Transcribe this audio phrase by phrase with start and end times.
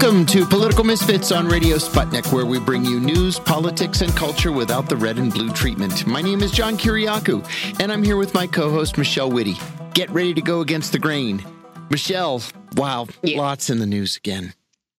[0.00, 4.52] Welcome to Political Misfits on Radio Sputnik, where we bring you news, politics, and culture
[4.52, 6.06] without the red and blue treatment.
[6.06, 7.44] My name is John Kiriakou,
[7.80, 9.58] and I'm here with my co host, Michelle Witte.
[9.94, 11.44] Get ready to go against the grain.
[11.90, 12.42] Michelle,
[12.76, 13.38] wow, Yeah.
[13.40, 14.54] lots in the news again.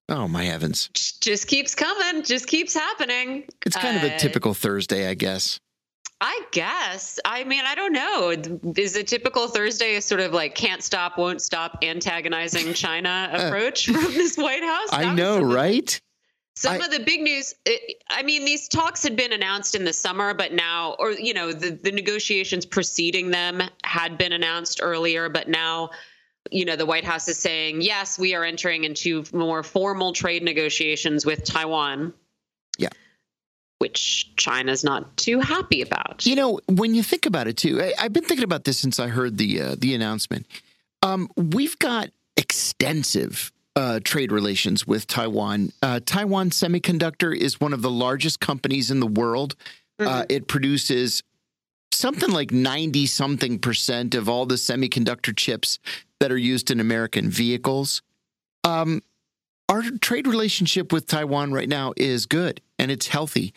[0.10, 0.90] Oh, my heavens.
[0.94, 3.46] just keeps coming, just keeps happening.
[3.66, 5.62] It's kind of a Uh, typical Thursday, I guess.
[6.22, 7.20] I guess.
[7.24, 8.72] I mean, I don't know.
[8.76, 13.48] Is a typical Thursday a sort of like can't stop, won't stop, antagonizing China uh.
[13.48, 14.92] approach from this White House?
[14.92, 16.00] That I know, right?
[16.56, 17.56] Some I- of the big news.
[17.66, 21.34] it- I mean, these talks had been announced in the summer, but now, or you
[21.34, 25.92] know, the the negotiations preceding them had been announced earlier, but now.
[26.52, 30.42] You know, the White House is saying, yes, we are entering into more formal trade
[30.42, 32.14] negotiations with Taiwan.
[33.80, 36.26] Which China's not too happy about.
[36.26, 39.00] You know, when you think about it too, I, I've been thinking about this since
[39.00, 40.46] I heard the uh, the announcement.
[41.02, 45.72] Um, we've got extensive uh, trade relations with Taiwan.
[45.82, 49.56] Uh, Taiwan Semiconductor is one of the largest companies in the world.
[50.00, 51.24] Uh, it produces
[51.92, 55.80] something like 90 something percent of all the semiconductor chips
[56.20, 58.02] that are used in American vehicles.
[58.64, 59.02] Um,
[59.70, 63.54] our trade relationship with Taiwan right now is good and it's healthy.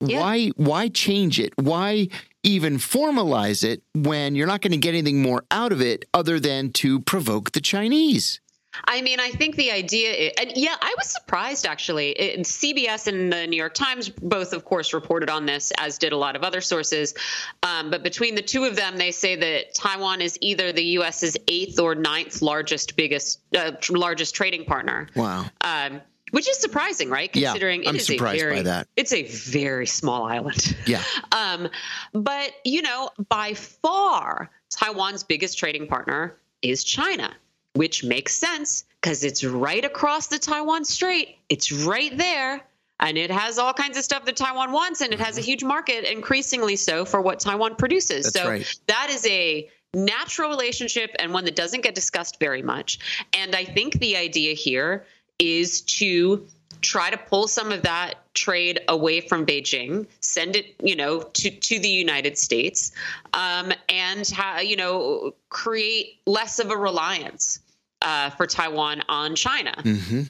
[0.00, 0.20] Yeah.
[0.20, 1.52] Why why change it?
[1.56, 2.08] Why
[2.42, 6.40] even formalize it when you're not going to get anything more out of it other
[6.40, 8.40] than to provoke the Chinese?
[8.84, 12.10] I mean, I think the idea, and yeah, I was surprised actually.
[12.10, 16.12] It, CBS and the New York Times both, of course, reported on this, as did
[16.12, 17.14] a lot of other sources.
[17.62, 21.36] Um, but between the two of them, they say that Taiwan is either the U.S.'s
[21.48, 25.08] eighth or ninth largest, biggest, uh, largest trading partner.
[25.14, 25.46] Wow.
[25.60, 27.34] Um, which is surprising, right?
[27.34, 28.88] Yeah, Considering I'm it is surprised a by very, that.
[28.96, 30.76] It's a very small island.
[30.86, 31.02] Yeah.
[31.32, 31.68] Um,
[32.12, 37.32] but you know, by far, Taiwan's biggest trading partner is China,
[37.74, 41.38] which makes sense because it's right across the Taiwan Strait.
[41.48, 42.60] It's right there.
[43.02, 45.46] And it has all kinds of stuff that Taiwan wants, and it has a mm-hmm.
[45.46, 48.24] huge market, increasingly so, for what Taiwan produces.
[48.24, 48.80] That's so right.
[48.88, 52.98] that is a natural relationship and one that doesn't get discussed very much.
[53.32, 55.06] And I think the idea here
[55.38, 56.46] is to
[56.80, 61.50] try to pull some of that trade away from Beijing, send it, you know, to
[61.50, 62.92] to the United States,
[63.34, 67.60] um, and ha- you know, create less of a reliance
[68.02, 69.74] uh, for Taiwan on China.
[69.82, 70.22] hmm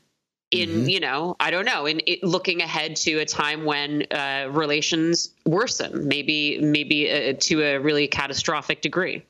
[0.50, 4.48] In you know, I don't know, in it, looking ahead to a time when uh,
[4.50, 9.24] relations worsen, maybe maybe uh, to a really catastrophic degree.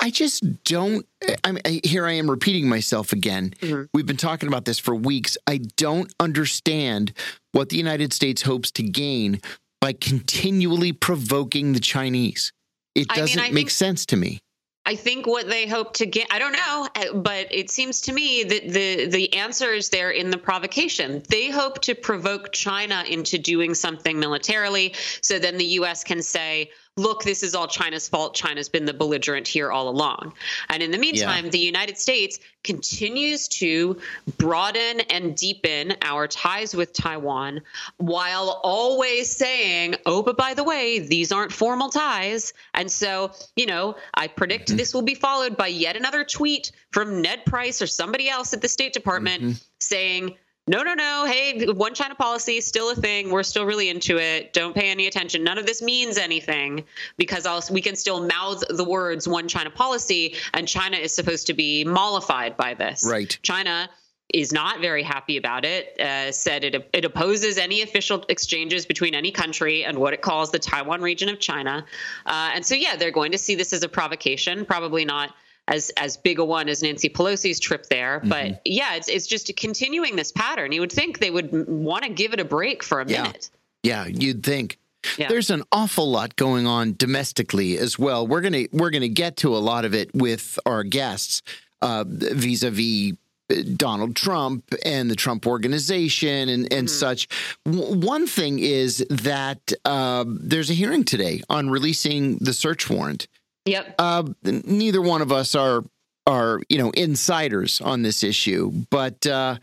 [0.00, 1.06] I just don't.
[1.44, 3.54] I mean, I- here I am repeating myself again.
[3.60, 3.88] Mhm.
[3.94, 5.36] We've been talking about this for weeks.
[5.46, 7.12] I don't understand
[7.52, 9.40] what the United States hopes to gain
[9.80, 12.52] by continually provoking the Chinese.
[12.94, 14.40] It doesn't I make think- sense to me.
[14.86, 18.12] I think what they hope to get, I don't know, uh, but it seems to
[18.12, 21.22] me that the the answer is there in the provocation.
[21.30, 26.04] They hope to provoke China into doing something militarily, so then the U.S.
[26.04, 28.34] can say, "Look, this is all China's fault.
[28.34, 30.34] China's been the belligerent here all along."
[30.68, 34.00] And in the meantime, the United States continues to
[34.38, 37.60] broaden and deepen our ties with Taiwan,
[37.96, 43.66] while always saying, "Oh, but by the way, these aren't formal ties." And so, you
[43.66, 44.76] know, I predict mm-hmm.
[44.76, 48.60] this will be followed by yet another tweet from Ned Price or somebody else at
[48.60, 49.52] the State Department mm-hmm.
[49.80, 50.36] saying,
[50.66, 51.26] no, no, no.
[51.26, 53.30] Hey, one China policy is still a thing.
[53.30, 54.52] We're still really into it.
[54.52, 55.44] Don't pay any attention.
[55.44, 56.84] None of this means anything
[57.18, 61.46] because else we can still mouth the words one China policy, and China is supposed
[61.48, 63.04] to be mollified by this.
[63.06, 63.38] Right.
[63.42, 63.90] China
[64.32, 66.00] is not very happy about it.
[66.00, 70.50] Uh, said it it opposes any official exchanges between any country and what it calls
[70.50, 71.84] the Taiwan region of China.
[72.24, 74.64] Uh, and so, yeah, they're going to see this as a provocation.
[74.64, 75.34] Probably not
[75.68, 79.50] as as big a one as Nancy Pelosi's trip there, but yeah, it's it's just
[79.56, 80.72] continuing this pattern.
[80.72, 83.22] You would think they would want to give it a break for a Yeah.
[83.22, 83.50] minute.
[83.82, 84.78] Yeah, you'd think.
[85.18, 85.28] Yeah.
[85.28, 88.26] There's an awful lot going on domestically as well.
[88.26, 91.42] We're gonna we're gonna get to a lot of it with our guests
[91.82, 93.12] uh, vis-a-vis
[93.50, 97.28] uh, Donald Trump and the Trump organization and and such.
[97.66, 103.28] W- one thing is that uh, there's a hearing today on releasing the search warrant.
[103.66, 103.94] Yep.
[103.98, 105.82] Uh, neither one of us are
[106.26, 109.56] are you know insiders on this issue, but uh,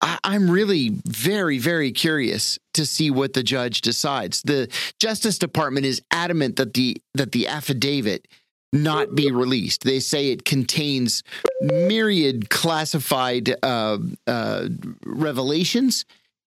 [0.00, 4.42] I, I'm really very very curious to see what the judge decides.
[4.42, 4.68] The
[4.98, 8.26] Justice Department is adamant that the that the affidavit
[8.72, 9.82] not be released.
[9.82, 11.22] They say it contains
[11.60, 14.68] myriad classified uh, uh,
[15.04, 16.04] revelations,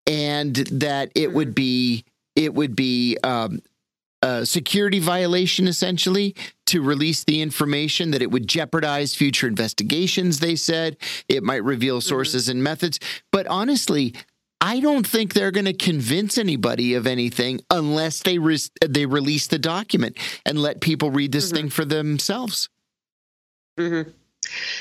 [0.05, 2.03] and that it would be
[2.35, 3.61] it would be um,
[4.21, 6.35] a security violation, essentially,
[6.67, 10.39] to release the information that it would jeopardize future investigations.
[10.39, 10.97] They said
[11.27, 12.07] it might reveal Mm-hmm.
[12.09, 12.99] sources and methods.
[13.31, 14.13] But honestly,
[14.63, 19.47] I don't think they're going to convince anybody of anything unless they re- they release
[19.47, 21.55] the document and let people read this Mm-hmm.
[21.55, 22.69] thing for themselves.
[23.77, 24.03] hmm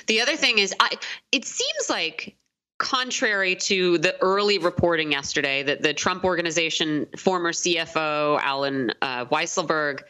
[0.06, 0.90] The other thing is, I
[1.32, 2.36] it seems like
[2.80, 10.00] contrary to the early reporting yesterday that the Trump organization former CFO Alan uh, Weisselberg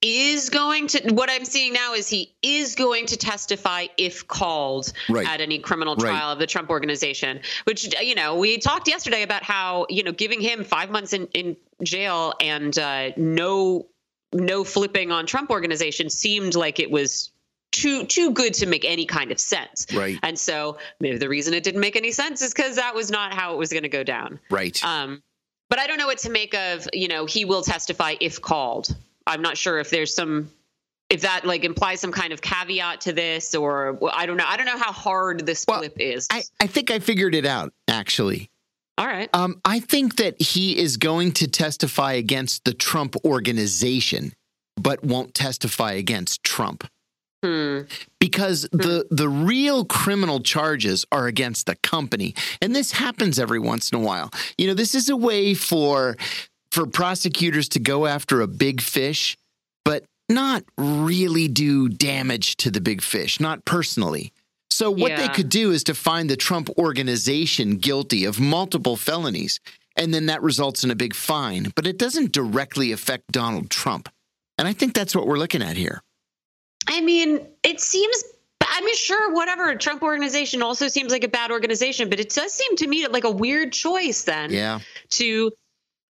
[0.00, 4.92] is going to what I'm seeing now is he is going to testify if called
[5.08, 5.28] Right.
[5.28, 6.08] at any criminal Right.
[6.10, 10.12] trial of the Trump organization which you know we talked yesterday about how you know
[10.12, 13.86] giving him 5 months in in jail and uh, no
[14.32, 17.30] no flipping on Trump organization seemed like it was
[17.72, 19.86] too too good to make any kind of sense.
[19.92, 20.18] Right.
[20.22, 23.34] And so maybe the reason it didn't make any sense is because that was not
[23.34, 24.40] how it was going to go down.
[24.50, 24.82] Right.
[24.84, 25.22] Um,
[25.68, 26.88] but I don't know what to make of.
[26.92, 28.94] You know, he will testify if called.
[29.26, 30.50] I'm not sure if there's some
[31.10, 34.46] if that like implies some kind of caveat to this or well, I don't know.
[34.46, 36.26] I don't know how hard this Well, flip is.
[36.30, 38.50] I, I think I figured it out, actually.
[38.98, 39.30] All right.
[39.32, 44.32] Um, I think that he is going to testify against the Trump organization,
[44.76, 46.86] but won't testify against Trump.
[47.44, 47.82] Hmm.
[48.18, 52.34] because the the real criminal charges are against the company.
[52.60, 54.32] And this happens every once in a while.
[54.56, 56.16] You know this is a way for
[56.72, 59.36] for prosecutors to go after a big fish
[59.84, 64.32] but not really do damage to the big fish not personally.
[64.68, 69.60] So what they could do is to find the Trump organization guilty of multiple felonies
[69.94, 71.72] and then that results in a big fine.
[71.76, 74.08] But it doesn't directly affect Donald Trump.
[74.58, 76.02] And I think that's what we're looking at here
[76.88, 78.24] I mean, it seems.
[78.60, 79.74] I mean, sure, whatever.
[79.76, 83.24] Trump organization also seems like a bad organization, but it does seem to me like
[83.24, 84.80] a weird choice then yeah
[85.10, 85.52] to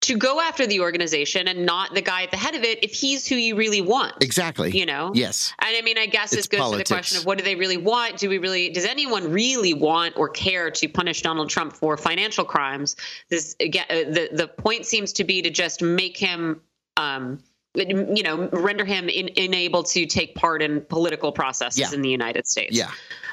[0.03, 2.93] to go after the organization and not the guy at the head of it if
[2.93, 4.15] he's who you really want.
[4.23, 5.13] exactly You know.
[5.15, 7.45] yes And I mean, I guess It's this goes to the question of what do
[7.45, 8.17] they really want?
[8.17, 8.71] Do we really?
[8.71, 12.97] Does anyone really want or care to punish Donald Trump for financial crimes?
[13.29, 16.61] This again, uh, the the point seems to be to just make him.
[16.97, 17.43] Um,
[17.75, 21.93] you know, render him in, unable to take part in political processes Yeah.
[21.95, 22.77] in the United States.
[22.77, 22.91] yeah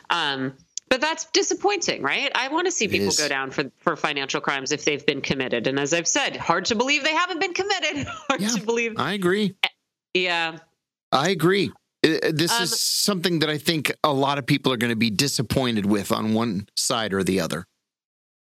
[0.09, 0.53] Um,
[0.89, 2.31] but that's disappointing, right?
[2.33, 5.67] I want to see people go down for, for financial crimes if they've been committed.
[5.67, 8.07] And as I've said, hard to believe they haven't been committed.
[8.27, 8.49] hard Yeah.
[8.49, 8.93] to believe.
[8.97, 9.55] I agree.
[10.13, 10.59] Yeah.
[11.11, 11.71] I agree.
[12.05, 14.95] Uh, This Um, is something that I think a lot of people are going to
[14.95, 17.65] be disappointed with on one side or the other.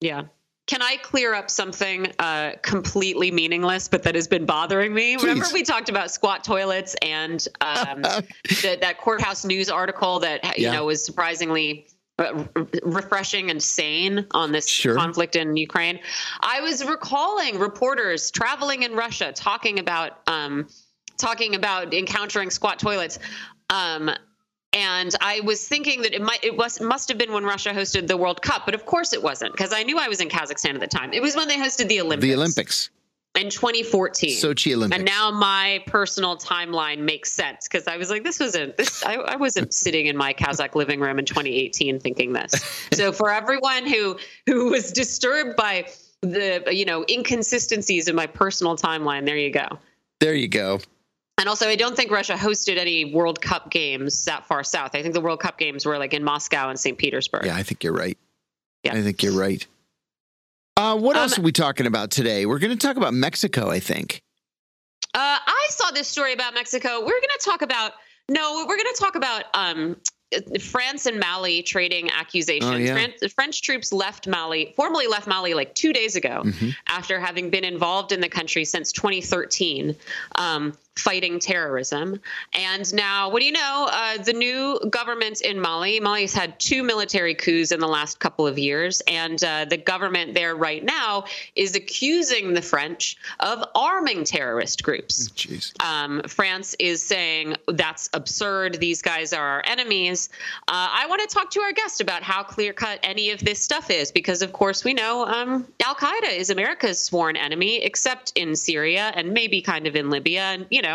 [0.01, 0.25] Yeah.
[0.69, 5.17] Can I clear up something uh, completely meaningless, but that has been bothering me?
[5.17, 10.65] Remember, we talked about squat toilets and um, the, that courthouse news article that you
[10.65, 10.73] Yeah.
[10.73, 11.89] know was surprisingly
[12.19, 14.95] uh, re- refreshing and sane on this Sure.
[14.95, 16.01] conflict in Ukraine.
[16.41, 20.69] I was recalling reporters traveling in Russia talking about um,
[21.17, 23.19] talking about encountering squat toilets.
[23.71, 24.11] Um,
[24.79, 28.07] and I was thinking that it might it was must have been when Russia hosted
[28.07, 30.75] the World Cup, but of course it wasn't because I knew I was in Kazakhstan
[30.75, 31.13] at the time.
[31.13, 32.29] It was when they hosted the Olympics.
[32.29, 32.91] The Olympics,
[33.35, 34.31] in 2014.
[34.31, 34.97] Sochi Olympics.
[34.97, 39.05] and now my personal timeline makes sense because I was like, this wasn't this.
[39.05, 42.53] I, I wasn't sitting in my Kazakh living room in 2018 thinking this.
[42.93, 45.89] So for everyone who who was disturbed by
[46.23, 49.67] the you know inconsistencies in my personal timeline, there you go.
[50.21, 50.81] there you go.
[51.39, 54.91] And also, I don't think Russia hosted any World Cup games that far south.
[54.95, 56.99] I think the World Cup games were like in Moscow and St.
[56.99, 57.47] Petersburg.
[57.47, 58.19] Yeah, I think you're right.
[58.83, 58.95] Yeah.
[58.95, 59.65] I think you're right.
[60.77, 62.45] Uh, what Um, else are we talking about today?
[62.47, 64.21] We're going to talk about Mexico, I think.
[65.15, 67.01] Uh, I saw this story about Mexico.
[67.01, 67.93] We're going to talk about
[68.31, 69.97] no, we're going to talk about um,
[70.61, 72.71] France and Mali trading accusations.
[72.71, 73.07] Oh, yeah.
[73.35, 76.77] French troops left Mali, formally left Mali like two days ago, Mhm.
[76.89, 79.97] after having been involved in the country since 2013,
[80.35, 82.21] um, fighting terrorism.
[82.53, 83.89] And now, what do you know?
[83.91, 88.47] Uh, the new government in Mali, Mali's had two military coups in the last couple
[88.47, 91.25] of years, and uh, the government there right now
[91.55, 95.31] is accusing the French of arming terrorist groups.
[95.85, 98.81] Um, France is saying that's absurd.
[98.81, 100.29] These guys are our enemies.
[100.67, 103.61] Uh, I want to talk to our guest about how clear cut any of this
[103.61, 108.33] stuff is, because of course we know um, Al Qaeda is America's sworn enemy, except
[108.35, 110.88] in Syria and maybe kind of in Libya, and you know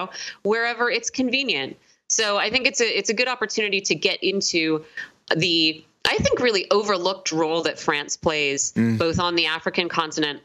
[0.43, 1.77] wherever it's convenient.
[2.09, 4.85] So I think it's a it's a good opportunity to get into
[5.35, 10.41] the I think really overlooked role that France plays both on the African continent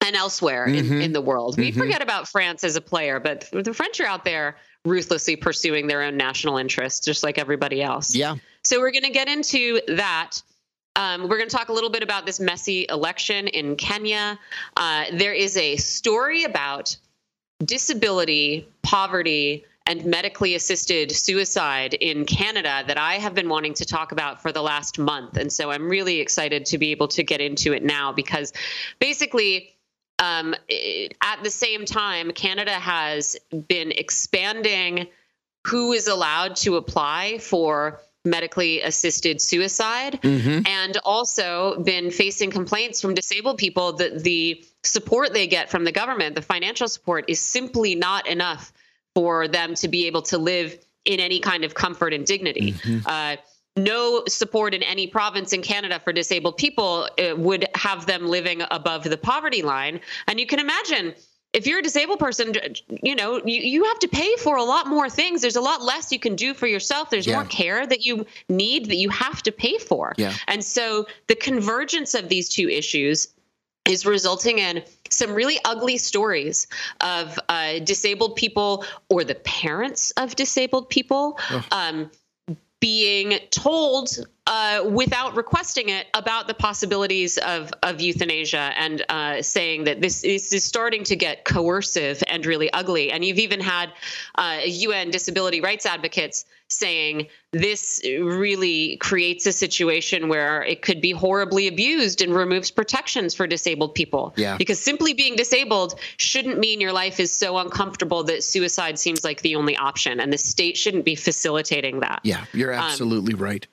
[0.00, 0.78] and elsewhere Mhm.
[0.78, 1.58] in, in the world.
[1.58, 1.76] We Mhm.
[1.78, 6.02] forget about France as a player, but the French are out there ruthlessly pursuing their
[6.02, 8.14] own national interests, just like everybody else.
[8.14, 8.36] Yeah.
[8.62, 10.40] So we're going to get into that.
[10.94, 14.38] Um, we're going to talk a little bit about this messy election in Kenya.
[14.76, 16.96] Uh, there is a story about
[17.64, 24.12] disability, poverty, and medically assisted suicide in Canada that I have been wanting to talk
[24.12, 25.38] about for the last month.
[25.38, 28.52] And so I'm really excited to be able to get into it now because
[28.98, 29.74] basically,
[30.18, 30.54] um,
[31.22, 33.36] at the same time, Canada has
[33.68, 35.06] been expanding
[35.66, 40.66] who is allowed to apply for medically assisted suicide mm-hmm.
[40.66, 45.92] and also been facing complaints from disabled people that the support they get from the
[45.92, 48.72] government, the financial support, is simply not enough
[49.14, 52.72] for them to be able to live in any kind of comfort and dignity.
[52.72, 53.06] Mm-hmm.
[53.06, 53.36] Uh,
[53.76, 58.62] no support in any province in Canada for disabled people uh, would have them living
[58.70, 60.00] above the poverty line.
[60.26, 61.14] And you can imagine
[61.52, 62.52] if you're a disabled person,
[63.02, 65.40] you know, you, you have to pay for a lot more things.
[65.40, 67.10] There's a lot less you can do for yourself.
[67.10, 67.34] There's yeah.
[67.36, 70.14] more care that you need that you have to pay for.
[70.18, 70.34] Yeah.
[70.46, 73.28] And so the convergence of these two issues
[73.86, 76.66] is resulting in some really ugly stories
[77.00, 81.38] of uh, disabled people or the parents of disabled people.
[81.72, 82.10] Um,
[82.80, 84.10] being told
[84.48, 90.22] uh, without requesting it about the possibilities of, of euthanasia and uh, saying that this,
[90.22, 93.12] this, is starting to get coercive and really ugly.
[93.12, 93.92] And you've even had
[94.36, 101.12] uh, UN disability rights advocates saying this really creates a situation where it could be
[101.12, 104.32] horribly abused and removes protections for disabled people.
[104.36, 104.56] Yeah.
[104.56, 109.42] Because simply being disabled shouldn't mean your life is so uncomfortable that suicide seems like
[109.42, 112.20] the only option, and the state shouldn't be facilitating that.
[112.22, 113.66] Yeah, you're absolutely um, right.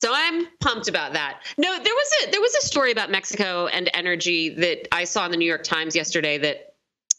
[0.00, 1.42] So I'm pumped about that.
[1.56, 5.24] No, there was a there was a story about Mexico and energy that I saw
[5.24, 6.74] in the New York Times yesterday that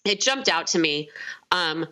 [0.06, 1.10] it jumped out to me.
[1.52, 1.86] Um,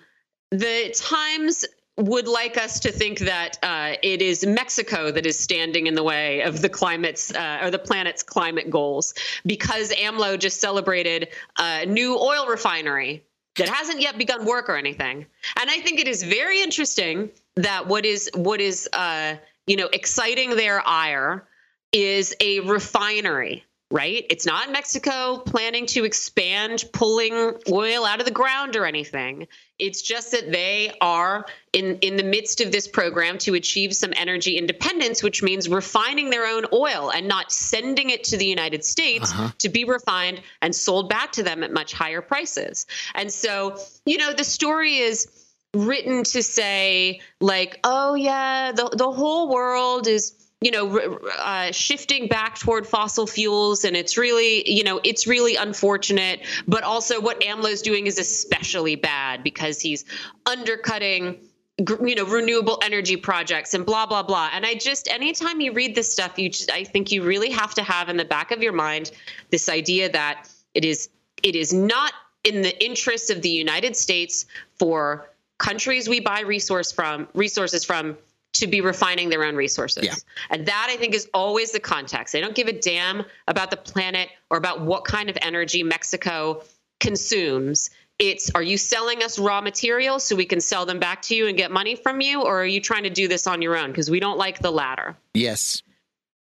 [0.51, 1.65] the Times
[1.97, 6.03] would like us to think that uh, it is Mexico that is standing in the
[6.03, 9.15] way of the climate's uh, or the planet's climate goals
[9.45, 13.23] because AMLO just celebrated a new oil refinery
[13.57, 15.25] that hasn't yet begun work or anything.
[15.59, 19.35] And I think it is very interesting that what is what is uh,
[19.67, 21.47] you know exciting their ire
[21.93, 24.25] is a refinery right?
[24.29, 29.47] It's not Mexico planning to expand pulling oil out of the ground or anything.
[29.79, 34.11] It's just that they are in, in the midst of this program to achieve some
[34.17, 38.83] energy independence, which means refining their own oil and not sending it to the United
[38.83, 39.51] States uh-huh.
[39.59, 42.87] to be refined and sold back to them at much higher prices.
[43.15, 45.46] And so, you know, the story is
[45.85, 52.27] written to say, like, oh, yeah, the, the whole world is you know uh, shifting
[52.27, 56.45] back toward fossil fuels and it's really you know it's really unfortunate.
[56.67, 60.05] But also what AMLO is doing is especially bad because he's
[60.45, 61.37] undercutting
[61.77, 64.49] you know renewable energy projects and blah blah blah.
[64.51, 67.75] And i just anytime you read this stuff you just i think you really have
[67.75, 69.11] to have in the back of your mind
[69.51, 71.09] this idea that it is
[71.43, 74.47] it is not in the interest of the united states
[74.79, 78.17] for countries we buy resource from resources from
[78.53, 80.05] to be refining their own resources.
[80.05, 80.15] Yeah.
[80.49, 82.33] And that I think is always the context.
[82.33, 86.63] They don't give a damn about the planet or about what kind of energy Mexico
[86.99, 87.89] consumes.
[88.19, 91.47] It's are you selling us raw materials so we can sell them back to you
[91.47, 93.91] and get money from you, or are you trying to do this on your own?
[93.91, 95.15] Because we don't like the latter.
[95.35, 95.83] Yes.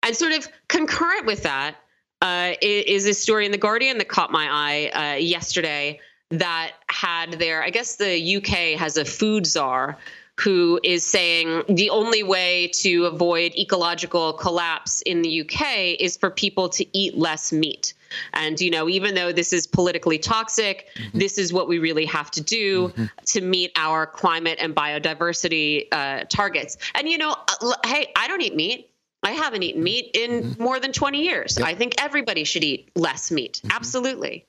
[0.01, 1.75] And sort of concurrent with that
[2.21, 7.33] uh, is a story in The Guardian that caught my eye uh, yesterday that had
[7.33, 9.97] their, I guess the UK has a food czar
[10.39, 16.29] who is saying the only way to avoid ecological collapse in the UK is for
[16.29, 17.95] people to eat less meat.
[18.33, 21.17] And, you know, even though this is politically toxic, mm-hmm.
[21.17, 23.05] this is what we really have to do mm-hmm.
[23.25, 26.77] to meet our climate and biodiversity uh, targets.
[26.93, 28.91] And, you know, uh, hey, I don't eat meat.
[29.23, 30.63] I haven't eaten meat in mm-hmm.
[30.63, 31.57] more than 20 years.
[31.57, 31.67] Yep.
[31.67, 33.59] I think everybody should eat less meat.
[33.63, 33.75] Mm-hmm.
[33.75, 34.45] Absolutely.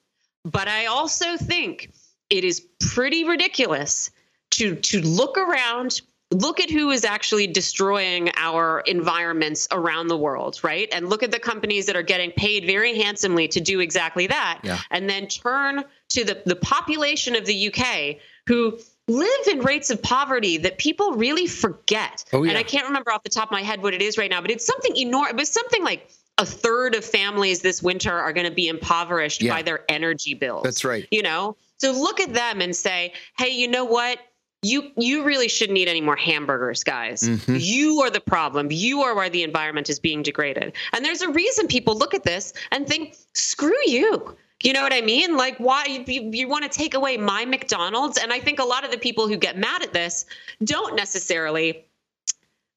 [0.50, 1.93] But I also think
[2.31, 4.11] it is pretty ridiculous
[4.50, 6.00] to to look around
[6.31, 10.88] look at who is actually destroying our environments around the world, right?
[10.93, 14.61] And look at the companies that are getting paid very handsomely to do exactly that.
[14.62, 14.78] Yeah.
[14.90, 20.02] And then turn to the, the population of the UK who live in rates of
[20.02, 22.25] poverty that people really forget.
[22.33, 22.50] Oh, yeah.
[22.50, 24.43] And I can't remember off the top of my head what it is right now,
[24.43, 25.33] but it's something enormous.
[25.35, 29.54] But something like a third of families this winter are going to be impoverished yeah.
[29.54, 30.62] by their energy bills.
[30.62, 31.07] That's right.
[31.11, 31.57] You know?
[31.78, 34.18] So look at them and say, hey, you know what?
[34.62, 37.57] you you really shouldn't eat any more hamburgers guys mm-hmm.
[37.61, 41.30] you are the problem you are why the environment is being degraded and there's a
[41.30, 45.37] reason people look at this and think screw you you know what I mean?
[45.37, 48.18] Like, why you, you want to take away my McDonald's?
[48.18, 50.26] And I think a lot of the people who get mad at this
[50.64, 51.85] don't necessarily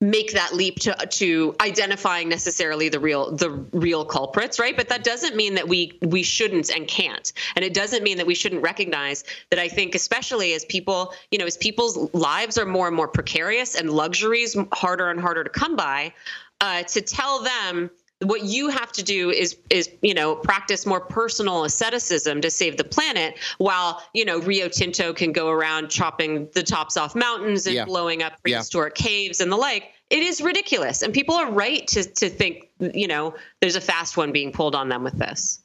[0.01, 4.75] make that leap to to identifying necessarily the real the real culprits right?
[4.75, 7.31] But that doesn't mean that we we shouldn't and can't.
[7.55, 11.37] And it doesn't mean that we shouldn't recognize that i think especially as people you
[11.37, 15.49] know as people's lives are more and more precarious and luxuries harder and harder to
[15.49, 16.13] come by
[16.61, 17.89] uh, to tell them
[18.23, 22.77] what you have to do is is you know practice more personal asceticism to save
[22.77, 27.65] the planet while you know rio tinto can go around chopping the tops off mountains
[27.65, 27.85] and Yeah.
[27.85, 28.57] blowing up Yeah.
[28.57, 32.69] prehistoric caves and the like it is ridiculous and people are right to to think
[32.79, 35.59] you know there's a fast one being pulled on them with this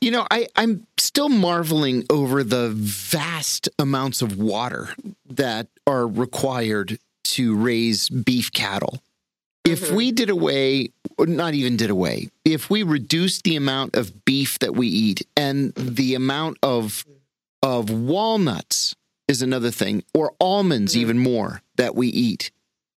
[0.00, 4.90] You know, I, I'm still marveling over the vast amounts of water
[5.30, 6.98] that are required
[7.36, 9.00] to raise beef cattle.
[9.64, 9.96] If Mhm.
[9.96, 14.74] we did away, not even did away, if we reduced the amount of beef that
[14.74, 17.04] we eat and the amount of
[17.62, 18.94] of walnuts
[19.26, 20.98] is another thing, or almonds Mhm.
[21.00, 22.50] even more that we eat,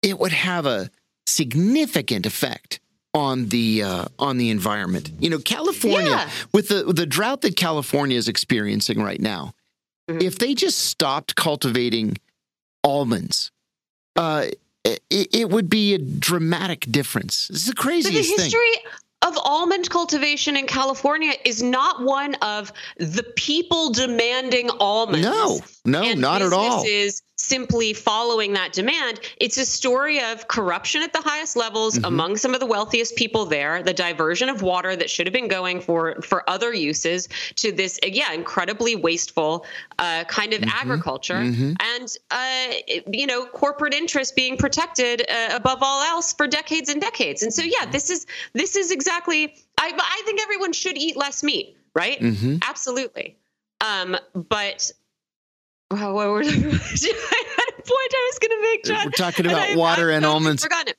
[0.02, 0.90] it would have a
[1.26, 2.80] significant effect
[3.14, 5.10] on the uh, on the environment.
[5.20, 6.30] You know, California Yeah.
[6.52, 9.54] with the the drought that California is experiencing right now,
[10.10, 10.22] Mhm.
[10.22, 12.18] if they just stopped cultivating
[12.84, 13.50] almonds,
[14.16, 14.46] uh,
[14.86, 15.02] it,
[15.34, 17.48] it would be a dramatic difference.
[17.48, 18.44] This is the But the craziest thing.
[18.44, 18.70] history
[19.22, 25.26] of almond cultivation in California is not one of the people demanding almonds.
[25.26, 26.84] No, no, not at all.
[27.36, 29.20] Simply following that demand.
[29.38, 32.06] It's a story of corruption at the highest levels Mhm.
[32.06, 35.48] among some of the wealthiest people there, the diversion of water that should have been
[35.48, 39.66] going for for other uses to this, yeah, incredibly wasteful
[39.98, 41.76] uh, kind of agriculture, Mhm.
[41.80, 47.00] and uh, you know, corporate interests being protected uh, above all else for decades and
[47.00, 47.42] decades.
[47.42, 49.54] And so, yeah, this is this is exactly.
[49.78, 52.18] I I think everyone should eat less meat, right?
[52.18, 53.36] hmm Absolutely.
[53.82, 54.90] Um, but
[55.90, 59.04] well, what were, I had a point I was going to make, John.
[59.06, 60.62] We're talking about I've water and almonds.
[60.62, 60.96] Forgotten it.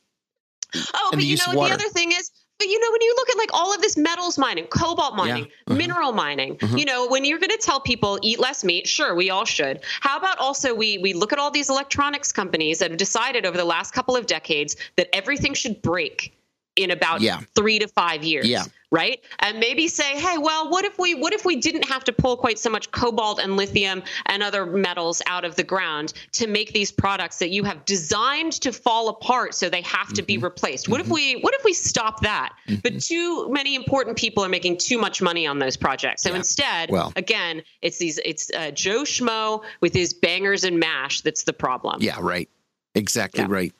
[0.93, 2.31] Oh, and but you know what the other thing is.
[2.59, 5.45] But you know, when you look at like all of this metals mining, cobalt mining,
[5.45, 5.75] uh-huh.
[5.75, 6.75] mineral mining, Uh-huh.
[6.75, 9.81] you know, when you're going to tell people eat less meat, sure, we all should.
[10.01, 13.57] How about also we we look at all these electronics companies that have decided over
[13.57, 16.36] the last couple of decades that everything should break
[16.77, 17.41] in about Yeah.
[17.55, 18.63] three to five years Yeah.
[18.91, 22.13] right and maybe say hey well what if we what if we didn't have to
[22.13, 26.47] pull quite so much cobalt and lithium and other metals out of the ground to
[26.47, 30.25] make these products that you have designed to fall apart so they have to Mm-hmm.
[30.27, 34.43] be replaced what if we what if we stop that but too many important people
[34.45, 36.35] are making too much money on those projects so Yeah.
[36.37, 41.43] instead Well- again it's these it's uh, joe schmo with his bangers and mash that's
[41.43, 42.49] the problem Yeah, right.
[42.95, 43.47] Exactly Yeah.
[43.49, 43.73] right.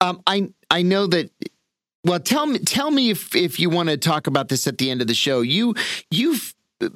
[0.00, 1.30] Um, I I know that.
[2.06, 4.90] Well, tell me tell me if if you want to talk about this at the
[4.90, 5.40] end of the show.
[5.40, 5.74] You
[6.10, 6.54] you've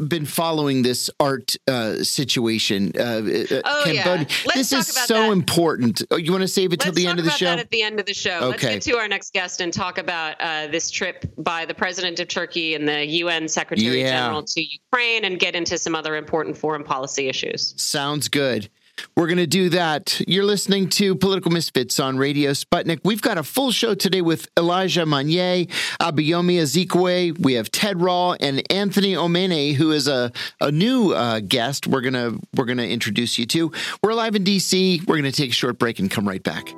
[0.09, 2.93] been following this art uh, situation.
[2.99, 4.25] Uh, uh, Oh, yeah.
[4.45, 5.33] Let's this is so that.
[5.33, 6.03] important.
[6.11, 7.47] Oh, you want to save it till Let's the end of the about show?
[7.55, 8.41] at the end of the show.
[8.53, 8.75] Okay.
[8.75, 12.21] Let's get to our next guest and talk about uh, this trip by the president
[12.21, 14.21] of Turkey and the UN Secretary Yeah.
[14.21, 17.73] General to Ukraine, and get into some other important foreign policy issues.
[17.83, 18.69] Sounds good.
[19.17, 20.21] We're going to do that.
[20.27, 23.01] You're listening to Political Misfits on Radio Sputnik.
[23.05, 25.67] We've got a full show today with Elijah Magnier,
[26.01, 27.39] Abayomi Azikiwe.
[27.39, 31.87] We have Ted Rall and Anthony Omene, who is a, a new uh, guest.
[31.87, 33.73] We're gonna we're gonna introduce you to.
[34.03, 35.07] We're live in DC.
[35.07, 36.75] We're gonna take a short break and come right back.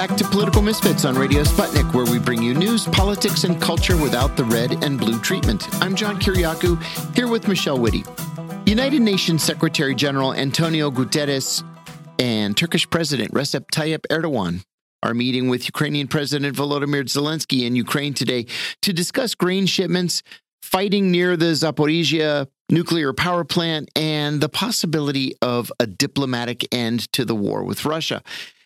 [0.00, 3.98] Back to Political Misfits on Radio Sputnik, where we bring you news, politics, and culture
[3.98, 5.68] without the red and blue treatment.
[5.82, 6.82] I'm John Kiriakou,
[7.14, 8.06] here with Michelle Witte.
[8.66, 11.62] United Nations Secretary General Antonio Guterres
[12.18, 14.64] and Turkish President Recep Tayyip Erdogan
[15.02, 18.46] are meeting with Ukrainian President Volodymyr Zelensky in Ukraine today
[18.80, 20.22] to discuss grain shipments,
[20.62, 27.26] fighting near the Zaporizhia nuclear power plant, and the possibility of a diplomatic end to
[27.26, 28.22] the war with Russia.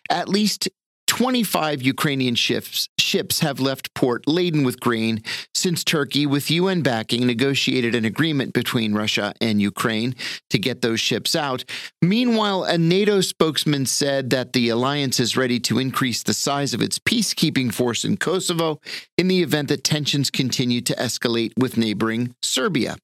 [0.09, 0.69] At least
[1.15, 5.23] 25 Ukrainian ships, ships have left port laden with grain
[5.53, 10.13] since Turkey, with UN backing, negotiated an agreement between Russia and Ukraine
[10.49, 11.63] to get those ships out.
[12.01, 16.81] Meanwhile, a NATO spokesman said that the alliance is ready to increase the size of
[16.81, 18.81] its peacekeeping force in Kosovo
[19.17, 22.97] in the event that tensions continue to escalate with neighboring Serbia.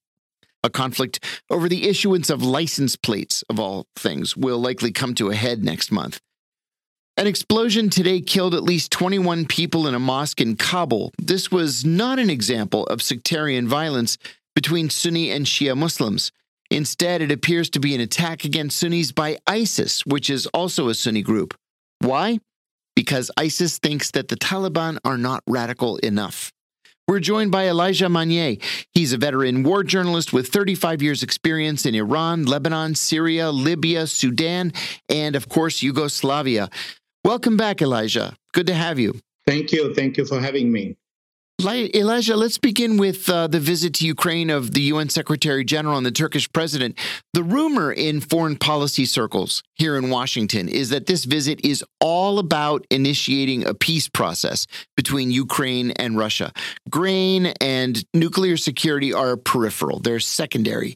[0.65, 5.29] A conflict over the issuance of license plates, of all things, will likely come to
[5.29, 6.19] a head next month.
[7.17, 11.11] An explosion today killed at least 21 people in a mosque in Kabul.
[11.17, 14.17] This was not an example of sectarian violence,
[14.55, 16.31] between Sunni and Shia Muslims.
[16.69, 20.93] Instead, it appears to be an attack against Sunnis by ISIS, which is also a
[20.93, 21.53] Sunni group.
[21.99, 22.39] Why?
[22.95, 26.51] Because ISIS thinks that the Taliban are not radical enough.
[27.07, 28.57] We're joined by Elijah Magnier.
[28.93, 34.71] He's a veteran war journalist with 35 years' experience in Iran, Lebanon, Syria, Libya, Sudan,
[35.09, 36.69] and of course, Yugoslavia.
[37.23, 38.35] Welcome back, Elijah.
[38.53, 39.19] Good to have you.
[39.45, 39.93] Thank you.
[39.93, 40.97] Thank you for having me.
[41.63, 46.05] Elijah, let's begin with uh, the visit to Ukraine of the UN Secretary General and
[46.05, 46.97] the Turkish president.
[47.33, 52.39] The rumor in foreign policy circles here in Washington is that this visit is all
[52.39, 54.65] about initiating a peace process
[54.97, 56.51] between Ukraine and Russia.
[56.89, 60.95] Grain and nuclear security are peripheral, they're secondary.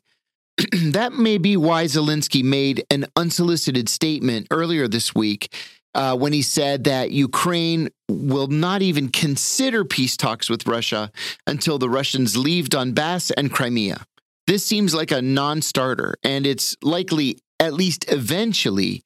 [0.72, 5.54] that may be why Zelensky made an unsolicited statement earlier this week
[5.96, 11.12] uh, when he said that Ukraine will not even consider peace talks with Russia
[11.48, 14.06] until the Russians leave Donbass and Crimea.
[14.46, 19.04] This seems like a non starter, and it's likely, at least eventually,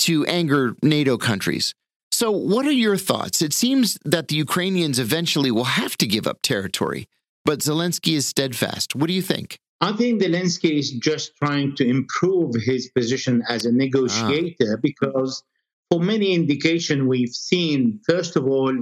[0.00, 1.74] to anger NATO countries.
[2.10, 3.42] So, what are your thoughts?
[3.42, 7.06] It seems that the Ukrainians eventually will have to give up territory,
[7.44, 8.94] but Zelensky is steadfast.
[8.94, 9.58] What do you think?
[9.80, 14.80] I think Zelensky is just trying to improve his position as a negotiator ah.
[14.82, 15.42] because
[15.90, 18.72] for many indication we've seen, first of all,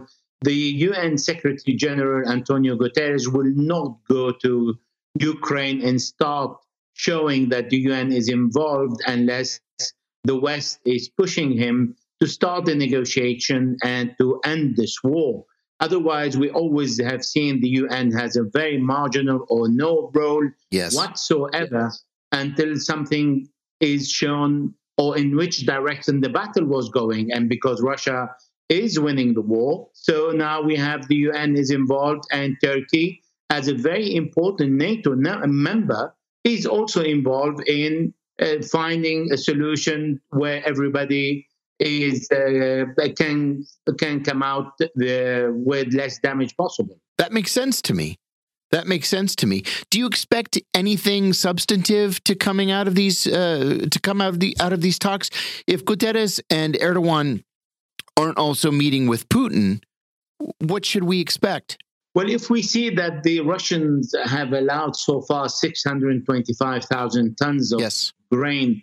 [0.42, 4.78] the UN Secretary General Antonio Guterres will not go to
[5.18, 6.58] Ukraine and start
[6.94, 9.60] showing that the UN is involved unless
[10.24, 15.44] the West is pushing him to start the negotiation and to end this war.
[15.80, 20.96] Otherwise, we always have seen the UN has a very marginal or no role yes.
[20.96, 21.92] whatsoever
[22.32, 23.46] until something
[23.80, 27.32] is shown or in which direction the battle was going.
[27.32, 28.30] And because Russia
[28.68, 33.68] is winning the war, so now we have the UN is involved, and Turkey, as
[33.68, 41.46] a very important NATO member, is also involved in uh, finding a solution where everybody
[41.78, 42.84] is uh,
[43.16, 43.64] can
[43.98, 46.98] can come out the, with less damage possible.
[47.18, 48.18] That makes sense to me.
[48.72, 49.62] That makes sense to me.
[49.90, 54.40] Do you expect anything substantive to coming out of these uh, to come out of
[54.40, 55.30] the out of these talks?
[55.66, 57.44] If Guterres and Erdogan
[58.16, 59.82] aren't also meeting with Putin,
[60.58, 61.78] what should we expect?
[62.14, 68.14] Well, if we see that the Russians have allowed so far 625,000 tons of yes.
[68.32, 68.82] grain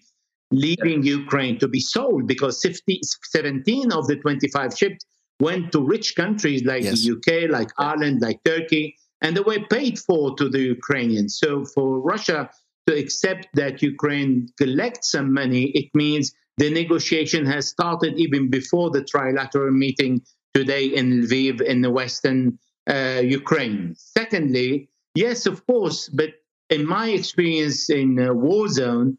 [0.52, 5.04] leaving Ukraine to be sold because 50, 17 of the 25 ships
[5.40, 7.04] went to rich countries like yes.
[7.04, 11.40] the UK, like Ireland, like Turkey and they were paid for to the Ukrainians.
[11.40, 12.50] So for Russia
[12.88, 18.92] to accept that Ukraine collects some money, it means the negotiation has started even before
[18.92, 20.22] the trilateral meeting
[20.54, 23.96] today in Lviv in the western uh, Ukraine.
[23.96, 26.32] Secondly, yes, of course, but
[26.70, 29.18] in my experience in a war zone,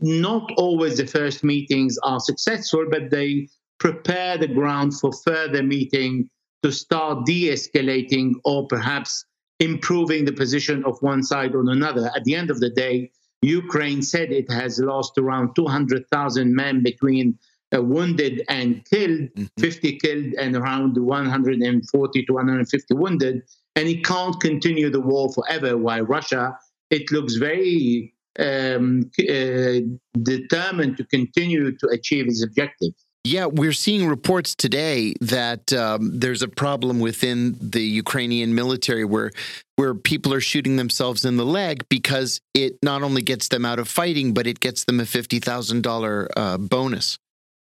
[0.00, 6.30] not always the first meetings are successful, but they prepare the ground for further meeting
[6.62, 9.24] to start de-escalating or perhaps
[9.60, 12.10] improving the position of one side or another.
[12.14, 13.10] At the end of the day,
[13.42, 17.38] Ukraine said it has lost around 200,000 men between
[17.74, 19.44] uh, wounded and killed, mm-hmm.
[19.58, 23.42] 50 killed and around 140 to 150 wounded.
[23.74, 25.76] And it can't continue the war forever.
[25.76, 26.56] While Russia,
[26.90, 29.80] it looks very um, uh,
[30.22, 32.94] determined to continue to achieve its objectives.
[33.24, 39.30] Yeah, we're seeing reports today that um, there's a problem within the Ukrainian military where
[39.76, 43.78] where people are shooting themselves in the leg because it not only gets them out
[43.78, 47.16] of fighting, but it gets them a fifty thousand uh, bonus,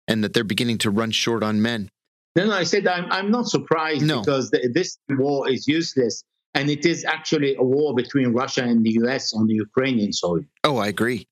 [0.09, 1.91] and that they're beginning to run short on men.
[2.37, 4.21] No, no, I said I'm, I'm not surprised no.
[4.21, 8.83] because the, this war is useless, and it is actually a war between Russia and
[8.83, 9.35] the U.S.
[9.35, 10.41] on the Ukrainian soil.
[10.65, 11.27] Oh, I agree.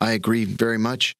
[0.00, 1.16] I agree very much.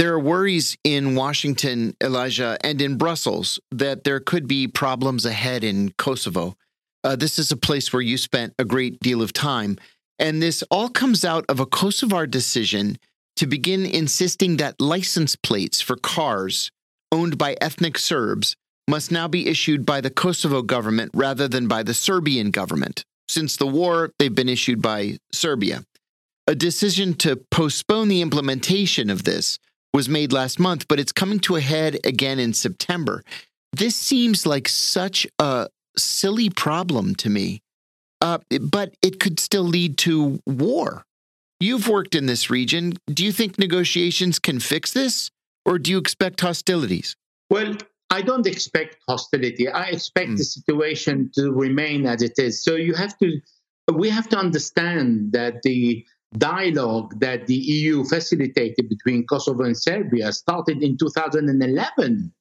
[0.00, 5.62] There are worries in Washington, Elijah, and in Brussels that there could be problems ahead
[5.62, 6.56] in Kosovo.
[7.04, 9.76] Uh, this is a place where you spent a great deal of time.
[10.18, 12.96] And this all comes out of a Kosovar decision
[13.36, 16.70] to begin insisting that license plates for cars
[17.12, 18.56] owned by ethnic Serbs
[18.88, 23.04] must now be issued by the Kosovo government rather than by the Serbian government.
[23.28, 25.84] Since the war, they've been issued by Serbia.
[26.46, 29.58] A decision to postpone the implementation of this
[29.92, 33.24] was made last month, but it's coming to a head again in September.
[33.72, 37.62] This seems like such a silly problem to me,
[38.20, 41.04] uh, but it could still lead to war.
[41.60, 42.94] You've worked in this region.
[43.06, 45.30] Do you think negotiations can fix this,
[45.66, 47.16] or do you expect hostilities?
[47.50, 47.76] Well,
[48.10, 49.68] I don't expect hostility.
[49.68, 50.38] I expect mm.
[50.38, 52.64] the situation to remain as it is.
[52.64, 53.40] So you have to
[53.94, 56.04] we have to understand that the
[56.36, 62.32] dialogue that the EU facilitated between Kosovo and Serbia started in 2011.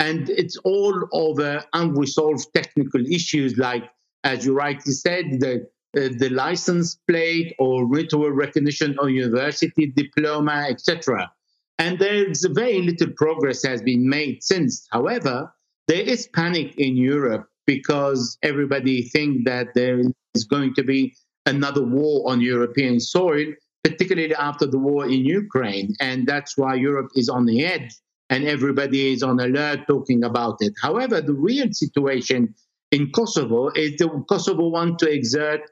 [0.00, 3.84] And it's all over unresolved technical issues like,
[4.22, 10.66] as you rightly said, the, uh, the license plate or ritual recognition or university diploma,
[10.68, 11.30] etc.
[11.78, 14.86] And there's very little progress has been made since.
[14.90, 15.52] However,
[15.88, 20.00] there is panic in Europe because everybody thinks that there
[20.34, 21.14] is going to be
[21.48, 23.46] another war on European soil,
[23.82, 25.94] particularly after the war in Ukraine.
[26.00, 27.92] And that's why Europe is on the edge
[28.30, 30.74] and everybody is on alert talking about it.
[30.82, 32.54] However, the real situation
[32.90, 35.62] in Kosovo is that Kosovo want to exert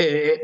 [0.00, 0.36] uh,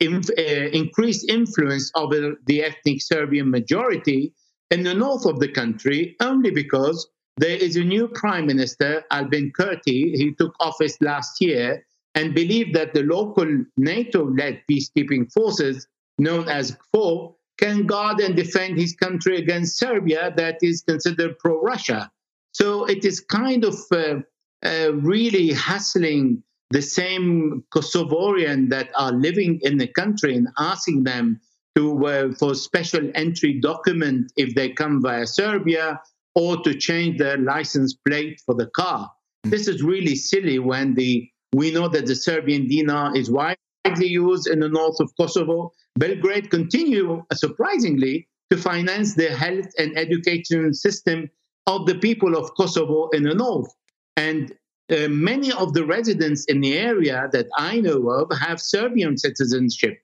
[0.00, 0.42] in, uh,
[0.82, 4.32] increased influence over the ethnic Serbian majority
[4.70, 9.52] in the north of the country only because there is a new prime minister, Albin
[9.58, 10.16] Kurti.
[10.16, 11.84] He took office last year
[12.16, 15.86] and believed that the local NATO led peacekeeping forces,
[16.18, 21.60] known as KFOR, can guard and defend his country against Serbia, that is considered pro
[21.60, 22.10] Russia.
[22.52, 24.20] So it is kind of uh,
[24.64, 31.40] uh, really hassling the same Kosovarian that are living in the country and asking them
[31.76, 36.00] to uh, for special entry document if they come via Serbia
[36.34, 39.10] or to change their license plate for the car.
[39.44, 39.50] Mm.
[39.50, 44.48] This is really silly when the we know that the Serbian dinar is widely used
[44.48, 45.72] in the north of Kosovo.
[45.98, 51.30] Belgrade continue uh, surprisingly to finance the health and education system
[51.66, 53.72] of the people of Kosovo in the north.
[54.16, 54.52] And
[54.90, 59.98] uh, many of the residents in the area that I know of have Serbian citizenship.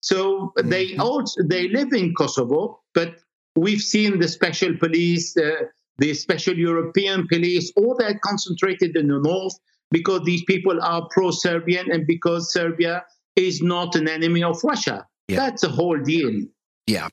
[0.00, 0.68] So mm-hmm.
[0.68, 3.16] they also they live in Kosovo, but
[3.56, 5.64] we've seen the special police, uh,
[5.98, 9.58] the special European police, all that concentrated in the north
[9.90, 13.04] because these people are pro-Serbian and because Serbia
[13.36, 15.06] is not an enemy of Russia.
[15.28, 15.36] Yeah.
[15.36, 16.46] That's a whole deal.
[16.86, 17.08] Yeah.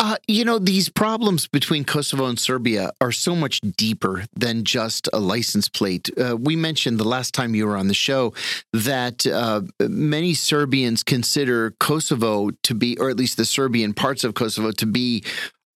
[0.00, 5.08] Uh, you know, these problems between Kosovo and Serbia are so much deeper than just
[5.12, 6.08] a license plate.
[6.16, 8.32] Uh, we mentioned the last time you were on the show
[8.72, 14.34] that uh, many Serbians consider Kosovo to be, or at least the Serbian parts of
[14.34, 15.24] Kosovo, to be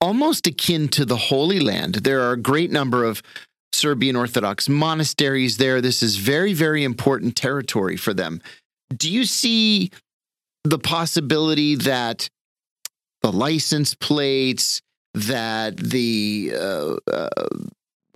[0.00, 1.96] almost akin to the Holy Land.
[1.96, 3.22] There are a great number of
[3.72, 5.80] Serbian Orthodox monasteries there.
[5.80, 8.42] This is very, very important territory for them.
[8.94, 9.90] Do you see
[10.64, 12.28] the possibility that
[13.22, 14.82] the license plates,
[15.14, 17.28] that the uh, uh,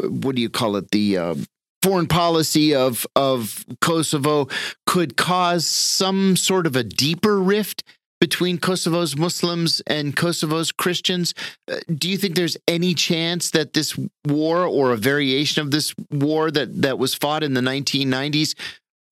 [0.02, 1.34] what do you call it, the uh,
[1.82, 4.48] foreign policy of of Kosovo
[4.86, 7.82] could cause some sort of a deeper rift
[8.20, 11.34] between Kosovo's Muslims and Kosovo's Christians.
[11.70, 15.94] Uh, do you think there's any chance that this war or a variation of this
[16.10, 18.54] war that that was fought in the 1990s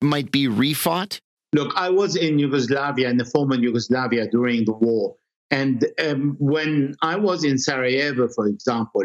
[0.03, 1.21] might be refought?
[1.53, 5.17] Look, I was in Yugoslavia, in the former Yugoslavia during the war.
[5.51, 9.05] And um, when I was in Sarajevo, for example,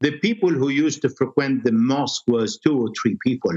[0.00, 3.52] the people who used to frequent the mosque was two or three people.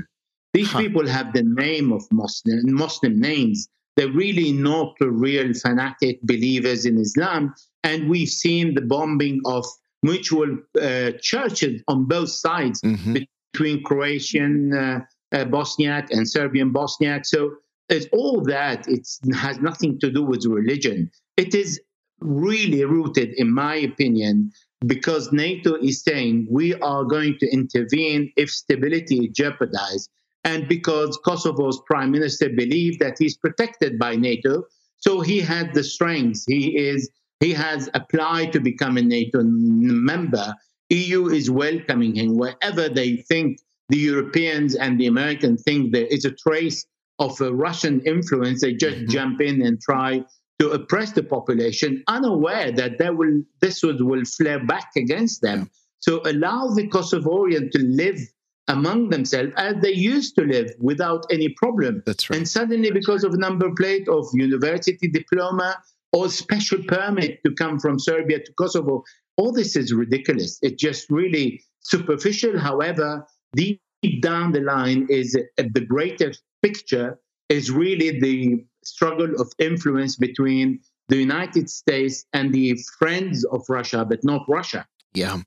[0.54, 0.80] These huh.
[0.80, 3.69] people have the name of Muslim, Muslim names.
[3.95, 7.54] They're really not real fanatic believers in Islam.
[7.84, 9.65] And we've seen the bombing of
[10.04, 13.17] mutual uh, churches on both sides mm-hmm.
[13.54, 14.99] between Croatian uh,
[15.32, 17.25] uh, Bosniak and Serbian Bosniak.
[17.25, 17.56] So
[17.89, 18.88] it's all that.
[18.88, 21.12] It has nothing to do with religion.
[21.38, 21.80] It is
[22.19, 24.51] really rooted, in my opinion,
[24.86, 30.10] because NATO is saying we are going to intervene if stability is jeopardized,
[30.43, 34.63] and because Kosovo's prime minister believed that he's protected by NATO,
[34.97, 36.43] so he had the strength.
[36.47, 40.54] He is he has applied to become a NATO member.
[40.89, 46.23] EU is welcoming him wherever they think the Europeans and the Americans think there is
[46.23, 46.86] a trace
[47.17, 48.62] of a Russian influence.
[48.62, 49.12] They just mm-hmm.
[49.12, 50.23] jump in and try
[50.60, 55.69] to oppress the population, unaware that they will, this would, will flare back against them.
[55.99, 58.19] So allow the Kosovarian to live
[58.67, 62.04] among themselves as they used to live without any problem.
[62.06, 62.38] That's right.
[62.38, 65.78] And suddenly, because of number plate of university diploma
[66.13, 69.04] or special permit to come from Serbia to Kosovo,
[69.38, 70.60] all this is ridiculous.
[70.62, 72.60] It's just really superficial.
[72.60, 73.82] However, deep
[74.21, 77.19] down the line is the greater picture
[77.50, 84.06] is really the struggle of influence between the United States and the friends of Russia,
[84.08, 84.86] but not Russia.
[85.13, 85.39] Yeah.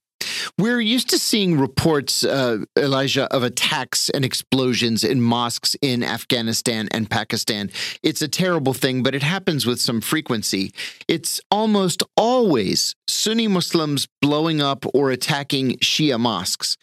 [0.56, 6.88] We're used to seeing reports, uh, Elijah, of attacks and explosions in mosques in Afghanistan
[6.92, 7.72] and Pakistan.
[8.04, 10.72] It's a terrible thing, but it happens with some frequency.
[11.08, 16.76] It's almost always Sunni Muslims blowing up or attacking Shia mosques.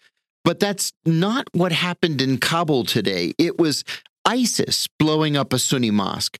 [0.43, 3.33] But that's not what happened in Kabul today.
[3.37, 3.85] It was
[4.25, 6.37] ISIS blowing up a Sunni mosque.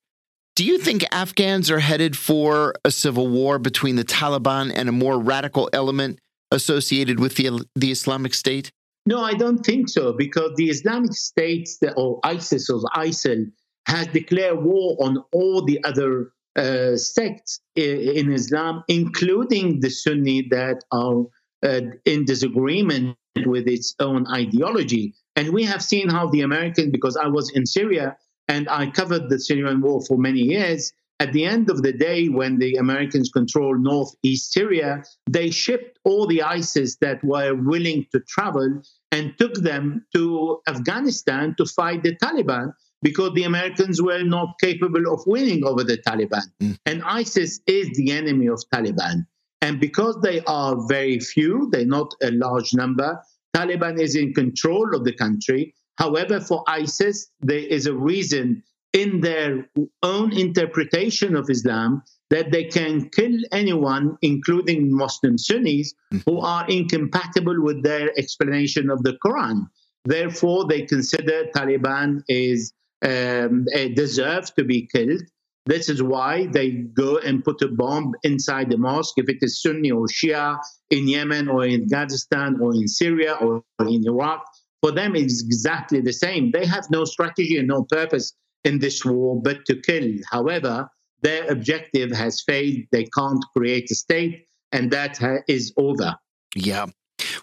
[0.57, 4.91] do you think Afghans are headed for a civil war between the Taliban and a
[4.91, 6.19] more radical element
[6.51, 8.71] associated with the, the Islamic State?
[9.05, 13.45] No, I don't think so, because the Islamic State or ISIS or ISIL
[13.87, 20.83] has declared war on all the other uh, sects in Islam, including the Sunni that
[20.91, 21.23] are
[21.63, 25.15] uh, in disagreement with its own ideology.
[25.35, 29.29] And we have seen how the Americans, because I was in Syria and I covered
[29.29, 33.29] the Syrian war for many years, at the end of the day, when the Americans
[33.29, 38.81] controlled northeast Syria, they shipped all the ISIS that were willing to travel
[39.11, 45.13] and took them to Afghanistan to fight the Taliban because the Americans were not capable
[45.13, 46.45] of winning over the Taliban.
[46.59, 46.77] Mm.
[46.87, 49.27] And ISIS is the enemy of Taliban.
[49.61, 53.21] And because they are very few, they're not a large number,
[53.55, 55.75] Taliban is in control of the country.
[55.99, 59.69] However, for ISIS, there is a reason in their
[60.03, 66.23] own interpretation of Islam that they can kill anyone, including Muslim Sunnis, mm.
[66.25, 69.67] who are incompatible with their explanation of the Quran.
[70.05, 72.73] Therefore, they consider Taliban is
[73.03, 75.21] um, deserve to be killed.
[75.65, 79.61] This is why they go and put a bomb inside the mosque, if it is
[79.61, 80.57] Sunni or Shia
[80.89, 84.43] in Yemen or in Afghanistan or in Syria or in Iraq.
[84.81, 86.49] For them, it's exactly the same.
[86.51, 90.11] They have no strategy and no purpose in this war but to kill.
[90.29, 90.89] However,
[91.21, 92.83] their objective has failed.
[92.91, 96.15] They can't create a state, and that is over.
[96.55, 96.87] Yeah.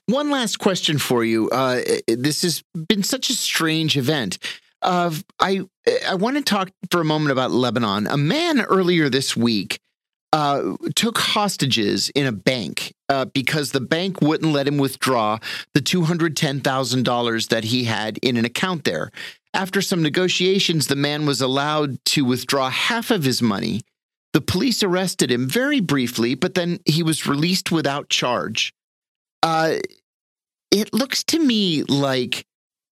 [0.07, 1.49] One last question for you.
[1.51, 4.39] Uh, this has been such a strange event.
[4.83, 5.63] Uh, I
[6.07, 8.07] I want to talk for a moment about Lebanon.
[8.07, 9.81] A man earlier this week
[10.33, 15.39] uh, took hostages in a bank uh, because the bank wouldn't let him withdraw
[15.75, 19.11] the two hundred ten thousand dollars that he had in an account there.
[19.55, 23.83] After some negotiations, the man was allowed to withdraw half of his money.
[24.33, 28.75] The police arrested him very briefly, but then he was released without charge.
[29.43, 29.77] Uh,
[30.71, 32.45] it looks to me like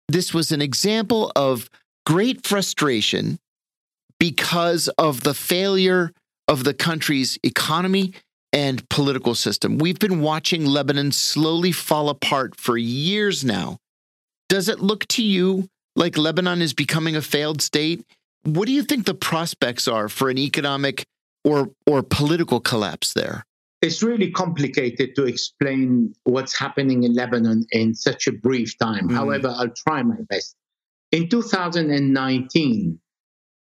[0.09, 1.71] this was an example of
[2.05, 3.39] great frustration
[4.19, 6.13] because of the failure
[6.49, 8.13] of the country's economy
[8.53, 9.79] and political system.
[9.79, 13.79] We've been watching Lebanon slowly fall apart for years now.
[14.49, 15.69] Does it look to you
[16.01, 18.05] like Lebanon is becoming a failed state?
[18.43, 21.05] What do you think the prospects are for an economic
[21.45, 23.45] or or political collapse there?
[23.83, 29.09] It's really complicated to explain what's happening in Lebanon in such a brief time.
[29.09, 29.15] Mm.
[29.15, 30.57] However, I'll try my best.
[31.13, 33.01] In 2019,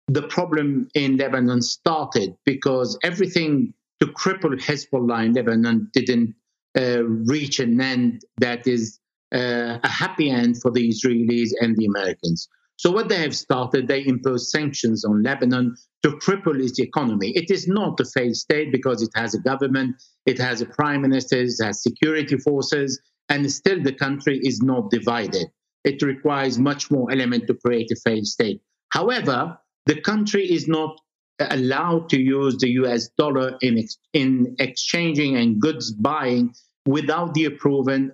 [0.09, 6.35] the problem in Lebanon started because everything to cripple Hezbollah in Lebanon didn't
[6.79, 8.99] uh, reach an end that is
[9.34, 12.48] uh, a happy end for the Israelis and the Americans.
[12.76, 17.30] So, what they have started, they imposed sanctions on Lebanon to cripple its economy.
[17.36, 21.02] It is not a failed state because it has a government, it has a prime
[21.02, 25.46] minister, it has security forces, and still the country is not divided.
[25.84, 28.60] It requires much more element to create a failed state.
[28.88, 30.98] However, the country is not
[31.38, 36.54] allowed to use the US dollar in, ex- in exchanging and goods buying
[36.86, 38.10] without the approval,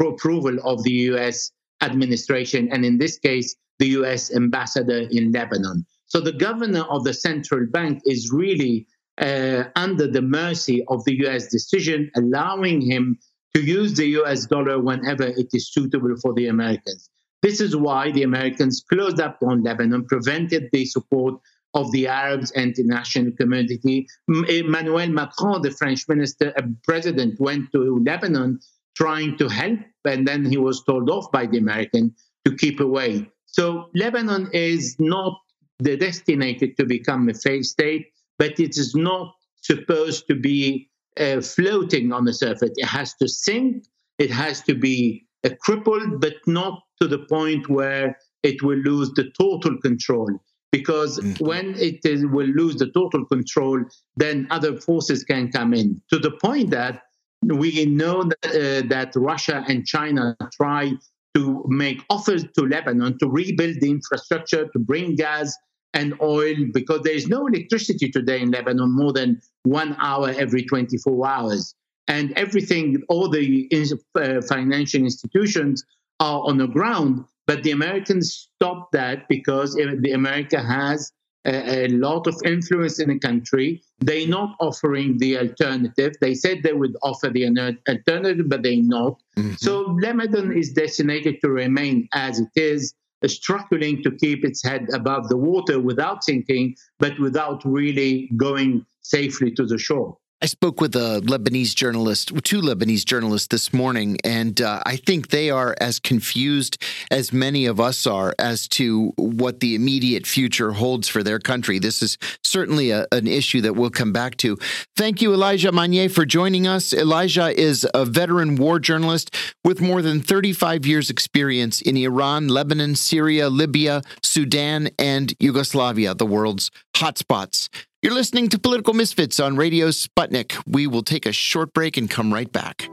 [0.00, 5.84] approval of the US administration, and in this case, the US ambassador in Lebanon.
[6.06, 8.86] So the governor of the central bank is really
[9.20, 13.18] uh, under the mercy of the US decision, allowing him
[13.54, 17.10] to use the US dollar whenever it is suitable for the Americans.
[17.42, 21.34] This is why the Americans closed up on Lebanon, prevented the support
[21.74, 24.06] of the Arabs and the international community.
[24.48, 26.54] Emmanuel Macron, the French minister,
[26.84, 28.60] president, went to Lebanon
[28.96, 33.28] trying to help, and then he was told off by the American to keep away.
[33.46, 35.38] So Lebanon is not
[35.82, 38.06] destined to become a failed state,
[38.38, 42.72] but it is not supposed to be uh, floating on the surface.
[42.76, 43.84] It has to sink.
[44.18, 49.10] It has to be uh, crippled, but not to the point where it will lose
[49.12, 50.30] the total control.
[50.72, 51.44] Because mm-hmm.
[51.44, 53.80] when it is, will lose the total control,
[54.16, 57.02] then other forces can come in to the point that
[57.48, 60.92] we know that, uh, that Russia and China try
[61.34, 65.56] to make offers to Lebanon to rebuild the infrastructure, to bring gas
[65.92, 70.64] and oil, because there is no electricity today in Lebanon more than one hour every
[70.64, 71.74] 24 hours.
[72.08, 73.68] And everything, all the
[74.14, 75.84] uh, financial institutions
[76.20, 77.24] are on the ground.
[77.46, 81.12] But the Americans stopped that because the America has
[81.44, 83.82] a, a, lot of influence in the country.
[84.00, 86.14] They're not offering the alternative.
[86.20, 87.46] They said they would offer the
[87.88, 89.20] alternative, but they're not.
[89.36, 89.54] Mm-hmm.
[89.58, 92.94] So Lebanon is designated to remain as it is.
[93.26, 99.50] struggling to keep its head above the water without sinking, but without really going safely
[99.52, 100.18] to the shore.
[100.44, 105.28] I spoke with a Lebanese journalist, two Lebanese journalists this morning, and uh, I think
[105.28, 106.76] they are as confused
[107.10, 111.78] as many of us are as to what the immediate future holds for their country.
[111.78, 114.58] This is certainly a, an issue that we'll come back to.
[114.96, 116.92] Thank you, Elijah Magnier, for joining us.
[116.92, 119.34] Elijah is a veteran war journalist
[119.64, 126.26] with more than 35 years' experience in Iran, Lebanon, Syria, Libya, Sudan, and Yugoslavia, the
[126.26, 127.70] world's hotspots.
[128.04, 130.62] You're listening to Political Misfits on Radio Sputnik.
[130.66, 132.90] We will take a short break and come right back.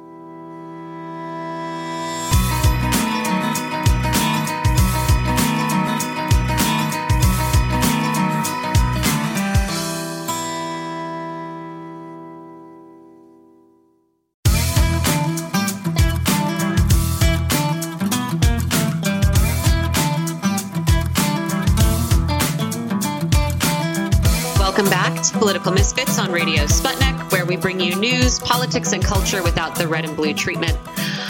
[25.41, 29.87] Political Misfits on Radio Sputnik, where we bring you news, politics, and culture without the
[29.87, 30.77] red and blue treatment.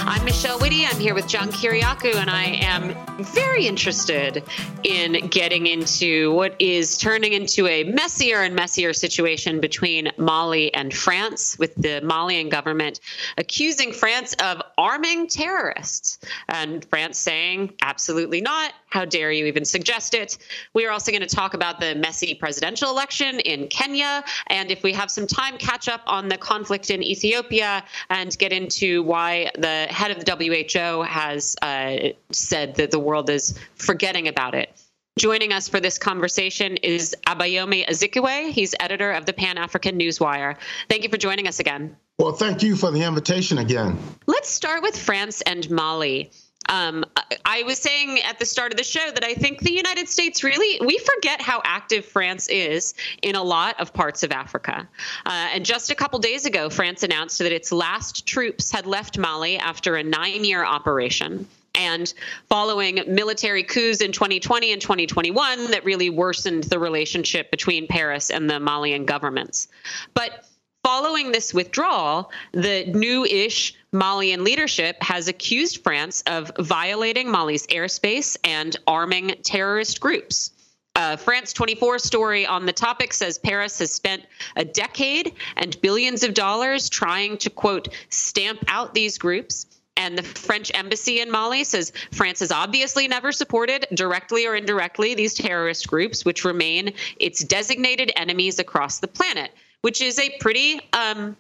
[0.04, 0.86] I'm Michelle Witte.
[0.86, 2.94] I'm here with John Kiriakou, and I am
[3.24, 4.44] very interested
[4.84, 10.94] in getting into what is turning into a messier and messier situation between Mali and
[10.94, 13.00] France, with the Malian government
[13.38, 16.20] accusing France of arming terrorists,
[16.50, 18.74] and France saying, absolutely not.
[18.90, 20.38] How dare you even suggest it?
[20.74, 24.84] We are also going to talk about the messy presidential election in Kenya, and if
[24.84, 29.52] we have some time, catch up on the conflict in Ethiopia and get into why
[29.58, 34.81] the head of the WHO has uh, said that the world is forgetting about it.
[35.20, 38.50] Joining us for this conversation is Abayomi Azikiwe.
[38.50, 40.56] He's editor of the Pan African Newswire.
[40.90, 41.98] Thank you for joining us again.
[42.18, 44.00] Well, thank you for the invitation again.
[44.26, 46.32] Let's start with France and Mali.
[46.70, 47.04] Um,
[47.44, 50.46] I was saying at the start of the show that I think the United States
[50.46, 54.88] really, we forget how active France is in a lot of parts of Africa.
[55.26, 59.18] Uh, and just a couple days ago, France announced that its last troops had left
[59.18, 61.48] Mali after a nine year operation.
[61.76, 62.14] And
[62.50, 68.50] following military coups in 2020 and 2021 that really worsened the relationship between Paris and
[68.50, 69.68] the Malian governments.
[70.14, 70.46] But
[70.84, 78.36] Following this withdrawal, the new ish Malian leadership has accused France of violating Mali's airspace
[78.44, 80.52] and arming terrorist groups.
[80.96, 84.24] Uh, France 24 story on the topic says Paris has spent
[84.56, 89.68] a decade and billions of dollars trying to, quote, stamp out these groups.
[89.98, 95.14] And the French embassy in Mali says France has obviously never supported, directly or indirectly,
[95.14, 100.80] these terrorist groups, which remain its designated enemies across the planet which is a pretty
[100.94, 101.36] um,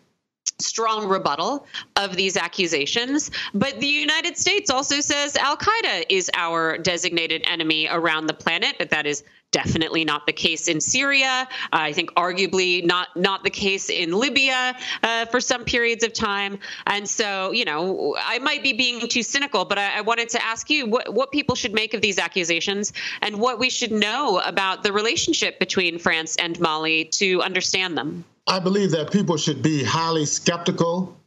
[0.62, 3.32] strong rebuttal of these accusations.
[3.53, 8.76] But the United States also says Al Qaeda is our designated enemy around the planet,
[8.78, 11.47] but that is definitely not the case in Syria.
[11.66, 16.14] Uh, I think arguably not not the case in Libya uh, for some periods of
[16.14, 16.59] time.
[16.88, 20.43] And so, you know, I might be being too cynical, but I, I, wanted to
[20.43, 24.39] ask you what what people should make of these accusations and what we should know
[24.39, 28.26] about the relationship between France and Mali to understand them.
[28.51, 31.17] I believe that people should be highly skeptical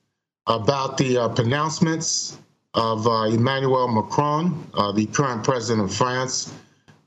[0.47, 2.37] about the uh, pronouncements
[2.75, 6.53] of uh, Emmanuel Macron, uh, the current president of France.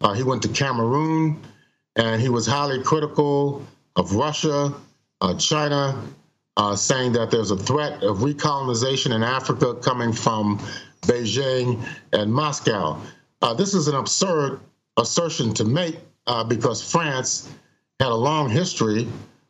[0.01, 1.39] Uh, he went to Cameroon
[1.97, 3.63] and he was highly critical
[3.95, 4.73] of Russia,
[5.21, 6.01] uh, China,
[6.57, 10.57] uh, saying that there's a threat of recolonization in Africa coming from
[11.01, 11.79] Beijing
[12.11, 12.99] and Moscow.
[13.55, 14.61] this is an absurd
[14.97, 15.99] assertion to make
[16.47, 17.53] because France
[17.99, 19.07] had a long history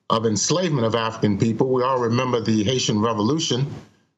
[0.09, 1.71] of enslavement of African people.
[1.71, 3.67] We all remember the Haitian Revolution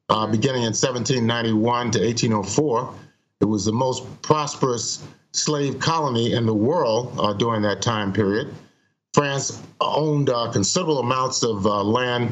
[0.09, 2.93] uh, beginning in 1791 to 1804.
[3.41, 8.53] It was the most prosperous slave colony in the world uh, during that time period.
[9.13, 12.31] France owned uh, considerable amounts of uh, land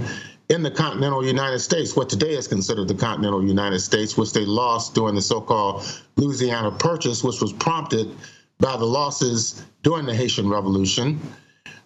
[0.50, 4.46] in the continental United States, what today is considered the continental United States, which they
[4.46, 5.86] lost during the so called
[6.16, 8.16] Louisiana Purchase, which was prompted
[8.60, 11.20] by the losses during the Haitian Revolution.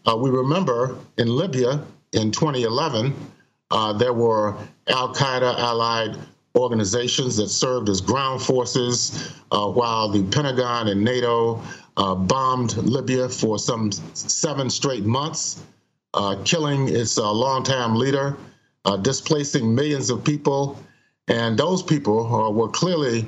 [0.08, 1.84] Uh, we remember in Libya
[2.14, 3.14] in 2011,
[3.70, 4.56] uh, there were
[4.88, 6.18] Al Qaeda allied
[6.56, 11.62] organizations that served as ground forces uh, while the Pentagon and NATO
[11.98, 15.64] uh, bombed Libya for some seven straight months,
[16.14, 18.36] uh, killing its uh, longtime leader,
[19.02, 20.78] displacing millions of people.
[21.28, 23.28] And those people were clearly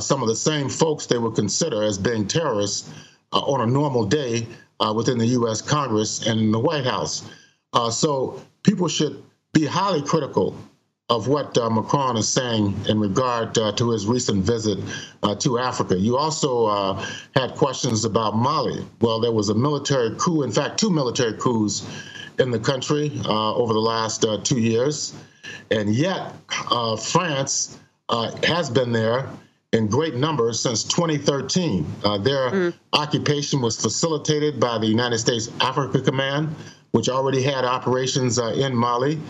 [0.00, 2.90] some of the same folks they would consider as being terrorists
[3.32, 4.46] on a normal day
[4.80, 5.62] uh, within the U.S.
[5.62, 7.28] Congress and the White House.
[7.72, 9.22] Uh, so people should
[9.52, 10.56] be highly critical
[11.10, 14.78] of what uh, Macron is saying in regard uh, to his recent visit
[15.22, 15.96] uh, to Africa.
[15.96, 18.84] You also uh, had questions about Mali.
[19.00, 21.86] Well, there was a military coup, in fact, two military coups
[22.38, 25.14] in the country over the last two years.
[25.70, 26.34] And yet,
[27.00, 27.78] France
[28.44, 29.28] has been there
[29.72, 31.86] in great numbers since 2013.
[32.22, 32.74] their mm.
[32.92, 36.54] occupation was facilitated by the United States Africa Command
[36.92, 39.20] which already had operations uh, in Mali.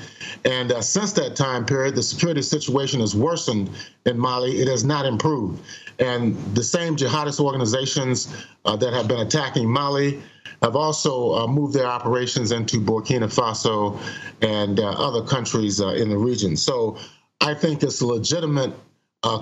[0.45, 3.71] And uh, since that time period, the security situation has worsened
[4.07, 4.61] in Mali.
[4.61, 5.61] It has not improved.
[5.99, 8.33] And the same jihadist organizations
[8.65, 10.23] uh, that have been attacking Mali
[10.63, 14.01] have also uh, moved their operations into Burkina Faso
[14.41, 16.57] and uh, other countries uh, in the region.
[16.57, 16.97] So
[17.41, 18.73] I think it's a legitimate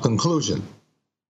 [0.02, 0.66] conclusion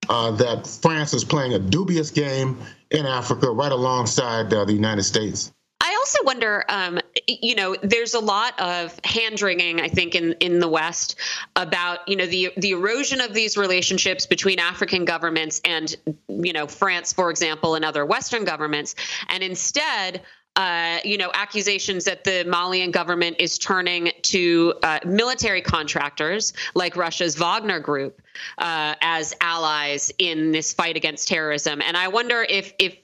[0.08, 2.58] that France is playing a dubious game
[2.90, 5.52] in Africa right alongside the United States
[5.86, 6.98] I also wonder, um,
[7.28, 11.14] you know, there's a lot of hand wringing, I think, in in the West
[11.54, 15.94] about you know the the erosion of these relationships between African governments and
[16.28, 18.94] you know France, for example, and other Western governments,
[19.28, 20.22] and instead.
[20.56, 26.96] Uh, you know, accusations that the Malian government is turning to uh, military contractors like
[26.96, 28.22] Russia's Wagner Group
[28.58, 31.82] uh, as allies in this fight against terrorism.
[31.82, 32.96] And I wonder if if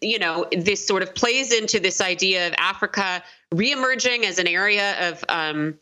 [0.00, 3.22] you know, this sort of plays into this idea of Africa
[3.52, 5.78] reemerging as an area of um,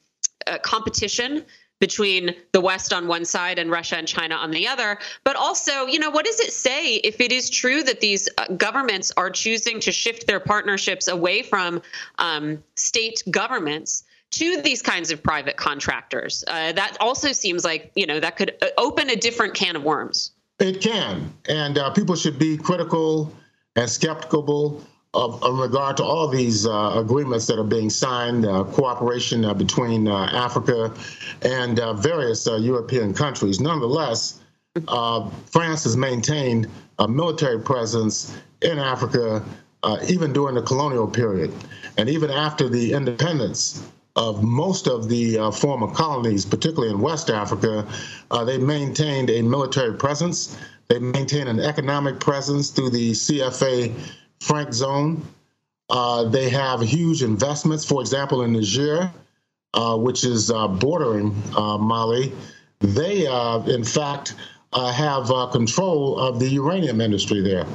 [0.47, 1.45] uh, competition
[1.83, 5.01] between the West on one side and Russia and China on the other.
[5.24, 8.47] But also, you know, what does it say if it is true that these uh,
[8.57, 11.83] governments are choosing to shift their partnerships away from
[12.18, 14.05] um, state governments?
[14.37, 16.43] To these kinds of private contractors.
[16.49, 19.83] Uh, that also seems like, you know, that could uh, open a different can of
[19.83, 20.33] worms.
[20.59, 21.35] It can.
[21.51, 23.30] And uh, people should be critical
[23.76, 24.83] and skeptical
[25.15, 29.53] of, of regard to all these uh, agreements that are being signed, uh, cooperation uh,
[29.53, 30.93] between uh, Africa
[31.43, 33.61] and uh, various uh, European countries.
[33.61, 34.41] Nonetheless,
[35.51, 36.67] France has maintained
[36.99, 39.45] a military presence in Africa
[40.09, 41.53] even during the colonial period.
[41.99, 43.87] And even after the independence
[44.17, 47.87] of most of the former colonies, particularly in West Africa,
[48.47, 50.57] they maintained a military presence.
[50.89, 53.93] They maintain an economic presence through the CFA
[54.43, 55.22] franc zone.
[55.88, 59.11] Uh, they have huge investments, for example, in Niger,
[59.74, 62.32] uh, which is uh, bordering uh, Mali.
[62.80, 64.34] They, uh, in fact,
[64.72, 67.66] uh, have control of the uranium industry there.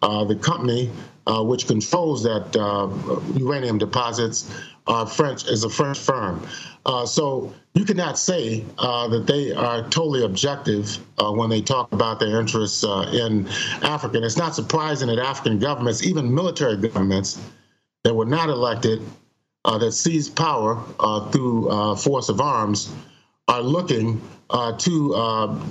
[0.00, 0.90] the company
[1.26, 2.54] which controls that
[3.36, 4.50] uranium deposits
[5.06, 6.46] French is a French firm.
[6.84, 11.92] Uh, so you cannot say uh, that they are totally objective uh, when they talk
[11.92, 13.46] about their interests uh, in
[13.82, 14.16] Africa.
[14.16, 17.40] And it's not surprising that African governments, even military governments
[18.04, 19.00] that were not elected,
[19.64, 22.92] uh, that seized power uh, through force of arms,
[23.46, 24.20] are looking
[24.78, 25.08] to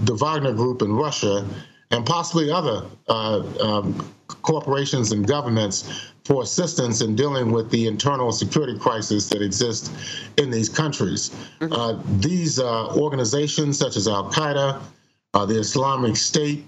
[0.03, 1.45] the Wagner Group in Russia
[1.91, 8.77] and possibly other um, corporations and governments for assistance in dealing with the internal security
[8.77, 9.91] crisis that exists
[10.37, 11.31] in these countries.
[11.59, 11.73] Mm-hmm.
[11.73, 14.81] Uh, these uh, organizations, such as Al Qaeda,
[15.33, 16.65] uh, the Islamic State,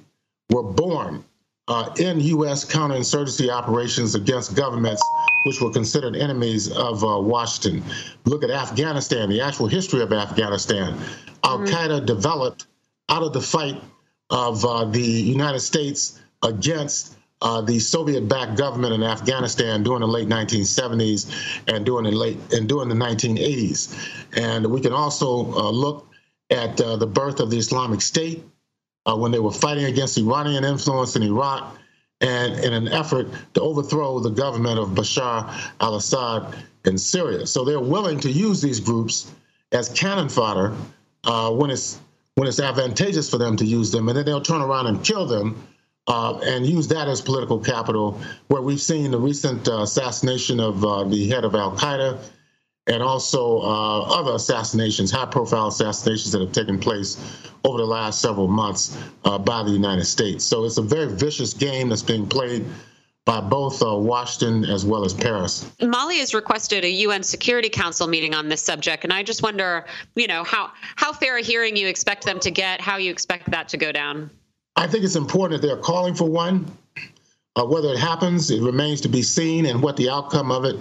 [0.50, 1.24] were born
[1.68, 2.66] uh, in U.S.
[2.66, 5.02] counterinsurgency operations against governments
[5.46, 7.84] which were considered enemies of uh, Washington.
[8.26, 10.98] Look at Afghanistan, the actual history of Afghanistan.
[11.44, 12.06] Al Qaeda mm-hmm.
[12.06, 12.68] developed
[13.10, 13.82] out of the fight
[14.30, 20.30] of uh, the United States against uh, the Soviet-backed government in Afghanistan during the late
[20.30, 23.94] 1970s and during the late and during the 1980s.
[24.38, 26.08] And we can also uh, look
[26.50, 28.46] at uh, the birth of the Islamic State
[29.06, 31.78] uh, when they were fighting against Iranian influence in Iraq
[32.22, 37.46] and in an effort to overthrow the government of Bashar al-Assad in Syria.
[37.46, 39.30] So they're willing to use these groups
[39.74, 40.74] as cannon fodder
[41.26, 42.00] uh, when it's
[42.36, 45.28] when it's advantageous for them to use them, and then they'll turn around and kill
[45.28, 45.68] them
[46.08, 50.84] uh, and use that as political capital, where we've seen the recent uh, assassination of
[50.84, 52.20] uh, the head of Al Qaeda
[52.88, 57.18] and also uh, other assassinations, high profile assassinations that have taken place
[57.64, 60.44] over the last several months uh, by the United States.
[60.44, 62.66] So it's a very vicious game that's being played
[63.26, 65.72] by both uh, Washington as well as Paris.
[65.82, 69.86] Mali has requested a UN Security Council meeting on this subject, and I just wonder,
[70.16, 73.50] you know, how how fair a hearing you expect them to get, how you expect
[73.52, 74.30] that to go down.
[74.76, 76.66] I think it's important that they're calling for one.
[77.56, 80.76] Uh, whether it happens, it remains to be seen, and what the outcome of it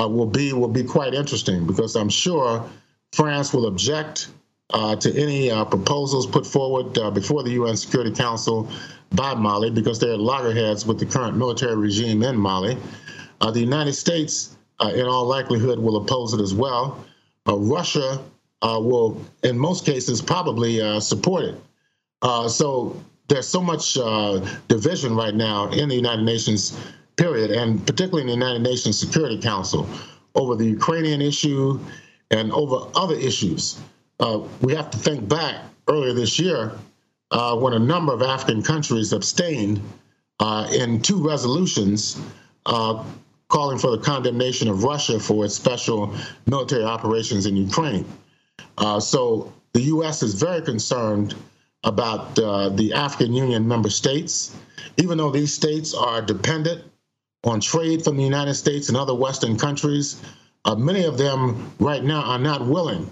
[0.00, 2.68] uh, will be will be quite interesting because I'm sure
[3.12, 4.28] France will object
[4.70, 8.68] uh, to any uh, proposals put forward uh, before the UN Security Council
[9.12, 12.76] by Mali because they're loggerheads with the current military regime in Mali.
[13.40, 17.04] Uh, the United States, in all likelihood, will oppose it as well.
[17.46, 18.20] Russia
[18.62, 21.54] will, in most cases, probably support it.
[22.50, 23.94] so there's so much
[24.68, 26.78] division right now in the United Nations,
[27.16, 29.88] period, and particularly in the United Nations Security Council
[30.36, 31.80] over the Ukrainian issue
[32.30, 33.80] and over other issues.
[34.20, 36.72] Uh, we have to think back earlier this year
[37.30, 39.80] uh, when a number of African countries abstained
[40.40, 42.20] uh, in two resolutions
[42.66, 43.02] uh,
[43.48, 46.14] calling for the condemnation of Russia for its special
[46.46, 48.04] military operations in Ukraine.
[48.78, 50.22] Uh, so the U.S.
[50.22, 51.34] is very concerned
[51.86, 54.54] about uh, the African Union member states,
[54.98, 56.82] even though these states are dependent
[57.44, 60.20] on trade from the United States and other Western countries.
[60.64, 63.08] Uh, many of them right now are not willing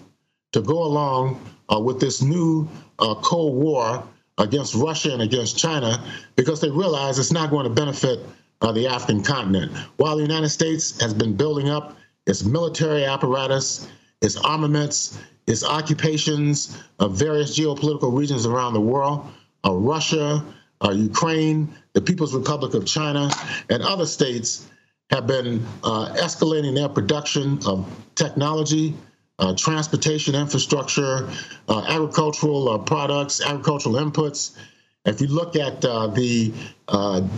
[0.53, 1.41] to go along
[1.73, 2.69] uh, with this new
[2.99, 4.03] uh, Cold War
[4.39, 6.05] against Russia and against China
[6.35, 8.21] because they realize it's not going to benefit
[8.61, 9.71] uh, the African continent.
[9.97, 11.97] While the United States has been building up
[12.27, 13.87] its military apparatus,
[14.21, 19.27] its armaments, its occupations of various geopolitical regions around the world,
[19.65, 20.45] uh, Russia,
[20.85, 23.31] uh, Ukraine, the People's Republic of China,
[23.71, 24.67] and other states
[25.11, 28.95] have been uh, escalating their production of technology,
[29.39, 31.29] uh, transportation infrastructure,
[31.69, 34.57] uh, agricultural uh, products, agricultural inputs.
[35.05, 36.53] If you look at the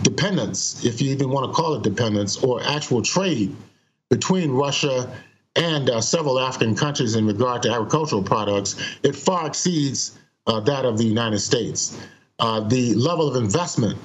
[0.03, 3.53] dependence, if you even want to call it dependence, or actual trade
[4.09, 5.11] between Russia
[5.57, 11.05] and several African countries in regard to agricultural products, it far exceeds that of the
[11.05, 11.97] United States.
[12.39, 13.97] the level of investment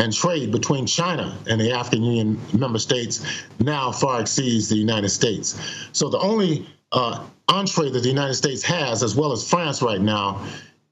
[0.00, 5.10] and trade between China and the African Union member states now far exceeds the United
[5.10, 5.60] States.
[5.92, 10.00] So the only uh, entree that the United States has, as well as France right
[10.00, 10.42] now,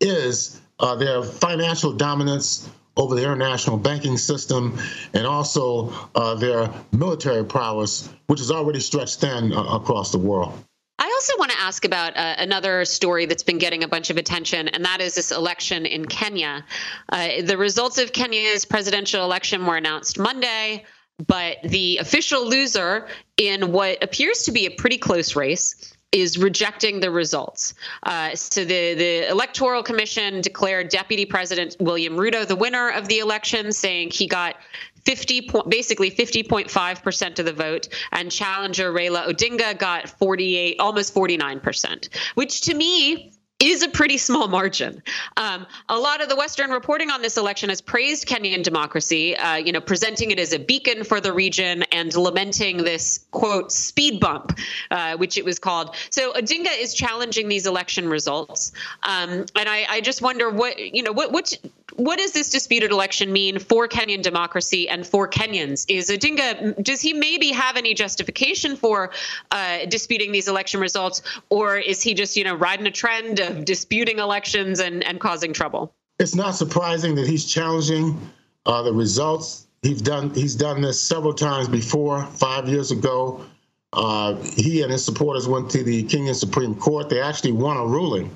[0.00, 2.68] is uh, their financial dominance
[2.99, 4.78] over the international banking system
[5.14, 10.53] and also uh, their military prowess, which is already stretched thin uh, across the world.
[11.01, 14.16] I also want to ask about uh, another story that's been getting a bunch of
[14.16, 16.64] attention, and that is this election in Kenya.
[17.09, 20.84] Uh, the results of Kenya's presidential election were announced Monday,
[21.24, 27.00] but the official loser in what appears to be a pretty close race is rejecting
[27.00, 27.74] the results.
[28.02, 33.18] Uh, so the the electoral commission declared Deputy President William Ruto the winner of the
[33.18, 34.56] election, saying he got
[35.04, 42.62] 50 basically 50.5% of the vote and challenger Raila Odinga got 48 almost 49%, which
[42.62, 45.02] to me is a pretty small margin.
[45.36, 49.56] Um, a lot of the Western reporting on this election has praised Kenyan democracy, uh,
[49.56, 54.20] you know, presenting it as a beacon for the region and lamenting this quote speed
[54.20, 54.56] bump,
[54.92, 55.96] uh, which it was called.
[56.11, 61.02] So Odinga is challenging these election results, um, and I, I, just wonder what you
[61.02, 61.59] know what what
[61.96, 65.84] what does this disputed election mean for Kenyan democracy and for Kenyans?
[65.88, 69.11] Is Odinga does he maybe have any justification for
[69.50, 73.64] uh, disputing these election results, or is he just you know riding a trend of
[73.64, 75.94] disputing elections and and causing trouble?
[76.18, 78.18] It's not surprising that he's challenging
[78.66, 79.66] uh, the results.
[79.82, 82.24] He's done he's done this several times before.
[82.26, 83.44] Five years ago,
[83.92, 87.09] uh, he and his supporters went to the Kenyan Supreme Court.
[87.09, 88.34] They actually won a ruling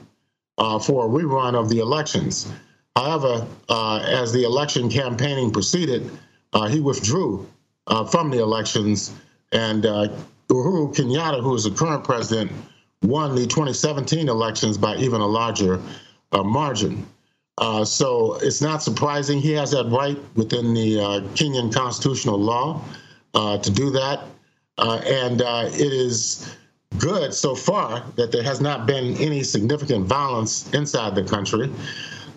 [0.59, 2.51] uh, for a rerun of the elections.
[2.97, 6.11] However, uh, as the election campaigning proceeded,
[6.53, 7.49] uh, he withdrew
[7.87, 9.13] uh, from the elections,
[9.51, 10.09] and uh,
[10.49, 12.53] Uhuru Kenyatta, who is the current president,
[13.03, 15.81] won the 2017 elections by even a larger
[16.33, 17.07] uh, margin.
[17.59, 20.97] Uh, so it's not surprising he has that right within the
[21.35, 22.83] Kenyan constitutional law
[23.35, 24.25] to do that,
[24.79, 26.57] and it is
[26.99, 31.71] good so far that there has not been any significant violence inside the country.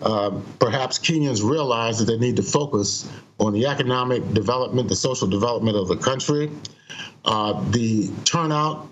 [0.02, 3.08] Uh, perhaps Kenyans realize that they need to focus
[3.40, 6.50] on the economic development, the social development of the country.
[7.24, 8.88] Uh, the turnout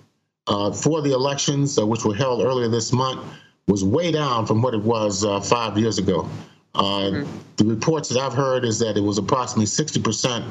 [0.47, 3.25] uh, for the elections, uh, which were held earlier this month,
[3.67, 6.29] was way down from what it was uh, five years ago.
[6.75, 7.31] Mm-hmm.
[7.57, 10.45] The reports that I've heard is that it was approximately 60%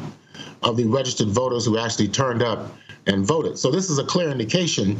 [0.63, 2.71] of the registered voters who actually turned up
[3.07, 3.59] and voted.
[3.59, 4.97] So this is a clear indication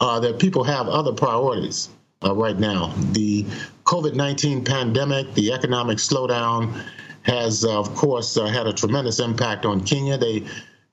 [0.00, 1.88] that people have other priorities
[2.24, 2.92] uh, right now.
[3.12, 3.44] The
[3.84, 6.82] COVID 19 pandemic, the economic slowdown
[7.22, 10.16] has, uh, of course, uh, had a tremendous impact on Kenya.
[10.16, 10.46] They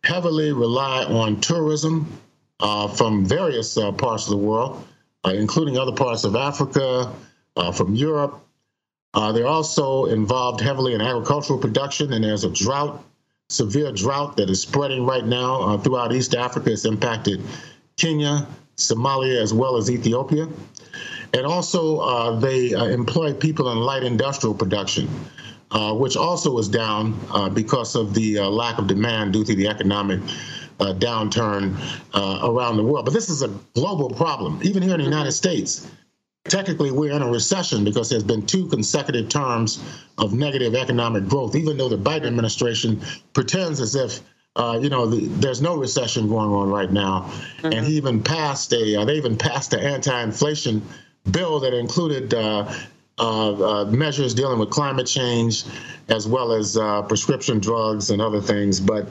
[0.03, 2.22] heavily rely on tourism uh,
[2.95, 4.83] from various uh, parts of the world,
[5.25, 7.11] uh, including other parts of Africa,
[7.75, 8.41] from Europe.
[9.13, 13.03] they're also involved heavily in agricultural production, and there's a drought,
[13.49, 16.71] severe drought that is spreading right now throughout East Africa.
[16.71, 17.41] It's impacted
[17.97, 20.47] Kenya, Somalia, as well as Ethiopia.
[21.33, 25.09] And also, uh, they uh, employ people in light industrial production,
[25.71, 29.55] uh, which also is down uh, because of the uh, lack of demand due to
[29.55, 30.19] the economic
[30.83, 31.77] uh, downturn
[32.13, 33.05] uh, around the world.
[33.05, 35.89] But this is a global problem, even here in the United States.
[36.45, 39.81] Technically, we're in a recession because there's been two consecutive terms
[40.17, 43.01] of negative economic growth, even though the Biden administration
[43.33, 44.19] pretends as if
[44.55, 47.21] uh, you know, the, there's no recession going on right now,
[47.57, 47.73] mm-hmm.
[47.73, 50.81] and he even passed a uh, they even passed an anti-inflation
[51.31, 52.71] bill that included uh,
[53.19, 55.63] uh, uh, measures dealing with climate change,
[56.09, 58.79] as well as uh, prescription drugs and other things.
[58.79, 59.07] But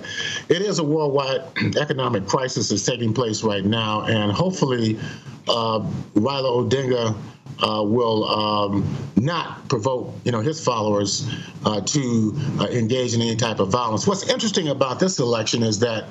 [0.48, 1.42] it is a worldwide
[1.76, 4.98] economic crisis that's taking place right now, and hopefully,
[5.46, 7.16] Raila Odinga
[7.62, 11.28] uh, will um, not provoke, you know, his followers
[11.64, 14.06] uh, to uh, engage in any type of violence.
[14.06, 16.04] What's interesting about this election is that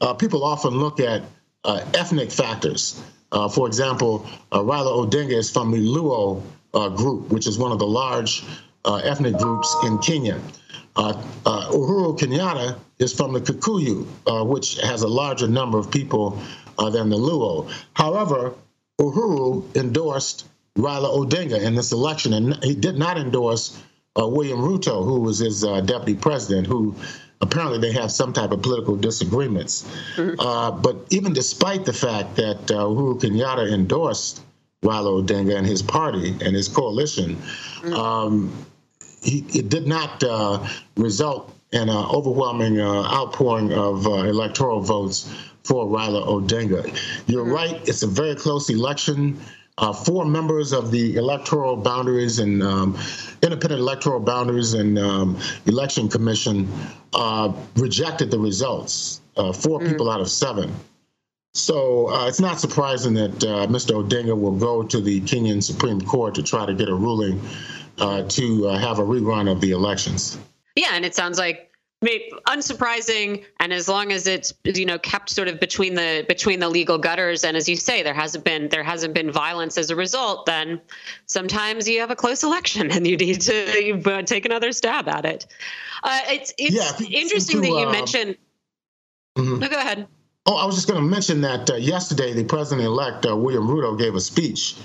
[0.00, 1.22] uh, people often look at
[1.64, 3.02] uh, ethnic factors.
[3.32, 6.42] Uh, for example, Raila Odinga is from the Luo
[6.72, 8.44] group, which is one of the large
[8.86, 10.40] ethnic groups in Kenya.
[10.96, 14.06] Uhuru Kenyatta is from the Kikuyu,
[14.46, 16.38] which has a larger number of people
[16.78, 17.70] than the Luo.
[17.94, 18.54] However,
[19.00, 20.46] Uhuru endorsed
[20.76, 23.80] Raila Odinga in this election, and he did not endorse
[24.20, 26.94] uh, William Ruto, who was his uh, deputy president, who
[27.40, 29.84] apparently they have some type of political disagreements.
[30.16, 30.38] Mm-hmm.
[30.38, 34.42] Uh, but even despite the fact that uh, Uhuru Kenyatta endorsed
[34.82, 37.94] Raila Odinga and his party and his coalition, mm-hmm.
[37.94, 38.66] um,
[39.22, 40.66] he, it did not uh,
[40.96, 45.32] result in an overwhelming uh, outpouring of electoral votes
[45.64, 46.84] for Raila Odinga.
[47.26, 47.52] You're mm-hmm.
[47.52, 49.40] right; it's a very close election
[49.80, 52.98] uh, four members of the electoral boundaries and um,
[53.42, 56.68] independent electoral boundaries and um, election commission
[57.14, 59.22] uh, rejected the results.
[59.36, 59.88] Uh, 4 mm.
[59.88, 60.74] people out of seven.
[61.54, 64.02] So uh, it's not surprising that uh, Mr.
[64.02, 67.40] Odinga will go to the Kenyan Supreme Court to try to get a ruling
[67.98, 70.38] uh, to have a rerun of the elections.
[70.76, 71.70] Yeah, and it sounds like
[72.02, 76.68] unsurprising and as long as it's you know kept sort of between the between the
[76.68, 79.96] legal gutters and as you say there hasn't been there hasn't been violence as a
[79.96, 80.80] result then
[81.26, 85.46] sometimes you have a close election and you need to take another stab at it
[86.02, 88.36] uh, it's it's yeah, interesting to, that you uh, mentioned
[89.36, 89.58] mm-hmm.
[89.58, 90.06] no go ahead
[90.46, 93.98] oh i was just going to mention that uh, yesterday the president-elect uh, william ruto
[93.98, 94.76] gave a speech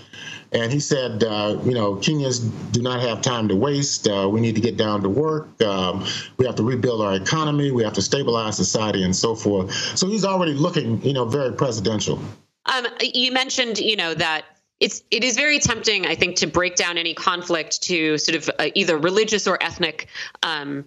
[0.52, 4.08] and he said, uh, you know, Kenyans do not have time to waste.
[4.08, 5.62] Uh, we need to get down to work.
[5.62, 6.06] Um,
[6.38, 7.72] we have to rebuild our economy.
[7.72, 9.74] We have to stabilize society and so forth.
[9.98, 12.20] So he's already looking, you know, very presidential.
[12.68, 14.46] Um, you mentioned, you know, that
[14.80, 18.50] it's it is very tempting, I think, to break down any conflict to sort of
[18.58, 20.08] uh, either religious or ethnic.
[20.42, 20.86] Um,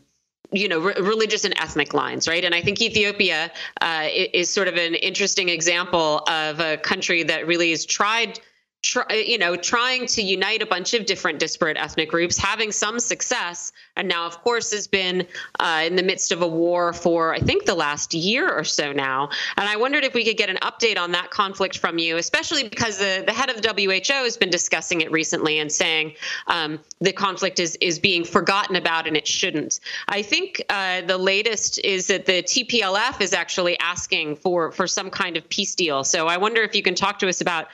[0.53, 2.45] you know, re- religious and ethnic lines, right?
[2.45, 7.47] And I think Ethiopia uh, is sort of an interesting example of a country that
[7.47, 8.41] really has tried
[8.83, 13.01] try, you know, trying to unite a bunch of different disparate ethnic groups, having some
[13.01, 15.27] success, and now, of course, has been
[15.59, 18.93] uh, in the midst of a war for I think the last year or so
[18.93, 19.31] now.
[19.57, 22.69] And I wondered if we could get an update on that conflict from you, especially
[22.69, 26.15] because the the head of the WHO has been discussing it recently and saying
[26.47, 29.81] um, the conflict is is being forgotten about and it shouldn't.
[30.07, 35.11] I think uh, the latest is that the TPLF is actually asking for for some
[35.11, 36.05] kind of peace deal.
[36.05, 37.67] So I wonder if you can talk to us about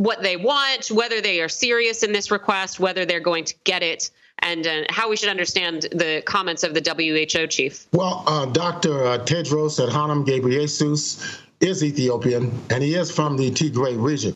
[0.00, 3.82] what they want, whether they are serious in this request, whether they're going to get
[3.82, 7.86] it, and uh, how we should understand the comments of the WHO chief.
[7.92, 9.04] Well, uh, Dr.
[9.04, 14.34] Uh, Tedros Adhanom Ghebreyesus is Ethiopian, and he is from the Tigray region.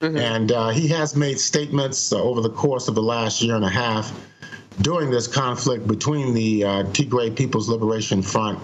[0.00, 0.16] Mm-hmm.
[0.16, 3.64] And uh, he has made statements uh, over the course of the last year and
[3.64, 4.18] a half
[4.80, 8.58] during this conflict between the uh, Tigray People's Liberation Front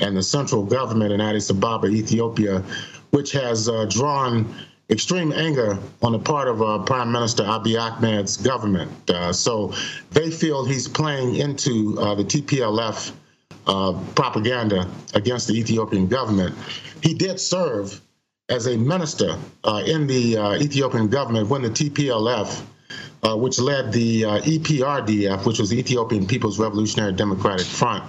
[0.00, 2.64] and the central government in Addis Ababa, Ethiopia,
[3.10, 4.52] which has drawn
[4.92, 8.90] extreme anger on the part of uh, Prime Minister Abiy Ahmed's government.
[9.10, 9.72] Uh, so
[10.10, 13.12] they feel he's playing into uh, the TPLF
[13.66, 16.54] uh, propaganda against the Ethiopian government.
[17.02, 18.00] He did serve
[18.50, 22.62] as a minister uh, in the uh, Ethiopian government when the TPLF,
[23.38, 28.04] which led the EPRDF, which was the Ethiopian People's Revolutionary Democratic Front,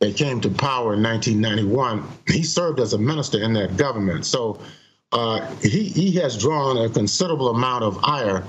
[0.00, 2.06] that came to power in 1991.
[2.26, 4.26] He served as a minister in that government.
[4.26, 4.60] So
[5.12, 8.44] uh, he, he has drawn a considerable amount of ire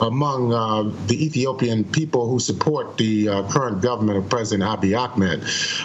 [0.00, 5.40] among uh, the Ethiopian people who support the uh, current government of President Abiy Ahmed.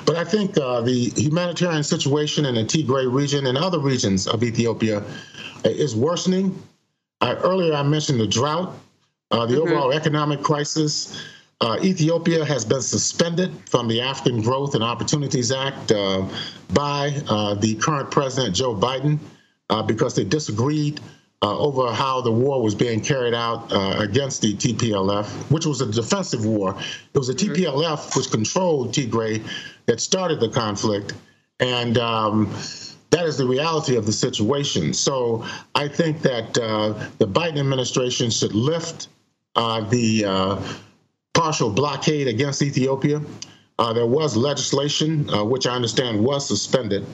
[0.06, 4.44] But I think uh, the humanitarian situation in the Tigray region and other regions of
[4.44, 5.04] Ethiopia uh,
[5.64, 6.62] is worsening.
[7.22, 8.78] earlier, I mentioned the drought,
[9.32, 9.64] uh, the mm-hmm.
[9.64, 11.20] overall economic crisis.
[11.82, 15.94] Ethiopia has been suspended from the African Growth and Opportunities Act
[16.74, 17.10] by
[17.62, 19.33] the current president, Joe Biden uh,
[19.82, 21.00] because they disagreed
[21.44, 25.82] uh, over how the war was being carried out uh, against the TPLF, which was
[25.82, 26.78] a defensive war.
[27.14, 27.54] It was the mm-hmm.
[27.54, 29.46] TPLF which controlled Tigray
[29.86, 31.14] that started the conflict,
[31.60, 32.50] and um,
[33.10, 34.94] that is the reality of the situation.
[34.94, 35.46] So
[35.76, 39.10] I think that uh, the Biden administration should lift
[39.56, 40.62] uh, the uh,
[41.34, 43.22] partial blockade against Ethiopia.
[43.78, 47.06] Uh, there was legislation, uh, which I understand was suspended,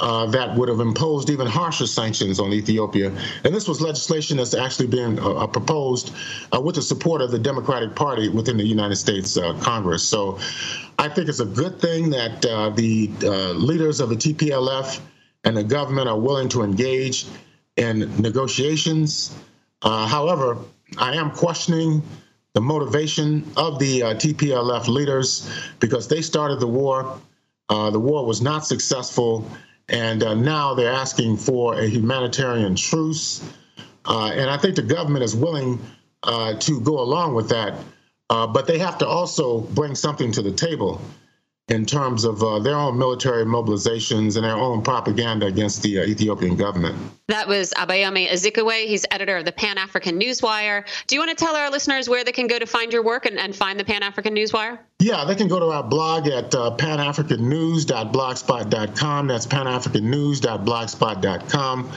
[0.00, 3.12] uh, that would have imposed even harsher sanctions on Ethiopia.
[3.44, 6.14] And this was legislation that's actually being uh, proposed
[6.54, 10.02] uh, with the support of the Democratic Party within the United States uh, Congress.
[10.02, 10.38] So
[10.98, 15.00] I think it's a good thing that uh, the uh, leaders of the TPLF
[15.44, 17.26] and the government are willing to engage
[17.76, 19.34] in negotiations.
[19.82, 20.58] however,
[20.98, 22.02] I am questioning
[22.52, 25.48] the motivation of the TPLF leaders
[25.78, 27.20] because they started the war.
[27.68, 29.46] the war was not successful
[29.90, 33.42] and uh, now they're asking for a humanitarian truce.
[34.04, 35.78] Uh, and I think the government is willing
[36.22, 37.74] uh, to go along with that,
[38.30, 41.02] uh, but they have to also bring something to the table
[41.70, 46.02] in terms of uh, their own military mobilizations and their own propaganda against the uh,
[46.02, 46.98] Ethiopian government.
[47.28, 48.86] That was Abayomi Azikiwe.
[48.86, 50.84] He's editor of the Pan African Newswire.
[51.06, 53.24] Do you want to tell our listeners where they can go to find your work
[53.24, 54.80] and, and find the Pan African Newswire?
[54.98, 59.26] Yeah, they can go to our blog at uh, panafricannews.blogspot.com.
[59.28, 61.92] That's panafricannews.blogspot.com.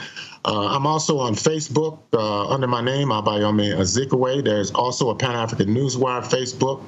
[0.46, 4.44] Uh, I'm also on Facebook uh, under my name, Abayomi Azikiwe.
[4.44, 6.84] There's also a Pan African Newswire Facebook.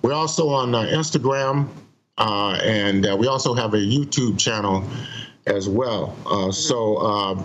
[0.00, 1.68] We're also on uh, Instagram
[2.18, 4.84] uh, and uh, we also have a YouTube channel
[5.46, 6.16] as well.
[6.26, 7.42] Uh, so uh,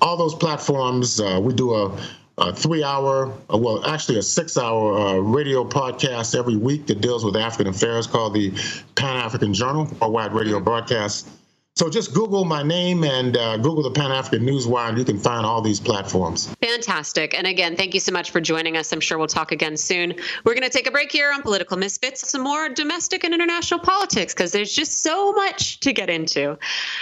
[0.00, 1.98] all those platforms, uh, we do a,
[2.38, 7.68] a three-hour, uh, well, actually a six-hour radio podcast every week that deals with African
[7.68, 8.52] affairs called the
[8.94, 11.28] Pan African Journal, a wide radio broadcast.
[11.78, 15.16] So just Google my name and uh, Google the Pan African Newswire, and you can
[15.16, 16.52] find all these platforms.
[16.60, 17.34] Fantastic.
[17.34, 18.92] And again, thank you so much for joining us.
[18.92, 20.14] I'm sure we'll talk again soon.
[20.44, 23.78] We're going to take a break here on Political Misfits, some more domestic and international
[23.78, 26.58] politics, because there's just so much to get into.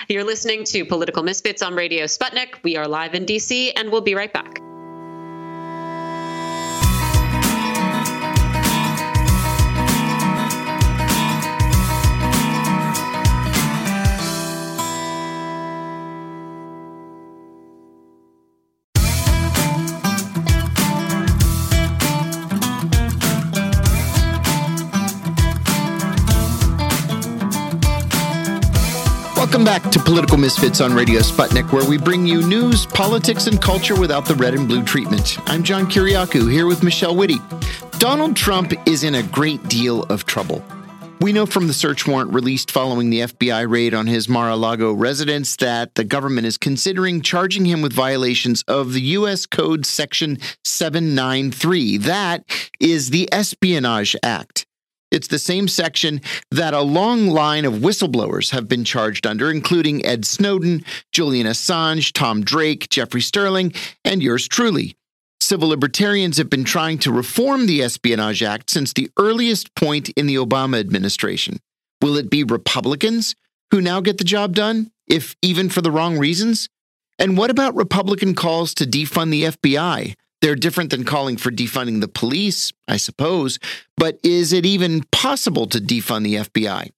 [0.08, 2.62] You're listening to Political Misfits on Radio Sputnik.
[2.62, 4.65] We are live in DC, and we'll be right back.
[29.66, 33.98] Back to Political Misfits on Radio Sputnik, where we bring you news, politics, and culture
[33.98, 35.38] without the red and blue treatment.
[35.50, 37.40] I'm John Kiriakou, here with Michelle Witte.
[37.98, 40.64] Donald Trump is in a great deal of trouble.
[41.20, 44.54] We know from the search warrant released following the FBI raid on his Mar a
[44.56, 49.46] Lago residence that the government is considering charging him with violations of the U.S.
[49.46, 51.96] Code Section 793.
[51.96, 52.44] That
[52.78, 54.65] is the Espionage Act.
[55.10, 60.04] It's the same section that a long line of whistleblowers have been charged under, including
[60.04, 63.72] Ed Snowden, Julian Assange, Tom Drake, Jeffrey Sterling,
[64.04, 64.96] and yours truly.
[65.40, 70.26] Civil libertarians have been trying to reform the Espionage Act since the earliest point in
[70.26, 71.58] the Obama administration.
[72.02, 73.36] Will it be Republicans
[73.70, 76.68] who now get the job done, if even for the wrong reasons?
[77.18, 80.14] And what about Republican calls to defund the FBI?
[80.42, 83.58] They're different than calling for defunding the police, I suppose,
[83.96, 86.90] but is it even possible to defund the FBI?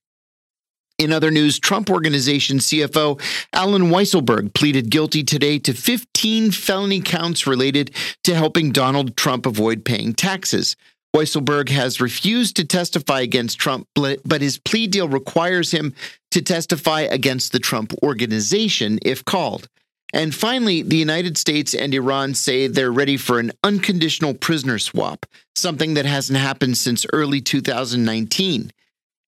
[0.98, 3.20] In other news, Trump Organization CFO
[3.52, 9.84] Alan Weisselberg pleaded guilty today to 15 felony counts related to helping Donald Trump avoid
[9.84, 10.74] paying taxes.
[11.14, 15.94] Weisselberg has refused to testify against Trump, but his plea deal requires him
[16.32, 19.68] to testify against the Trump Organization if called.
[20.12, 25.26] And finally, the United States and Iran say they're ready for an unconditional prisoner swap,
[25.54, 28.72] something that hasn't happened since early 2019.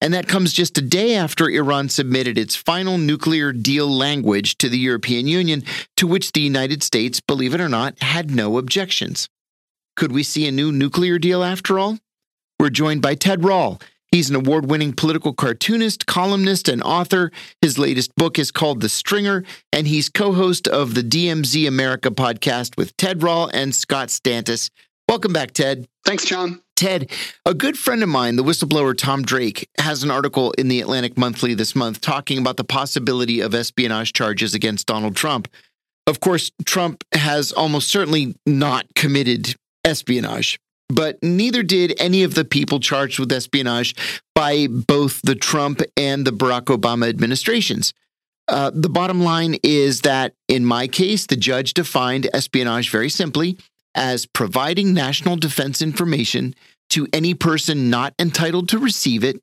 [0.00, 4.70] And that comes just a day after Iran submitted its final nuclear deal language to
[4.70, 5.62] the European Union,
[5.98, 9.28] to which the United States, believe it or not, had no objections.
[9.96, 11.98] Could we see a new nuclear deal after all?
[12.58, 13.80] We're joined by Ted Rall.
[14.10, 17.30] He's an award winning political cartoonist, columnist, and author.
[17.62, 22.10] His latest book is called The Stringer, and he's co host of the DMZ America
[22.10, 24.70] podcast with Ted Rall and Scott Stantis.
[25.08, 25.86] Welcome back, Ted.
[26.04, 26.60] Thanks, John.
[26.74, 27.08] Ted,
[27.46, 31.16] a good friend of mine, the whistleblower Tom Drake, has an article in the Atlantic
[31.16, 35.46] Monthly this month talking about the possibility of espionage charges against Donald Trump.
[36.08, 39.54] Of course, Trump has almost certainly not committed
[39.84, 40.58] espionage
[40.90, 43.94] but neither did any of the people charged with espionage
[44.34, 47.92] by both the Trump and the Barack Obama administrations.
[48.48, 53.56] Uh, the bottom line is that in my case, the judge defined espionage very simply
[53.94, 56.54] as providing national defense information
[56.90, 59.40] to any person not entitled to receive it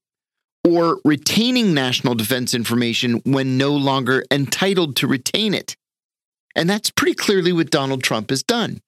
[0.68, 5.78] or retaining national defense information when no longer entitled to retain it.
[6.56, 8.82] And that's pretty clearly what Donald Trump has done.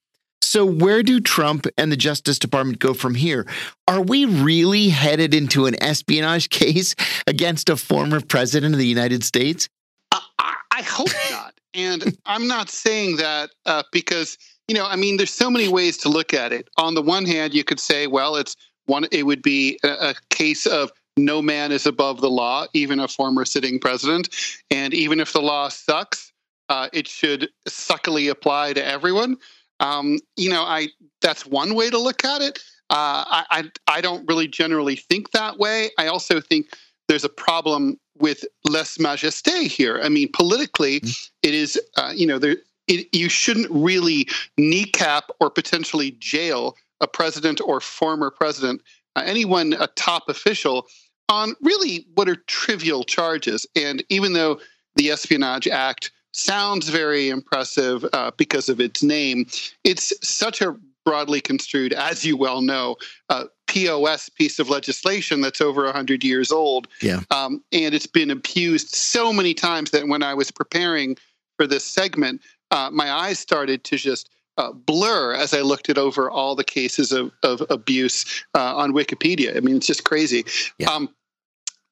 [0.49, 3.45] So, where do Trump and the Justice Department go from here?
[3.87, 6.95] Are we really headed into an espionage case
[7.27, 9.69] against a former president of the United States?
[10.11, 11.53] Uh, I hope not.
[11.75, 15.97] and I'm not saying that uh, because, you know, I mean, there's so many ways
[15.97, 16.67] to look at it.
[16.77, 18.55] On the one hand, you could say, well, it's
[18.87, 22.99] one, it would be a, a case of no man is above the law, even
[22.99, 24.29] a former sitting president.
[24.71, 26.33] And even if the law sucks,
[26.69, 29.37] uh, it should suckily apply to everyone.
[29.79, 30.89] Um, you know, I
[31.21, 32.59] that's one way to look at it.
[32.89, 35.91] Uh, I, I I don't really generally think that way.
[35.97, 36.67] I also think
[37.07, 39.99] there's a problem with lèse majesté here.
[40.03, 41.47] I mean, politically, mm-hmm.
[41.47, 42.57] it is uh, you know there
[42.87, 44.27] it, you shouldn't really
[44.57, 48.81] kneecap or potentially jail a president or former president,
[49.15, 50.87] uh, anyone a top official
[51.29, 53.65] on really what are trivial charges.
[53.75, 54.59] And even though
[54.95, 59.47] the Espionage Act sounds very impressive uh, because of its name,
[59.83, 60.75] it's such a
[61.05, 62.95] broadly construed, as you well know,
[63.29, 66.87] uh, POS piece of legislation that's over 100 years old.
[67.01, 67.21] Yeah.
[67.31, 71.17] Um, and it's been abused so many times that when I was preparing
[71.57, 75.97] for this segment, uh, my eyes started to just uh, blur as I looked at
[75.97, 79.55] over all the cases of, of abuse uh, on Wikipedia.
[79.55, 80.45] I mean, it's just crazy.
[80.77, 80.89] Yeah.
[80.91, 81.09] Um,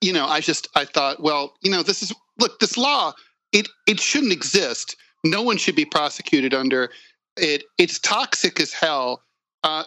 [0.01, 3.13] you know, I just I thought, well, you know, this is look, this law
[3.51, 4.95] it it shouldn't exist.
[5.23, 6.89] No one should be prosecuted under
[7.35, 7.63] it.
[7.77, 9.23] It's toxic as hell.
[9.63, 9.83] Uh,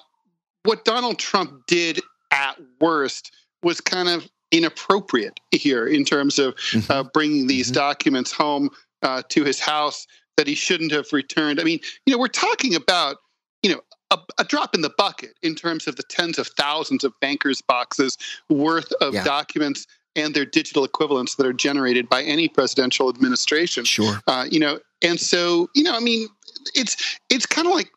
[0.64, 2.00] what Donald Trump did
[2.32, 3.32] at worst
[3.62, 6.90] was kind of inappropriate here in terms of mm-hmm.
[6.90, 7.74] uh, bringing these mm-hmm.
[7.74, 8.68] documents home
[9.02, 10.06] uh, to his house
[10.36, 11.60] that he shouldn't have returned.
[11.60, 13.16] I mean, you know, we're talking about
[13.62, 13.80] you know
[14.10, 17.62] a, a, drop in the bucket in terms of the tens of thousands of bankers'
[17.62, 18.16] boxes
[18.48, 19.24] worth of yeah.
[19.24, 19.86] documents
[20.16, 23.84] and their digital equivalents that are generated by any presidential administration.
[23.84, 24.20] Sure.
[24.26, 26.28] Uh, you know, and so you know, I mean,
[26.74, 27.90] it's it's kind of like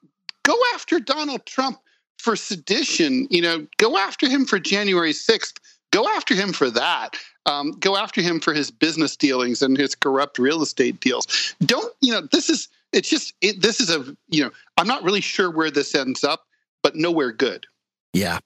[0.43, 1.79] go after Donald Trump
[2.17, 3.27] for sedition.
[3.29, 5.57] You know, go after him for January sixth.
[5.91, 7.11] Go after him for that.
[7.45, 11.55] Um, go after him for his business dealings and his corrupt real estate deals.
[11.63, 12.27] Don't you know?
[12.31, 14.51] This is it's just it, this is a you know.
[14.77, 16.45] I'm not really sure where this ends up,
[16.81, 17.65] but nowhere good.
[18.13, 18.39] Yeah.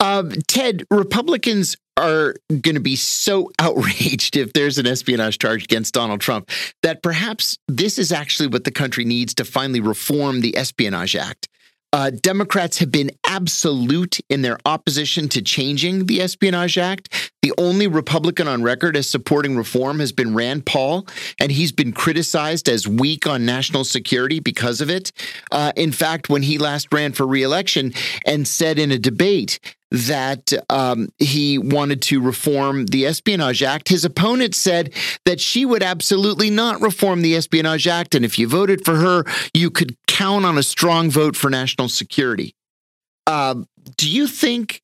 [0.00, 5.94] Um, Ted, Republicans are going to be so outraged if there's an espionage charge against
[5.94, 6.50] Donald Trump
[6.82, 11.48] that perhaps this is actually what the country needs to finally reform the Espionage Act.
[11.92, 17.32] Uh, Democrats have been absolute in their opposition to changing the Espionage Act.
[17.40, 21.06] The only Republican on record as supporting reform has been Rand Paul,
[21.40, 25.12] and he's been criticized as weak on national security because of it.
[25.50, 27.94] Uh, in fact, when he last ran for reelection
[28.26, 29.58] and said in a debate
[29.90, 33.88] that um, he wanted to reform the Espionage Act.
[33.88, 34.92] His opponent said
[35.24, 38.14] that she would absolutely not reform the Espionage Act.
[38.14, 39.24] And if you voted for her,
[39.54, 42.54] you could count on a strong vote for national security.
[43.26, 43.62] Uh,
[43.96, 44.82] do you think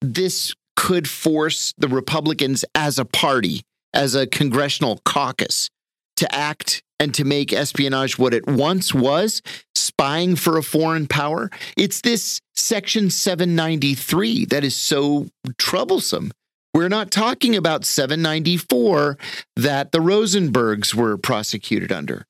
[0.00, 3.62] this could force the Republicans as a party,
[3.92, 5.70] as a congressional caucus,
[6.16, 9.42] to act and to make espionage what it once was
[9.74, 11.50] spying for a foreign power.
[11.76, 15.26] It's this Section 793 that is so
[15.58, 16.30] troublesome.
[16.74, 19.18] We're not talking about 794
[19.56, 22.26] that the Rosenbergs were prosecuted under.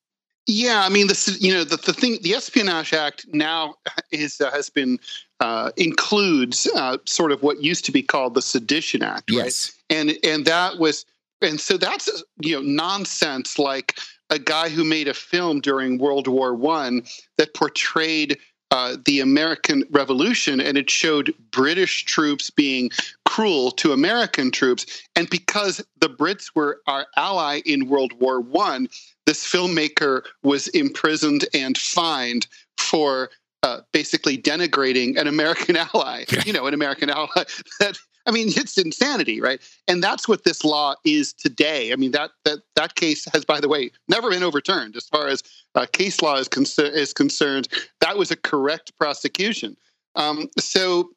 [0.47, 2.17] Yeah, I mean, this you know the, the thing.
[2.23, 3.75] The Espionage Act now
[4.11, 4.99] is uh, has been
[5.39, 9.71] uh, includes uh, sort of what used to be called the Sedition Act, right?
[9.91, 11.05] And and that was
[11.41, 13.99] and so that's you know nonsense like
[14.31, 17.03] a guy who made a film during world war one
[17.37, 18.37] that portrayed
[18.71, 22.89] uh, the american revolution and it showed british troops being
[23.25, 24.85] cruel to american troops.
[25.15, 28.87] And because the brits were our ally in world war one
[29.25, 33.29] this filmmaker was imprisoned and fined for
[33.63, 37.27] uh, basically denigrating an American ally, you know, an American ally
[37.79, 39.61] that I mean, it's insanity, right?
[39.87, 41.91] And that's what this law is today.
[41.91, 45.27] I mean, that that that case has, by the way, never been overturned as far
[45.27, 45.43] as
[45.75, 46.49] uh, case law is,
[46.79, 47.67] is concerned.
[47.99, 49.77] That was a correct prosecution.
[50.15, 51.09] Um, so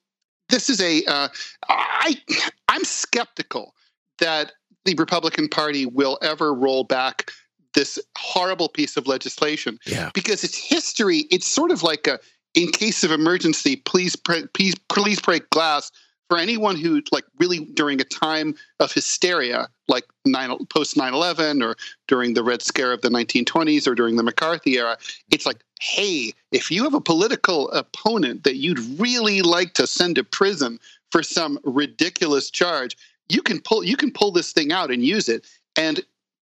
[0.48, 1.04] this is a.
[1.06, 1.28] Uh,
[1.68, 2.20] I
[2.68, 3.74] I'm skeptical
[4.18, 4.52] that
[4.84, 7.30] the Republican Party will ever roll back
[7.74, 10.10] this horrible piece of legislation yeah.
[10.14, 11.24] because its history.
[11.30, 12.20] It's sort of like a
[12.54, 15.90] in case of emergency, please, please, please break glass
[16.28, 21.76] for anyone who like really during a time of hysteria like nine, post 9-11 or
[22.08, 24.96] during the red scare of the 1920s or during the mccarthy era
[25.30, 30.16] it's like hey if you have a political opponent that you'd really like to send
[30.16, 30.78] to prison
[31.10, 32.96] for some ridiculous charge
[33.28, 35.46] you can pull you can pull this thing out and use it.
[35.76, 36.00] And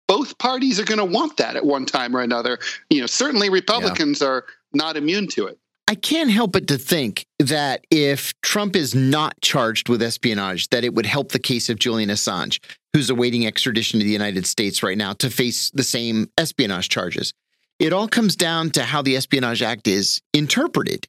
[0.08, 2.60] both parties are going to want that at one time or another.
[2.90, 4.28] You know, certainly Republicans yeah.
[4.28, 5.58] are not immune to it.
[5.88, 10.84] I can't help but to think that if Trump is not charged with espionage, that
[10.84, 12.60] it would help the case of Julian Assange,
[12.94, 17.34] who's awaiting extradition to the United States right now to face the same espionage charges.
[17.78, 21.08] It all comes down to how the Espionage Act is interpreted.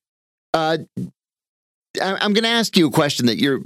[0.52, 0.78] Uh,
[2.00, 3.60] I'm going to ask you a question that you're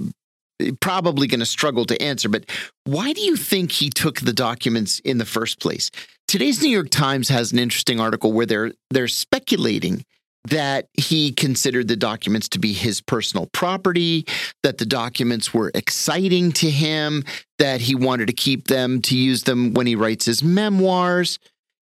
[0.79, 2.45] probably going to struggle to answer, but
[2.85, 5.89] why do you think he took the documents in the first place?
[6.27, 10.05] Today's New York Times has an interesting article where they're they're speculating
[10.45, 14.25] that he considered the documents to be his personal property,
[14.63, 17.23] that the documents were exciting to him,
[17.59, 21.37] that he wanted to keep them to use them when he writes his memoirs.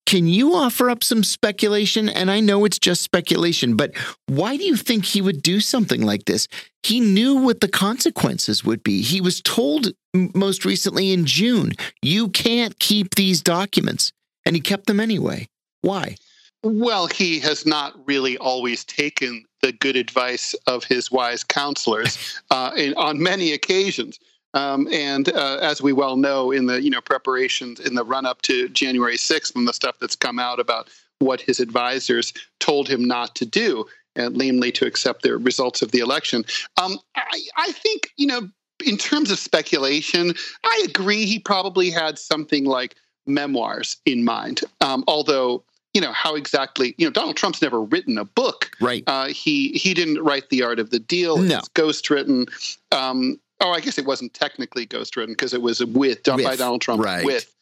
[0.06, 2.10] Can you offer up some speculation?
[2.10, 3.92] And I know it's just speculation, but
[4.26, 6.48] why do you think he would do something like this?
[6.82, 9.04] He knew what the consequences would be.
[9.04, 14.12] He was told most recently in June, you can't keep these documents.
[14.46, 15.48] And he kept them anyway.
[15.82, 16.16] Why?
[16.64, 22.72] Well, he has not really always taken the good advice of his wise counselors uh,
[22.76, 24.20] in, on many occasions.
[24.54, 28.26] Um, and uh, as we well know, in the you know preparations in the run
[28.26, 30.90] up to January 6th, and the stuff that's come out about
[31.20, 33.86] what his advisors told him not to do,
[34.16, 36.46] and namely to accept the results of the election.
[36.82, 38.50] Um, I, I think you know,
[38.86, 40.34] in terms of speculation,
[40.64, 42.96] I agree he probably had something like
[43.28, 44.62] memoirs in mind.
[44.82, 48.72] Um, although you know how exactly you know Donald Trump's never written a book.
[48.80, 49.04] Right.
[49.08, 51.38] Uh, he he didn't write the art of the deal.
[51.38, 51.58] No.
[51.58, 52.46] It's ghost written.
[52.92, 56.56] Um, oh, I guess it wasn't technically ghost written because it was with, with by
[56.56, 57.26] Donald Trump right.
[57.26, 57.54] with.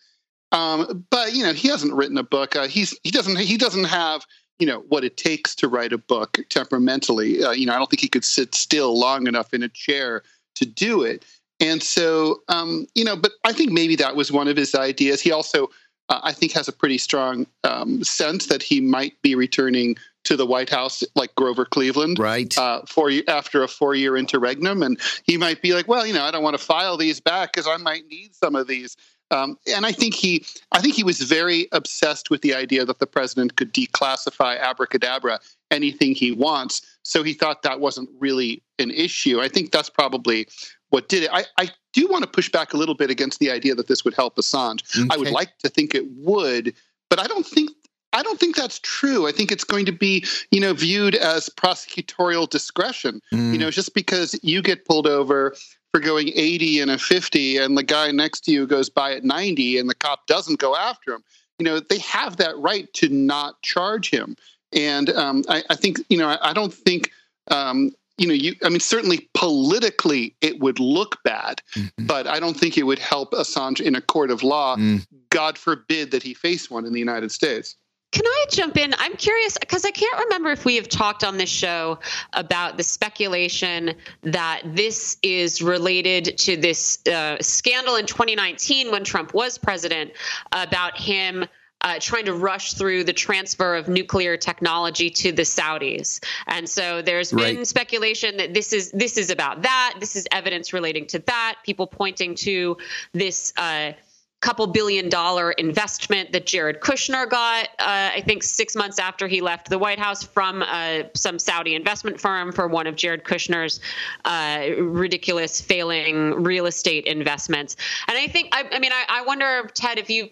[0.51, 2.55] Um, but you know he hasn't written a book.
[2.55, 4.25] Uh, he's he doesn't he doesn't have
[4.59, 7.43] you know what it takes to write a book temperamentally.
[7.43, 10.23] Uh, you know I don't think he could sit still long enough in a chair
[10.55, 11.25] to do it.
[11.59, 15.21] And so um, you know, but I think maybe that was one of his ideas.
[15.21, 15.69] He also
[16.09, 20.35] uh, I think has a pretty strong um, sense that he might be returning to
[20.35, 22.55] the White House like Grover Cleveland, right?
[22.57, 26.31] Uh, for after a four-year interregnum, and he might be like, well, you know, I
[26.31, 28.97] don't want to file these back because I might need some of these.
[29.29, 32.99] Um, and I think he, I think he was very obsessed with the idea that
[32.99, 35.39] the president could declassify abracadabra
[35.69, 36.81] anything he wants.
[37.03, 39.41] So he thought that wasn't really an issue.
[39.41, 40.47] I think that's probably
[40.89, 41.29] what did it.
[41.31, 44.05] I, I do want to push back a little bit against the idea that this
[44.05, 44.97] would help Assange.
[44.97, 45.07] Okay.
[45.11, 46.73] I would like to think it would,
[47.09, 47.71] but I don't think
[48.13, 49.27] I don't think that's true.
[49.27, 53.21] I think it's going to be, you know, viewed as prosecutorial discretion.
[53.33, 53.51] Mm.
[53.51, 55.55] You know, just because you get pulled over
[55.91, 59.23] for going 80 and a 50 and the guy next to you goes by at
[59.23, 61.23] 90 and the cop doesn't go after him,
[61.59, 64.35] you know, they have that right to not charge him.
[64.73, 67.11] And um, I, I, think, you know, I, I don't think
[67.49, 72.05] um, you know, you, I mean, certainly politically it would look bad, mm-hmm.
[72.05, 74.75] but I don't think it would help Assange in a court of law.
[74.75, 75.05] Mm.
[75.29, 77.75] God forbid that he face one in the United States.
[78.13, 78.95] Can I jump in?
[78.97, 81.99] I'm curious because I can't remember if we have talked on this show
[82.33, 83.93] about the speculation
[84.23, 90.11] that this is related to this uh, scandal in 2019 when Trump was president
[90.53, 91.45] about him
[91.81, 96.23] uh, trying to rush through the transfer of nuclear technology to the Saudis.
[96.47, 97.67] And so there's been right.
[97.67, 99.95] speculation that this is this is about that.
[99.99, 101.57] This is evidence relating to that.
[101.63, 102.77] People pointing to
[103.13, 103.53] this.
[103.57, 103.93] Uh,
[104.39, 109.41] couple billion dollar investment that Jared Kushner got, uh, I think six months after he
[109.41, 113.79] left the White House from uh, some Saudi investment firm for one of Jared Kushner's
[114.25, 117.77] uh, ridiculous failing real estate investments.
[118.07, 120.29] And I think, I, I mean, I, I, wonder, Ted, if you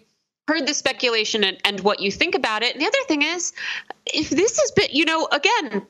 [0.48, 2.74] heard the speculation and, and what you think about it.
[2.74, 3.52] And the other thing is,
[4.06, 5.86] if this has been, you know, again,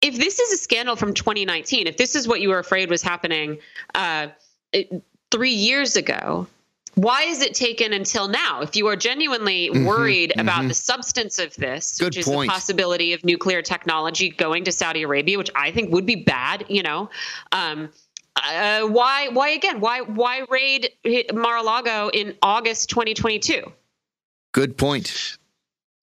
[0.00, 3.02] if this is a scandal from 2019, if this is what you were afraid was
[3.02, 3.58] happening
[3.94, 4.28] uh,
[4.72, 6.46] it, three years ago,
[6.94, 8.60] why is it taken until now?
[8.62, 10.40] If you are genuinely mm-hmm, worried mm-hmm.
[10.40, 12.48] about the substance of this, Good which is point.
[12.48, 16.64] the possibility of nuclear technology going to Saudi Arabia, which I think would be bad,
[16.68, 17.10] you know,
[17.52, 17.90] um,
[18.36, 19.28] uh, why?
[19.28, 19.80] Why again?
[19.80, 20.00] Why?
[20.00, 20.90] Why raid
[21.32, 23.72] Mar-a-Lago in August 2022?
[24.58, 25.38] Good point.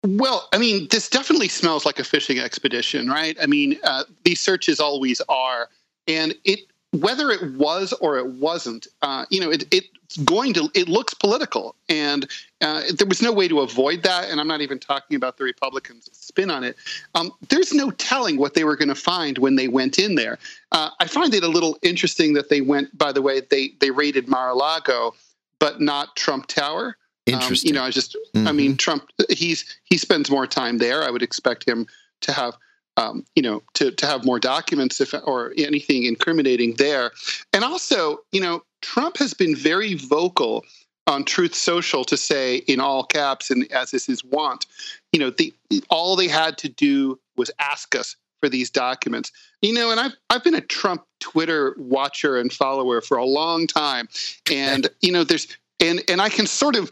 [0.06, 3.36] Well, I mean, this definitely smells like a fishing expedition, right?
[3.42, 5.68] I mean, uh, these searches always are,
[6.08, 6.62] and it
[6.92, 11.14] whether it was or it wasn't, uh, you know, it, it's going to it looks
[11.14, 12.30] political, and
[12.62, 14.30] uh, there was no way to avoid that.
[14.30, 16.78] And I'm not even talking about the Republicans' spin on it.
[17.14, 20.40] Um, there's no telling what they were going to find when they went in there.
[20.72, 22.98] Uh, I find it a little interesting that they went.
[22.98, 25.14] By the way, they they raided Mar-a-Lago,
[25.60, 26.96] but not Trump Tower.
[27.26, 27.72] Interesting.
[27.72, 28.48] Um, you know, I just, mm-hmm.
[28.48, 28.78] I mean, mm-hmm.
[28.78, 31.04] Trump, he's he spends more time there.
[31.04, 31.88] I would expect him
[32.22, 32.56] to have
[32.98, 37.12] um, you know, to to have more documents if or anything incriminating there.
[37.54, 40.64] And also, you know, Trump has been very vocal
[41.08, 44.66] on Truth Social to say in all caps and as is his want,
[45.12, 45.54] you know, the
[45.90, 49.32] all they had to do was ask us for these documents.
[49.62, 53.68] You know, and I've I've been a Trump Twitter watcher and follower for a long
[53.68, 54.08] time,
[54.50, 55.48] and you know, there's
[55.80, 56.92] and and I can sort of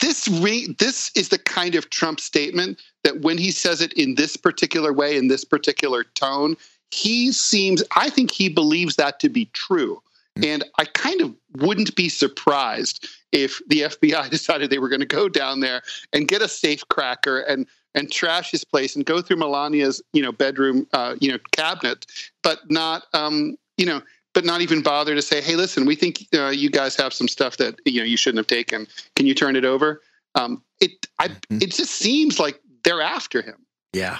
[0.00, 4.14] this re- this is the kind of Trump statement that when he says it in
[4.14, 6.56] this particular way in this particular tone,
[6.90, 10.02] he seems I think he believes that to be true.
[10.38, 10.46] Mm.
[10.46, 15.06] And I kind of wouldn't be surprised if the FBI decided they were going to
[15.06, 15.82] go down there
[16.12, 20.22] and get a safe cracker and and trash his place and go through Melania's you
[20.22, 22.06] know bedroom uh, you know cabinet,
[22.42, 24.02] but not um, you know
[24.34, 27.28] but not even bother to say, hey, listen, we think uh, you guys have some
[27.28, 28.86] stuff that you know you shouldn't have taken.
[29.16, 30.00] Can you turn it over?
[30.34, 31.58] Um, it I, mm-hmm.
[31.60, 33.66] it just seems like they're after him.
[33.92, 34.18] Yeah,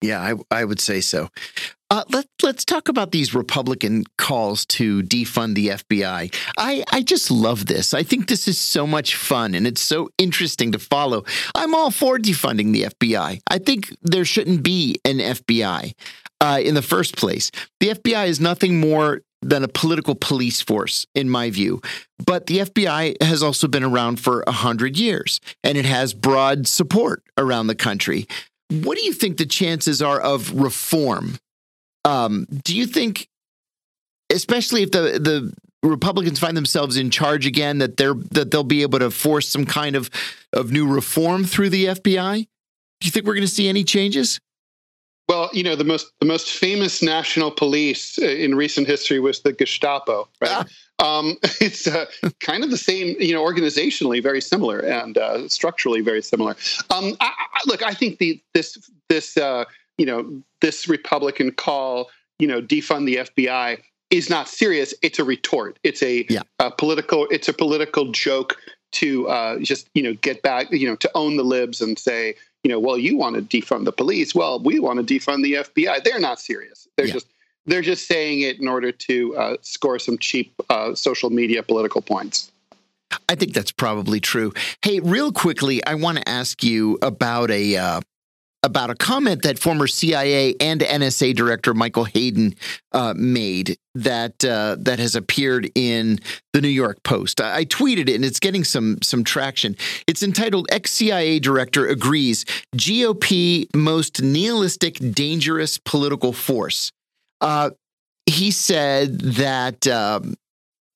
[0.00, 1.28] yeah, I I would say so.
[1.92, 6.32] Uh, let, let's talk about these Republican calls to defund the FBI.
[6.56, 7.92] I, I just love this.
[7.92, 11.24] I think this is so much fun and it's so interesting to follow.
[11.52, 13.40] I'm all for defunding the FBI.
[13.50, 15.94] I think there shouldn't be an FBI
[16.40, 17.50] uh, in the first place.
[17.80, 21.80] The FBI is nothing more than a political police force, in my view.
[22.24, 27.22] But the FBI has also been around for 100 years and it has broad support
[27.38, 28.28] around the country.
[28.70, 31.38] What do you think the chances are of reform
[32.04, 33.28] um, do you think,
[34.32, 35.52] especially if the the
[35.82, 39.66] Republicans find themselves in charge again, that they're that they'll be able to force some
[39.66, 40.10] kind of
[40.52, 42.46] of new reform through the FBI?
[43.00, 44.40] Do you think we're going to see any changes?
[45.28, 49.40] Well, you know, the most the most famous national police uh, in recent history was
[49.40, 50.66] the Gestapo, right?
[51.00, 52.06] Um, it's uh,
[52.40, 56.56] kind of the same, you know, organizationally very similar and uh, structurally very similar.
[56.90, 58.78] Um, I, I, look, I think the this
[59.08, 59.64] this uh,
[60.00, 64.94] you know, this Republican call, you know, defund the FBI is not serious.
[65.02, 65.78] It's a retort.
[65.82, 66.40] It's a, yeah.
[66.58, 67.26] a political.
[67.30, 68.56] It's a political joke
[68.92, 72.34] to uh, just you know get back, you know, to own the libs and say,
[72.64, 74.34] you know, well, you want to defund the police.
[74.34, 76.02] Well, we want to defund the FBI.
[76.02, 76.88] They're not serious.
[76.96, 77.12] They're yeah.
[77.12, 77.26] just
[77.70, 82.02] they're just saying it in order to uh, score some cheap uh, social media political
[82.02, 82.50] points.
[83.28, 84.52] I think that's probably true.
[84.82, 88.00] Hey, real quickly, I want to ask you about a uh,
[88.62, 92.54] about a comment that former CIA and NSA director Michael Hayden
[92.92, 96.20] uh, made that uh, that has appeared in
[96.52, 97.40] the New York Post.
[97.40, 99.76] I, I, tweeted it, and it's getting some some traction.
[100.06, 102.44] It's entitled "Ex CIA Director Agrees
[102.76, 106.92] GOP Most Nihilistic Dangerous Political Force."
[107.40, 107.70] Uh,
[108.26, 109.86] he said that.
[109.86, 110.34] Um,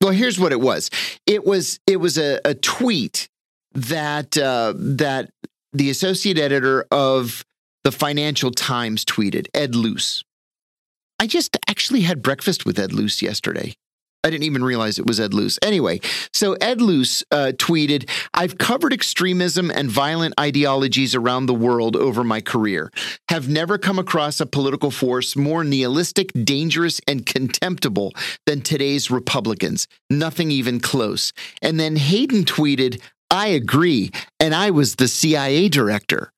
[0.01, 0.91] well, here's what it was.
[1.27, 3.29] It was it was a, a tweet
[3.73, 5.31] that uh, that
[5.73, 7.45] the associate editor of
[7.85, 10.25] the Financial Times tweeted Ed Luce.
[11.19, 13.77] I just actually had breakfast with Ed Luce yesterday.
[14.25, 15.59] I didn't even realize it was Ed Luce.
[15.63, 16.01] Anyway,
[16.33, 22.25] so Ed Luce uh, tweeted I've covered extremism and violent ideologies around the world over
[22.25, 22.91] my career.
[23.29, 28.13] Have never come across a political force more nihilistic, dangerous, and contemptible
[28.47, 29.87] than today's Republicans.
[30.09, 31.33] Nothing even close.
[31.61, 34.11] And then Hayden tweeted, I agree.
[34.41, 36.33] And I was the CIA director.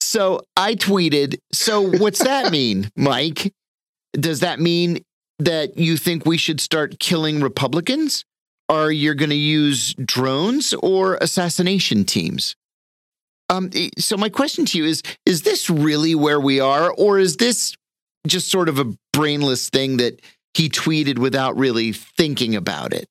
[0.00, 3.54] So I tweeted, so what's that mean, Mike?
[4.12, 5.04] Does that mean
[5.44, 8.24] that you think we should start killing Republicans?
[8.68, 12.54] Are you going to use drones or assassination teams?
[13.48, 17.36] Um, so my question to you is: Is this really where we are, or is
[17.36, 17.74] this
[18.26, 20.20] just sort of a brainless thing that
[20.54, 23.08] he tweeted without really thinking about it?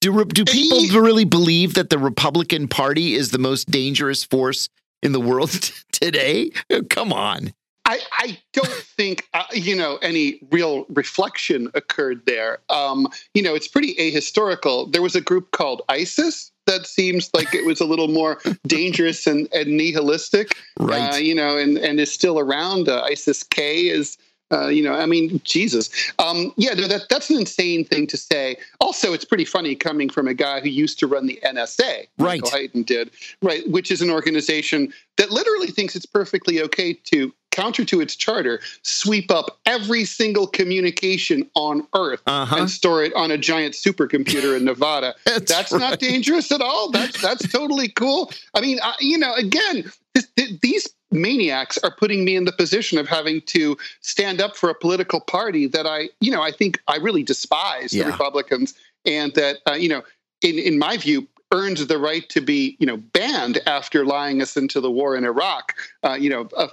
[0.00, 4.68] Do do people really believe that the Republican Party is the most dangerous force
[5.02, 5.50] in the world
[5.92, 6.50] today?
[6.90, 7.52] Come on.
[7.88, 12.58] I, I don't think uh, you know any real reflection occurred there.
[12.68, 14.92] Um, you know, it's pretty ahistorical.
[14.92, 19.26] There was a group called ISIS that seems like it was a little more dangerous
[19.26, 20.54] and, and nihilistic.
[20.78, 21.14] Right.
[21.14, 22.90] Uh, you know, and and is still around.
[22.90, 24.18] Uh, ISIS K is
[24.50, 25.90] uh, you know, I mean, Jesus.
[26.18, 28.56] Um, yeah, no, that that's an insane thing to say.
[28.80, 32.40] Also, it's pretty funny coming from a guy who used to run the NSA, right?
[32.40, 33.10] Michael Hayden did,
[33.42, 33.68] right?
[33.70, 38.60] Which is an organization that literally thinks it's perfectly okay to counter to its charter,
[38.82, 42.56] sweep up every single communication on Earth uh-huh.
[42.56, 45.14] and store it on a giant supercomputer in Nevada.
[45.24, 45.80] that's, that's right.
[45.80, 46.90] not dangerous at all.
[46.90, 48.30] That's that's totally cool.
[48.54, 50.28] I mean, I, you know, again, this,
[50.62, 54.74] these maniacs are putting me in the position of having to stand up for a
[54.74, 58.04] political party that I, you know, I think I really despise yeah.
[58.04, 58.74] the Republicans,
[59.04, 60.04] and that uh, you know,
[60.42, 64.56] in in my view, earned the right to be, you know, banned after lying us
[64.56, 65.74] into the war in Iraq.
[66.02, 66.68] Uh, you know, uh,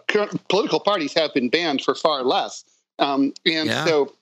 [0.49, 2.63] political parties have been banned for far less,
[2.99, 3.85] um, and yeah.
[3.85, 4.13] so,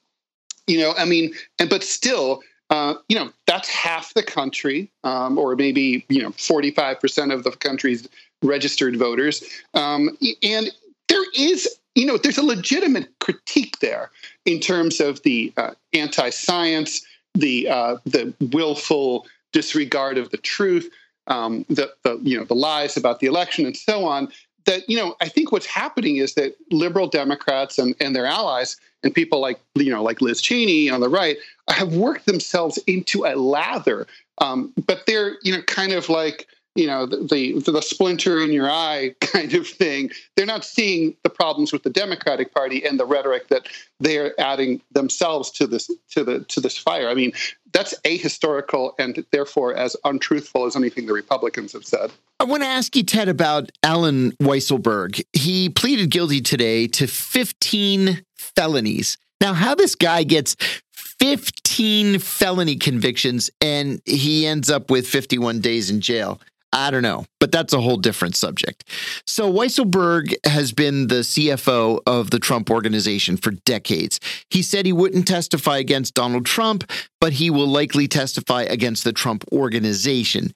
[0.67, 2.41] you know, I mean, and but still.
[2.69, 7.43] Uh, you know that's half the country, um, or maybe you know forty-five percent of
[7.43, 8.07] the country's
[8.41, 9.43] registered voters,
[9.75, 10.71] um, and
[11.07, 14.09] there is you know there's a legitimate critique there
[14.45, 17.05] in terms of the uh, anti-science,
[17.35, 20.89] the uh, the willful disregard of the truth,
[21.27, 24.27] um, the, the you know the lies about the election, and so on.
[24.65, 28.77] That you know, I think what's happening is that liberal Democrats and, and their allies
[29.03, 31.37] and people like you know like Liz Cheney on the right
[31.69, 34.07] have worked themselves into a lather,
[34.39, 37.17] um, but they're you know kind of like you know the,
[37.63, 41.83] the, the splinter in your eye kind of thing they're not seeing the problems with
[41.83, 43.67] the democratic party and the rhetoric that
[43.99, 47.31] they're adding themselves to this to the to this fire i mean
[47.71, 52.67] that's ahistorical and therefore as untruthful as anything the republicans have said I want to
[52.67, 55.23] ask you, Ted, about Allen Weisselberg.
[55.31, 59.17] He pleaded guilty today to 15 felonies.
[59.39, 60.57] Now, how this guy gets
[60.91, 66.41] 15 felony convictions and he ends up with 51 days in jail
[66.73, 68.83] I don't know, but that's a whole different subject.
[69.27, 74.19] So, Weisselberg has been the CFO of the Trump organization for decades.
[74.49, 76.89] He said he wouldn't testify against Donald Trump,
[77.21, 80.51] but he will likely testify against the Trump organization.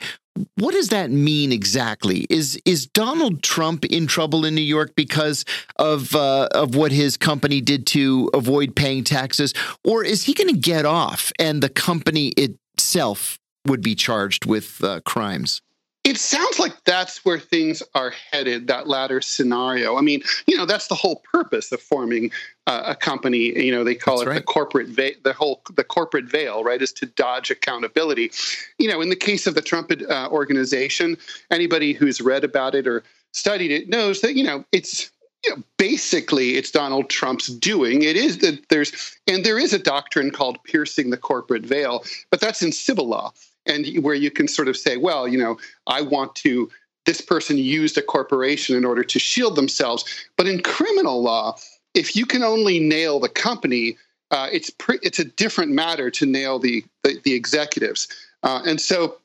[0.55, 2.25] What does that mean exactly?
[2.31, 5.45] Is is Donald Trump in trouble in New York because
[5.75, 9.53] of uh, of what his company did to avoid paying taxes,
[9.83, 13.37] or is he going to get off and the company itself
[13.67, 15.61] would be charged with uh, crimes?
[16.07, 19.97] It sounds like that's where things are headed, that latter scenario.
[19.97, 22.31] I mean, you know, that's the whole purpose of forming
[22.65, 23.61] uh, a company.
[23.61, 24.35] You know, they call that's it right.
[24.37, 28.31] the corporate, va- the whole, the corporate veil, right, is to dodge accountability.
[28.79, 31.17] You know, in the case of the Trump uh, organization,
[31.51, 33.03] anybody who's read about it or
[33.33, 35.11] studied it knows that, you know, it's
[35.43, 38.03] you know, basically it's Donald Trump's doing.
[38.03, 42.39] It is that there's and there is a doctrine called piercing the corporate veil, but
[42.39, 43.33] that's in civil law
[43.67, 45.57] and where you can sort of say, well, you know,
[45.87, 46.69] I want to.
[47.05, 50.03] This person used a corporation in order to shield themselves,
[50.35, 51.55] but in criminal law,
[51.93, 53.97] if you can only nail the company,
[54.31, 58.07] uh, it's pre- it's a different matter to nail the the, the executives,
[58.43, 59.17] uh, and so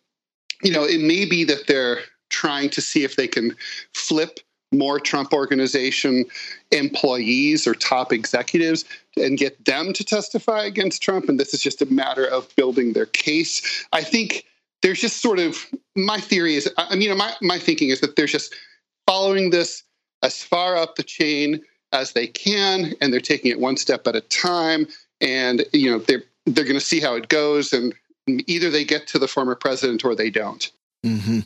[0.63, 1.99] you know it may be that they're
[2.29, 3.55] trying to see if they can
[3.95, 4.41] flip
[4.73, 6.25] more Trump organization
[6.71, 8.85] employees or top executives
[9.17, 11.29] and get them to testify against Trump.
[11.29, 13.87] And this is just a matter of building their case.
[13.93, 14.47] I think
[14.83, 18.27] there's just sort of my theory is, I mean, my, my thinking is that they're
[18.27, 18.55] just
[19.07, 19.83] following this
[20.23, 21.61] as far up the chain
[21.93, 24.87] as they can, and they're taking it one step at a time.
[25.21, 27.73] And, you know, they're, they're going to see how it goes.
[27.73, 27.95] And
[28.27, 30.71] either they get to the former president or they don't.
[31.05, 31.41] Mm-hmm.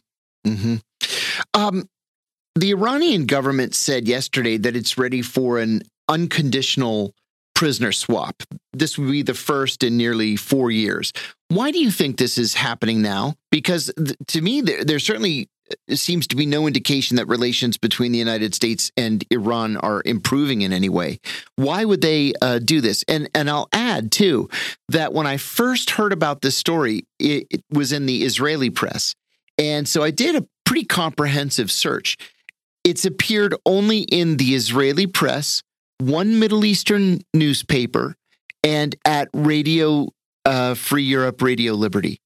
[0.47, 0.77] Mm-hmm.
[1.55, 1.89] Um,
[2.57, 7.15] the Iranian government said yesterday that it's ready for an unconditional
[7.55, 8.43] prisoner swap.
[8.73, 11.13] This would be the first in nearly four years.
[11.49, 13.35] Why do you think this is happening now?
[13.51, 17.77] Because th- to me, there, there certainly uh, seems to be no indication that relations
[17.77, 21.21] between the United States and Iran are improving in any way.
[21.57, 23.05] Why would they uh, do this?
[23.07, 24.49] And and I'll add too
[24.89, 29.15] that when I first heard about this story, it, it was in the Israeli press,
[29.59, 32.19] and so I did a pretty comprehensive search.
[32.87, 35.61] It's appeared only in the Israeli press,
[35.99, 38.15] one Middle Eastern newspaper,
[38.63, 40.07] and at Radio
[40.45, 42.21] uh, Free Europe, Radio Liberty.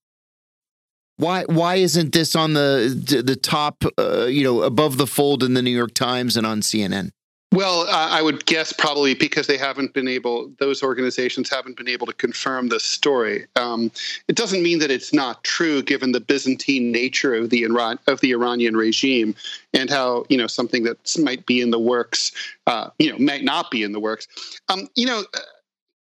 [1.17, 5.55] Why why isn't this on the the top, uh, you know, above the fold in
[5.55, 7.09] the New York Times and on CNN?
[7.53, 11.89] Well, uh, I would guess probably because they haven't been able; those organizations haven't been
[11.89, 13.47] able to confirm the story.
[13.57, 13.91] Um,
[14.29, 18.21] it doesn't mean that it's not true, given the Byzantine nature of the Iran of
[18.21, 19.35] the Iranian regime,
[19.75, 22.31] and how you know something that might be in the works,
[22.69, 24.29] uh, you know, might not be in the works.
[24.69, 25.25] Um, you know.
[25.35, 25.41] Uh,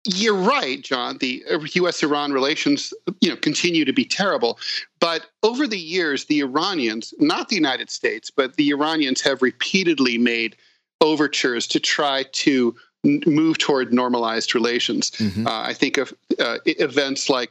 [0.09, 1.18] you're right, John.
[1.18, 1.43] The
[1.74, 4.56] U.S.-Iran relations, you know, continue to be terrible.
[5.01, 10.16] But over the years, the Iranians, not the United States, but the Iranians have repeatedly
[10.16, 10.55] made
[11.01, 12.74] overtures to try to
[13.05, 15.10] n- move toward normalized relations.
[15.12, 15.47] Mm-hmm.
[15.47, 17.51] Uh, I think of uh, events like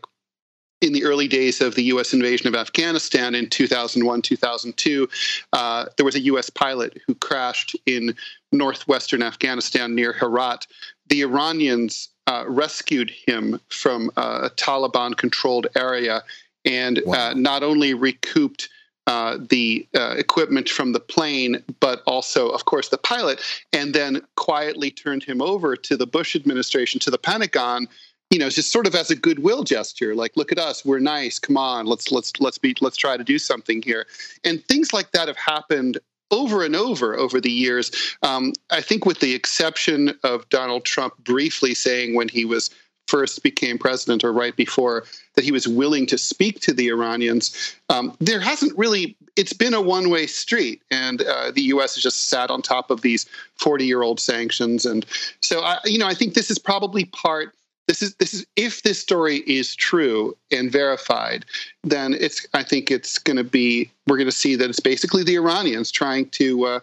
[0.81, 2.13] in the early days of the U.S.
[2.13, 5.09] invasion of Afghanistan in 2001, 2002,
[5.53, 6.49] uh, there was a U.S.
[6.49, 8.15] pilot who crashed in
[8.51, 10.67] northwestern Afghanistan near Herat.
[11.07, 16.23] The Iranians uh, rescued him from a Taliban controlled area
[16.65, 17.29] and wow.
[17.29, 18.69] Uh, not only recouped
[19.07, 23.39] uh, the uh, equipment from the plane, but also, of course, the pilot,
[23.71, 27.87] and then quietly turned him over to the Bush administration, to the Pentagon,
[28.31, 31.37] you know, just sort of as a goodwill gesture, like, look at us, we're nice.
[31.37, 34.07] Come on, let's let's let's be let's try to do something here.
[34.43, 35.99] And things like that have happened
[36.31, 37.91] over and over over the years.
[38.23, 42.71] Um, I think, with the exception of Donald Trump briefly saying when he was
[43.07, 45.05] first became president or right before
[45.35, 49.15] that he was willing to speak to the Iranians, um, there hasn't really.
[49.35, 51.95] It's been a one-way street, and uh, the U.S.
[51.95, 53.25] has just sat on top of these
[53.55, 55.05] forty-year-old sanctions, and
[55.41, 57.53] so I, you know I think this is probably part
[57.87, 61.45] this is this is if this story is true and verified,
[61.83, 65.23] then it's I think it's going to be we're going to see that it's basically
[65.23, 66.79] the Iranians trying to uh,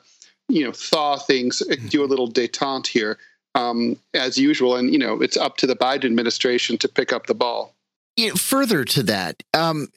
[0.48, 3.18] you know thaw things, uh, do a little détente here
[3.54, 7.26] um, as usual, and you know it's up to the Biden administration to pick up
[7.26, 7.74] the ball.
[8.16, 9.88] You know, further to that, um,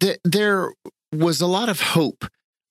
[0.00, 0.72] th- there
[1.12, 2.24] was a lot of hope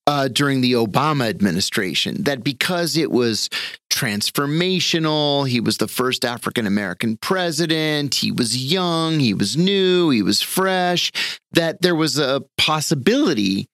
[0.07, 3.49] uh, during the Obama administration that because it was
[3.91, 10.23] transformational, he was the first African American president, he was young, he was new, he
[10.23, 11.11] was fresh,
[11.51, 13.67] that there was a possibility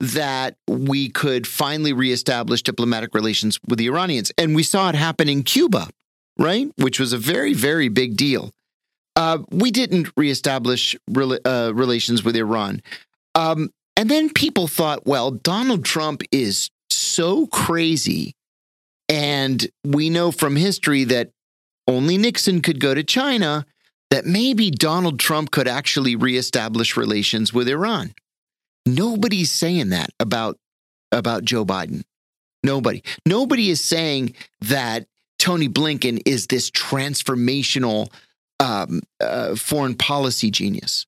[0.00, 4.30] that we could finally reestablish diplomatic relations with the Iranians.
[4.38, 5.88] And we saw it happen in Cuba,
[6.38, 6.70] right?
[6.76, 8.50] Which was a very, very big deal.
[9.16, 12.80] Uh, we didn't reestablish re- uh, relations with Iran.
[13.34, 18.34] Um, and then people thought, well, Donald Trump is so crazy.
[19.08, 21.30] And we know from history that
[21.88, 23.66] only Nixon could go to China,
[24.10, 28.14] that maybe Donald Trump could actually reestablish relations with Iran.
[28.96, 30.58] Nobody's saying that about,
[31.12, 32.04] about Joe Biden.
[32.62, 33.02] Nobody.
[33.26, 35.06] Nobody is saying that
[35.38, 38.12] Tony Blinken is this transformational
[38.60, 41.06] um, uh, foreign policy genius.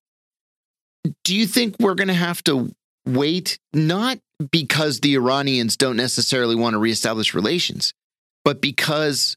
[1.23, 2.73] Do you think we're going to have to
[3.05, 4.19] wait, not
[4.51, 7.93] because the Iranians don't necessarily want to reestablish relations,
[8.45, 9.35] but because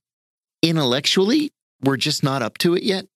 [0.62, 1.50] intellectually
[1.82, 3.06] we're just not up to it yet?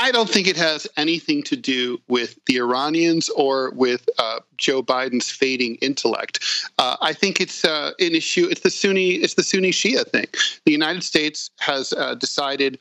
[0.00, 4.80] I don't think it has anything to do with the Iranians or with uh, Joe
[4.80, 6.38] Biden's fading intellect.
[6.78, 8.46] Uh, I think it's uh, an issue.
[8.48, 9.14] It's the Sunni.
[9.14, 10.26] It's the Sunni Shia thing.
[10.64, 12.78] The United States has uh, decided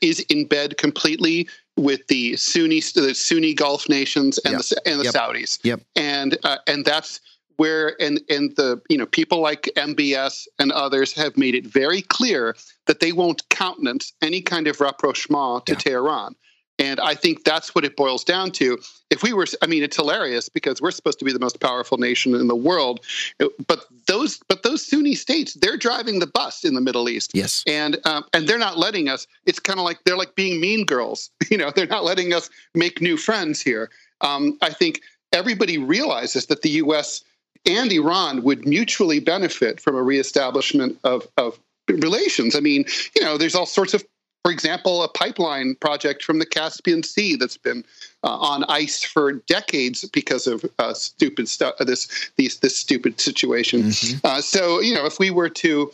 [0.00, 1.46] is in bed completely
[1.76, 4.62] with the Sunni the Sunni Gulf nations and yep.
[4.62, 5.14] the and the yep.
[5.14, 5.58] Saudis.
[5.62, 5.80] Yep.
[5.94, 7.20] And uh, and that's
[7.58, 12.00] where and and the you know people like MBS and others have made it very
[12.00, 12.56] clear
[12.86, 15.78] that they won't countenance any kind of rapprochement to yeah.
[15.78, 16.34] Tehran.
[16.78, 18.78] And I think that's what it boils down to.
[19.10, 21.96] If we were, I mean, it's hilarious because we're supposed to be the most powerful
[21.96, 23.00] nation in the world,
[23.38, 27.30] but those, but those Sunni states, they're driving the bus in the Middle East.
[27.34, 29.26] Yes, and um, and they're not letting us.
[29.46, 31.30] It's kind of like they're like being mean girls.
[31.48, 33.88] You know, they're not letting us make new friends here.
[34.20, 35.00] Um, I think
[35.32, 37.22] everybody realizes that the U.S.
[37.64, 41.58] and Iran would mutually benefit from a reestablishment of of
[41.88, 42.56] relations.
[42.56, 42.84] I mean,
[43.14, 44.04] you know, there's all sorts of
[44.46, 47.84] for example, a pipeline project from the Caspian Sea that's been
[48.22, 51.74] uh, on ice for decades because of uh, stupid stuff.
[51.80, 53.82] Uh, this these this stupid situation.
[53.82, 54.24] Mm-hmm.
[54.24, 55.90] Uh, so you know, if we were to,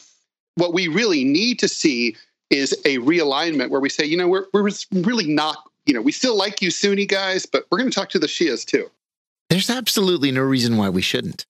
[0.56, 2.14] what we really need to see
[2.50, 5.56] is a realignment where we say, you know, we're we're really not,
[5.86, 8.26] you know, we still like you Sunni guys, but we're going to talk to the
[8.26, 8.90] Shias too.
[9.48, 11.46] There's absolutely no reason why we shouldn't.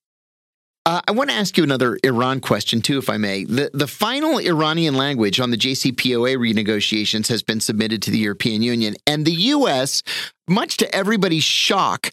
[0.84, 3.44] Uh, I want to ask you another Iran question, too, if I may.
[3.44, 8.62] The, the final Iranian language on the JCPOA renegotiations has been submitted to the European
[8.62, 10.02] Union, and the U.S.,
[10.48, 12.10] much to everybody's shock,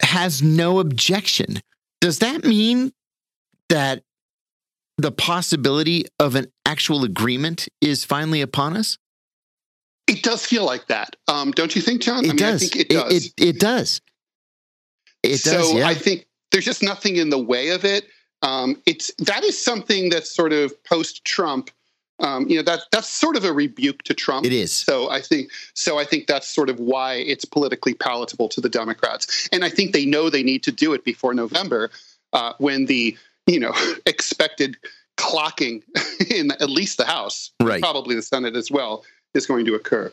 [0.00, 1.60] has no objection.
[2.00, 2.92] Does that mean
[3.68, 4.02] that
[4.96, 8.96] the possibility of an actual agreement is finally upon us?
[10.08, 12.24] It does feel like that, um, don't you think, John?
[12.24, 12.62] It I mean, does.
[12.62, 13.12] I think it does.
[13.12, 14.00] It, it, it does.
[15.22, 15.76] It so.
[15.76, 15.88] Yeah.
[15.88, 18.06] I think there's just nothing in the way of it.
[18.42, 21.70] Um, it's that is something that's sort of post Trump.
[22.18, 24.46] Um, you know that that's sort of a rebuke to Trump.
[24.46, 24.72] It is.
[24.72, 25.98] So I think so.
[25.98, 29.92] I think that's sort of why it's politically palatable to the Democrats, and I think
[29.92, 31.90] they know they need to do it before November,
[32.32, 33.16] uh, when the
[33.46, 33.74] you know
[34.06, 34.76] expected
[35.16, 35.82] clocking
[36.30, 37.82] in at least the House, right.
[37.82, 39.04] probably the Senate as well,
[39.34, 40.12] is going to occur.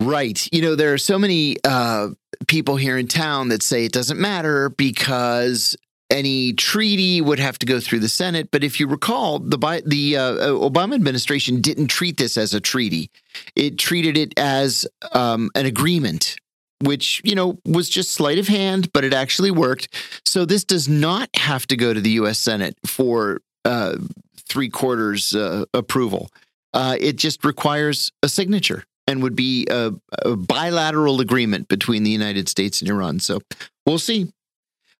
[0.00, 0.48] Right.
[0.52, 2.08] You know, there are so many uh,
[2.46, 5.76] people here in town that say it doesn't matter because
[6.10, 8.50] any treaty would have to go through the Senate.
[8.50, 13.10] But if you recall, the the uh, Obama administration didn't treat this as a treaty;
[13.54, 16.36] it treated it as um, an agreement,
[16.82, 19.88] which you know was just sleight of hand, but it actually worked.
[20.24, 22.38] So this does not have to go to the U.S.
[22.38, 23.96] Senate for uh,
[24.36, 26.30] three quarters uh, approval.
[26.72, 32.10] Uh, it just requires a signature and would be a, a, bilateral agreement between the
[32.10, 33.18] United States and Iran.
[33.18, 33.40] So
[33.86, 34.32] we'll see.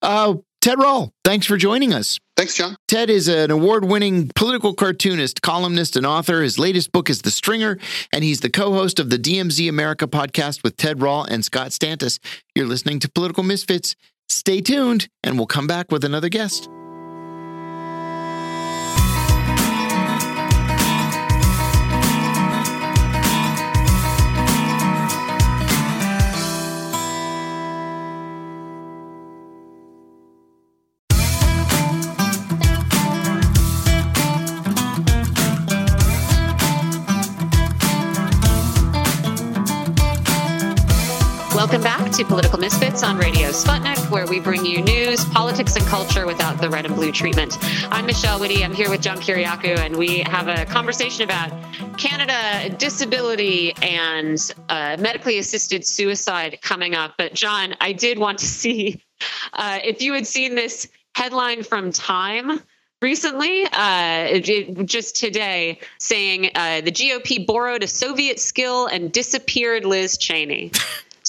[0.03, 2.19] Uh, Ted Rall, thanks for joining us.
[2.37, 2.77] Thanks, John.
[2.87, 6.43] Ted is an award winning political cartoonist, columnist, and author.
[6.43, 7.79] His latest book is The Stringer,
[8.13, 11.69] and he's the co host of the DMZ America podcast with Ted Rall and Scott
[11.69, 12.19] Stantis.
[12.55, 13.97] You're listening to Political Misfits.
[14.29, 16.69] Stay tuned, and we'll come back with another guest.
[42.21, 46.61] To Political Misfits on Radio Sputnik, where we bring you news, politics, and culture without
[46.61, 47.57] the red and blue treatment.
[47.91, 48.63] I'm Michelle Witte.
[48.63, 51.51] I'm here with John Kiriakou, and we have a conversation about
[51.97, 54.39] Canada, disability, and
[54.69, 57.15] uh, medically assisted suicide coming up.
[57.17, 59.03] But, John, I did want to see
[59.55, 62.61] uh, if you had seen this headline from Time
[63.01, 64.41] recently, uh,
[64.85, 70.71] just today, saying uh, the GOP borrowed a Soviet skill and disappeared Liz Cheney.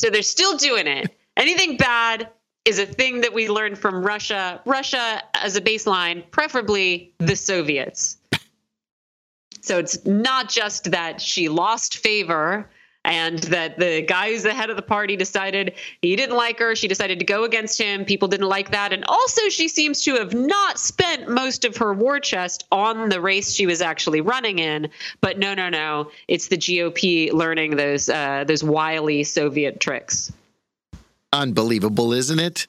[0.02, 1.16] So they're still doing it.
[1.38, 2.32] Anything bad
[2.66, 4.60] is a thing that we learned from Russia.
[4.66, 8.18] Russia as a baseline, preferably the Soviets.
[9.62, 12.68] So it's not just that she lost favor
[13.04, 16.76] and that the guy who's the head of the party decided he didn't like her.
[16.76, 18.06] She decided to go against him.
[18.06, 18.94] People didn't like that.
[18.94, 23.20] And also, she seems to have not spent most of her war chest on the
[23.20, 24.90] race she was actually running in.
[25.20, 26.12] But no, no, no.
[26.28, 30.32] It's the GOP learning those uh, those wily Soviet tricks.
[31.34, 32.68] Unbelievable, isn't it?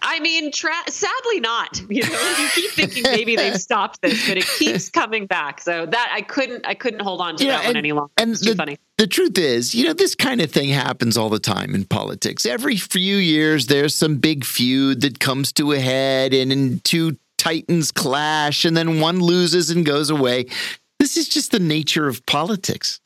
[0.00, 1.80] I mean, tra- sadly not.
[1.88, 5.60] You know, you keep thinking maybe they've stopped this, but it keeps coming back.
[5.60, 8.12] So that I couldn't, I couldn't hold on to that and, one any longer.
[8.16, 8.78] And it's the, funny.
[8.98, 12.46] The truth is, you know, this kind of thing happens all the time in politics.
[12.46, 17.18] Every few years, there's some big feud that comes to a head, and, and two
[17.36, 20.46] titans clash, and then one loses and goes away.
[20.98, 23.00] This is just the nature of politics.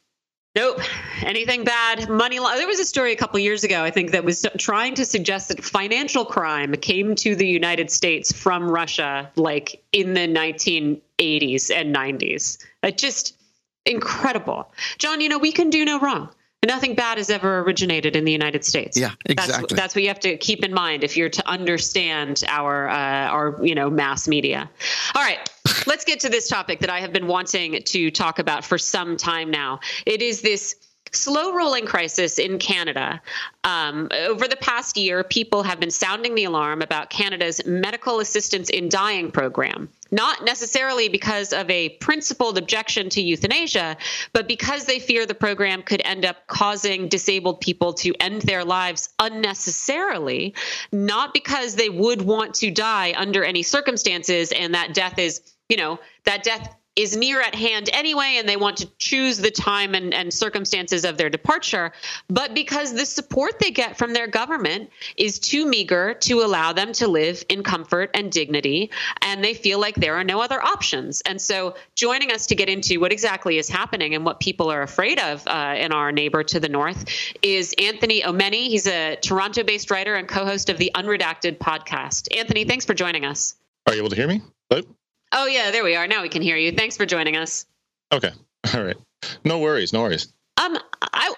[0.57, 0.81] Nope.
[1.21, 2.09] Anything bad?
[2.09, 2.39] Money.
[2.41, 5.05] Lo- there was a story a couple years ago, I think, that was trying to
[5.05, 11.71] suggest that financial crime came to the United States from Russia, like in the 1980s
[11.71, 12.57] and 90s.
[12.83, 13.37] It just
[13.85, 14.73] incredible.
[14.97, 16.31] John, you know, we can do no wrong.
[16.65, 18.97] Nothing bad has ever originated in the United States.
[18.97, 19.67] Yeah, exactly.
[19.69, 23.29] That's, that's what you have to keep in mind if you're to understand our uh,
[23.29, 24.69] our you know mass media.
[25.15, 25.39] All right,
[25.87, 29.17] let's get to this topic that I have been wanting to talk about for some
[29.17, 29.81] time now.
[30.05, 30.77] It is this
[31.13, 33.21] slow rolling crisis in Canada.
[33.65, 38.71] Um, over the past year, people have been sounding the alarm about Canada's medical assistance
[38.71, 39.89] in dying program.
[40.11, 43.97] Not necessarily because of a principled objection to euthanasia,
[44.33, 48.65] but because they fear the program could end up causing disabled people to end their
[48.65, 50.55] lives unnecessarily,
[50.93, 55.77] not because they would want to die under any circumstances and that death is, you
[55.77, 59.95] know, that death is near at hand anyway, and they want to choose the time
[59.95, 61.93] and, and circumstances of their departure,
[62.29, 64.89] but because the support they get from their government
[65.19, 68.91] is too meager to allow them to live in comfort and dignity,
[69.21, 71.21] and they feel like there are no other options.
[71.27, 74.81] And so, joining us to get into what exactly is happening and what people are
[74.81, 77.05] afraid of uh, in our neighbor to the north
[77.43, 78.69] is Anthony Omene.
[78.69, 82.35] He's a Toronto based writer and co host of the Unredacted podcast.
[82.35, 83.55] Anthony, thanks for joining us.
[83.87, 84.41] Are you able to hear me?
[84.71, 84.96] Hello?
[85.33, 86.07] Oh yeah, there we are.
[86.07, 86.73] Now we can hear you.
[86.73, 87.67] Thanks for joining us.
[88.13, 88.31] Okay.
[88.75, 88.97] All right.
[89.45, 89.93] No worries.
[89.93, 90.33] No worries.
[90.57, 91.35] Um, I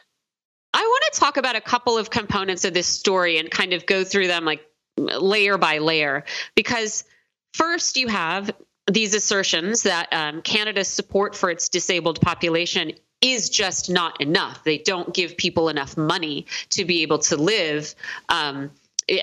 [0.74, 3.86] I want to talk about a couple of components of this story and kind of
[3.86, 4.65] go through them like
[4.97, 6.24] layer by layer
[6.55, 7.05] because
[7.55, 8.51] first you have
[8.90, 14.62] these assertions that um, Canada's support for its disabled population is just not enough.
[14.65, 17.94] They don't give people enough money to be able to live.
[18.28, 18.70] Um,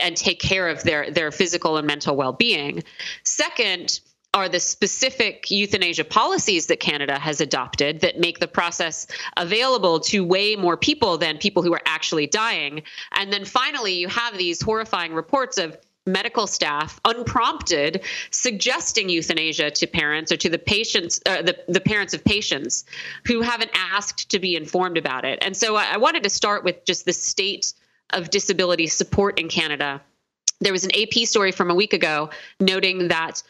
[0.01, 2.83] and take care of their their physical and mental well-being.
[3.23, 3.99] Second,
[4.35, 9.07] are the specific euthanasia policies that Canada has adopted that make the process
[9.37, 12.83] available to way more people than people who are actually dying.
[13.13, 19.87] And then finally, you have these horrifying reports of medical staff unprompted suggesting euthanasia to
[19.87, 22.85] parents or to the patients uh, the, the parents of patients
[23.25, 26.63] who haven't asked to be informed about it and so I, I wanted to start
[26.63, 27.73] with just the state
[28.11, 29.99] of disability support in canada
[30.61, 32.29] there was an ap story from a week ago
[32.59, 33.41] noting that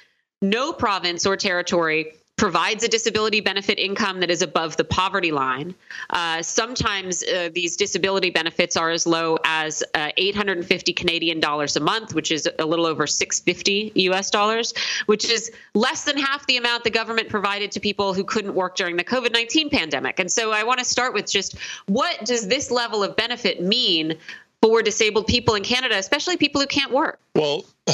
[0.41, 5.74] no province or territory provides a disability benefit income that is above the poverty line.
[6.10, 11.80] Uh, sometimes uh, these disability benefits are as low as uh, 850 Canadian dollars a
[11.80, 14.74] month, which is a little over 650 US dollars,
[15.06, 18.76] which is less than half the amount the government provided to people who couldn't work
[18.76, 20.20] during the COVID 19 pandemic.
[20.20, 21.57] And so I want to start with just
[21.88, 24.18] what does this level of benefit mean
[24.66, 27.20] for disabled people in Canada, especially people who can't work?
[27.36, 27.66] Well,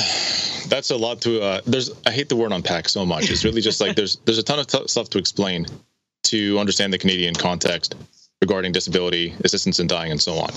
[0.68, 1.41] that's a lot to.
[1.41, 1.91] Uh, there's.
[2.06, 3.30] I hate the word unpack so much.
[3.30, 5.65] It's really just like there's there's a ton of t- stuff to explain
[6.23, 7.95] to understand the Canadian context
[8.41, 10.52] regarding disability, assistance in dying, and so on.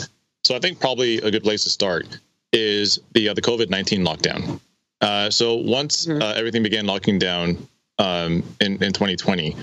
[0.45, 2.07] So I think probably a good place to start
[2.53, 4.61] is the uh, the COVID nineteen lockdown.
[5.01, 6.23] Uh, so once mm-hmm.
[6.23, 7.67] uh, everything began locking down
[7.99, 9.57] um, in in 2020,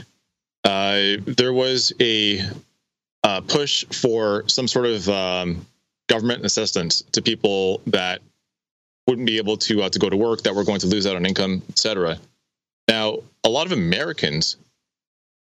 [0.66, 2.46] uh, there was a
[3.24, 5.66] uh, push for some sort of um,
[6.12, 8.22] government assistance to people that
[9.08, 11.16] wouldn't be able to uh, to go to work, that were going to lose out
[11.16, 12.18] on income, etc.
[12.88, 14.58] Now, a lot of Americans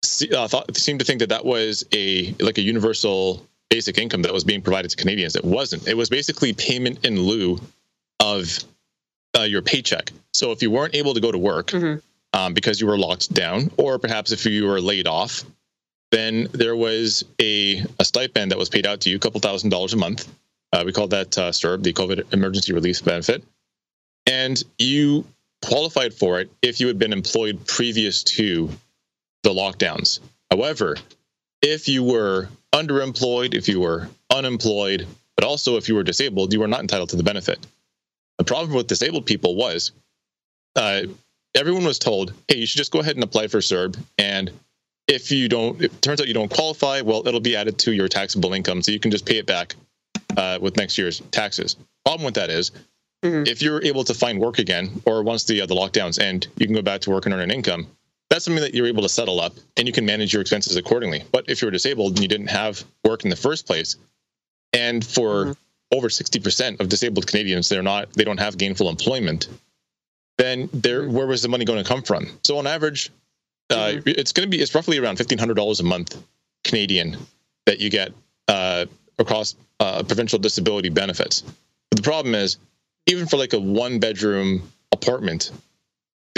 [0.04, 4.22] see, uh, thought, seem to think that that was a like a universal basic income
[4.22, 5.36] that was being provided to Canadians.
[5.36, 5.88] It wasn't.
[5.88, 7.60] It was basically payment in lieu
[8.20, 8.64] of
[9.38, 10.12] uh, your paycheck.
[10.34, 12.00] So if you weren't able to go to work mm-hmm.
[12.38, 15.44] um, because you were locked down, or perhaps if you were laid off,
[16.12, 19.70] then there was a, a stipend that was paid out to you, a couple thousand
[19.70, 20.28] dollars a month.
[20.74, 23.44] Uh, we called that uh, CERB, the COVID Emergency Relief Benefit.
[24.26, 25.26] And you
[25.64, 28.70] qualified for it if you had been employed previous to
[29.44, 30.20] the lockdowns.
[30.52, 30.98] However,
[31.62, 36.60] if you were underemployed, if you were unemployed, but also if you were disabled, you
[36.60, 37.66] were not entitled to the benefit.
[38.38, 39.92] The problem with disabled people was
[40.76, 41.04] uh,
[41.56, 43.98] everyone was told, hey, you should just go ahead and apply for CERB.
[44.18, 44.52] And
[45.08, 48.08] if you don't, it turns out you don't qualify, well, it'll be added to your
[48.08, 48.82] taxable income.
[48.82, 49.76] So you can just pay it back
[50.38, 51.76] uh, with next year's taxes.
[52.06, 52.72] Problem with that is,
[53.22, 53.44] mm-hmm.
[53.46, 56.66] if you're able to find work again, or once the uh, the lockdowns end, you
[56.66, 57.88] can go back to work and earn an income
[58.30, 61.24] that's something that you're able to settle up and you can manage your expenses accordingly.
[61.32, 63.96] But if you're disabled and you didn't have work in the first place,
[64.74, 65.98] and for mm-hmm.
[65.98, 69.48] over 60% of disabled Canadians, they're not, they don't have gainful employment,
[70.38, 71.14] then there, mm-hmm.
[71.14, 72.28] where was the money going to come from?
[72.44, 73.12] So on average,
[73.70, 74.10] uh, mm-hmm.
[74.10, 76.22] it's going to be, it's roughly around $1,500 a month
[76.64, 77.18] Canadian
[77.66, 78.12] that you get
[78.50, 78.86] uh,
[79.20, 81.42] across uh, provincial disability benefits.
[81.90, 82.58] But the problem is,
[83.06, 85.52] even for like a one bedroom apartment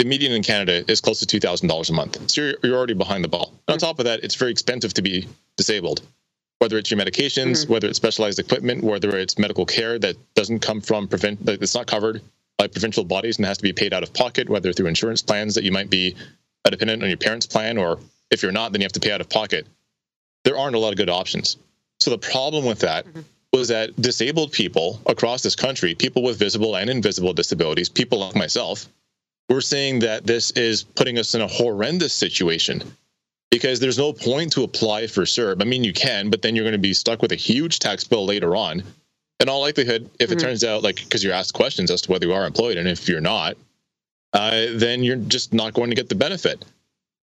[0.00, 2.30] the median in Canada is close to two thousand dollars a month.
[2.30, 3.52] So you're, you're already behind the ball.
[3.68, 5.28] And on top of that, it's very expensive to be
[5.58, 6.00] disabled.
[6.58, 7.72] Whether it's your medications, mm-hmm.
[7.72, 11.86] whether it's specialized equipment, whether it's medical care that doesn't come from prevent that's not
[11.86, 12.22] covered
[12.56, 15.54] by provincial bodies and has to be paid out of pocket, whether through insurance plans
[15.54, 16.16] that you might be
[16.64, 17.98] dependent on your parents' plan, or
[18.30, 19.66] if you're not, then you have to pay out of pocket.
[20.44, 21.58] There aren't a lot of good options.
[22.00, 23.20] So the problem with that mm-hmm.
[23.52, 28.34] was that disabled people across this country, people with visible and invisible disabilities, people like
[28.34, 28.88] myself,
[29.48, 32.82] we're saying that this is putting us in a horrendous situation
[33.50, 35.60] because there's no point to apply for CERB.
[35.60, 38.04] I mean, you can, but then you're going to be stuck with a huge tax
[38.04, 38.82] bill later on.
[39.40, 40.38] In all likelihood, if mm-hmm.
[40.38, 42.88] it turns out like because you're asked questions as to whether you are employed, and
[42.88, 43.56] if you're not,
[44.32, 46.64] uh, then you're just not going to get the benefit.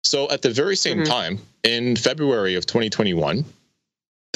[0.04, 1.12] So at the very same mm-hmm.
[1.12, 3.46] time, in February of 2021,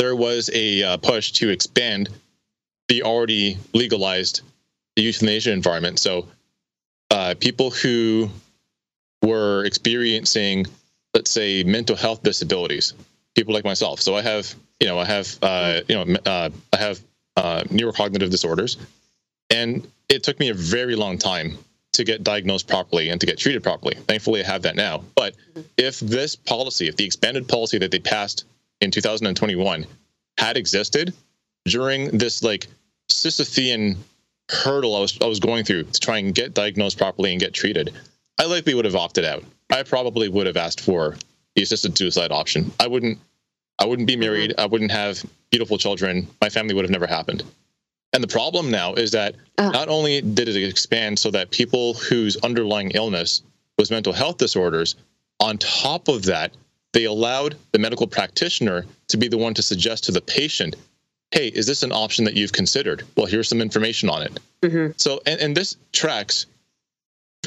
[0.02, 2.10] there was a uh, push to expand
[2.88, 4.42] the already legalized
[4.96, 6.00] euthanasia environment.
[6.00, 6.28] So
[7.12, 8.32] uh, people who
[9.22, 10.66] were experiencing,
[11.14, 12.96] let's say, mental health disabilities,
[13.36, 14.02] people like myself.
[14.02, 17.00] So I have, you know, I have, uh, you know, uh, I have
[17.38, 18.78] uh, neurocognitive disorders,
[19.52, 21.60] and it took me a very long time
[21.92, 23.94] to get diagnosed properly and to get treated properly.
[23.94, 25.04] Thankfully, I have that now.
[25.14, 25.36] But
[25.78, 28.46] if this policy, if the expanded policy that they passed
[28.82, 29.86] in 2021
[30.38, 31.14] had existed
[31.66, 32.68] during this like
[33.12, 33.98] Sisyphean
[34.50, 37.54] hurdle I was I was going through to try and get diagnosed properly and get
[37.54, 37.94] treated,
[38.40, 39.44] I likely would have opted out.
[39.72, 41.16] I probably would have asked for
[41.56, 42.72] the assisted suicide option.
[42.80, 43.20] I wouldn't
[43.80, 44.54] I wouldn't be married.
[44.58, 46.28] I wouldn't have beautiful children.
[46.40, 47.44] My family would have never happened.
[48.14, 49.70] And the problem now is that uh.
[49.70, 53.42] not only did it expand so that people whose underlying illness
[53.78, 54.96] was mental health disorders,
[55.40, 56.54] on top of that,
[56.94, 60.76] they allowed the medical practitioner to be the one to suggest to the patient
[61.32, 63.04] hey, is this an option that you've considered?
[63.16, 64.40] Well, here's some information on it.
[64.62, 64.92] Mm-hmm.
[64.98, 66.46] So, and, and this tracks,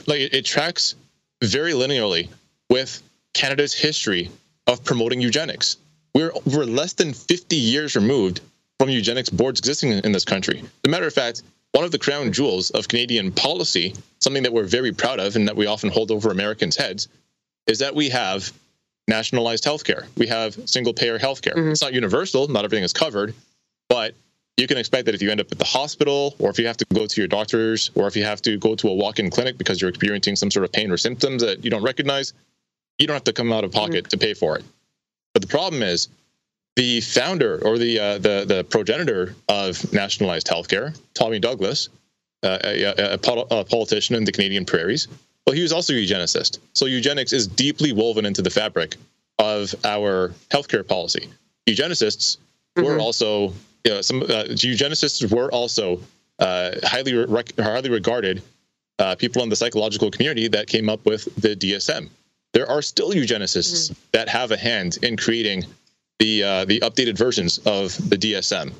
[0.07, 0.95] like it, it tracks
[1.43, 2.29] very linearly
[2.71, 3.03] with
[3.35, 4.31] Canada's history
[4.67, 5.77] of promoting eugenics.
[6.15, 8.41] We're we're less than 50 years removed
[8.79, 10.61] from eugenics boards existing in, in this country.
[10.61, 11.43] As a matter of fact,
[11.73, 15.49] one of the crown jewels of Canadian policy, something that we're very proud of and
[15.49, 17.09] that we often hold over Americans' heads,
[17.67, 18.53] is that we have
[19.09, 20.07] nationalized healthcare.
[20.17, 21.55] We have single payer healthcare.
[21.55, 21.71] Mm-hmm.
[21.71, 23.35] It's not universal, not everything is covered,
[23.89, 24.15] but
[24.57, 26.77] you can expect that if you end up at the hospital or if you have
[26.77, 29.59] to go to your doctors or if you have to go to a walk-in clinic
[29.59, 32.33] because you're experiencing some sort of pain or symptoms that you don't recognize,
[32.99, 34.09] you don't have to come out of pocket mm-hmm.
[34.09, 34.65] to pay for it.
[35.33, 36.09] But the problem is
[36.77, 41.89] the founder or the uh, the the progenitor of nationalized healthcare, Tommy Douglas,
[42.45, 45.09] uh, a, a, a, politician in the Canadian prairies,
[45.47, 46.59] well, he was also a eugenicist.
[46.73, 48.97] So eugenics is deeply woven into the fabric
[49.39, 51.29] of our healthcare policy.
[51.67, 52.39] Eugenicists
[52.77, 52.87] mm-hmm.
[52.87, 53.53] were also
[53.85, 56.01] you know, some uh, eugenicists were also
[56.39, 58.43] uh, highly rec- highly regarded
[58.99, 62.09] uh, people in the psychological community that came up with the DSM.
[62.53, 64.01] There are still eugenicists mm-hmm.
[64.13, 65.65] that have a hand in creating
[66.19, 68.73] the uh, the updated versions of the DSM.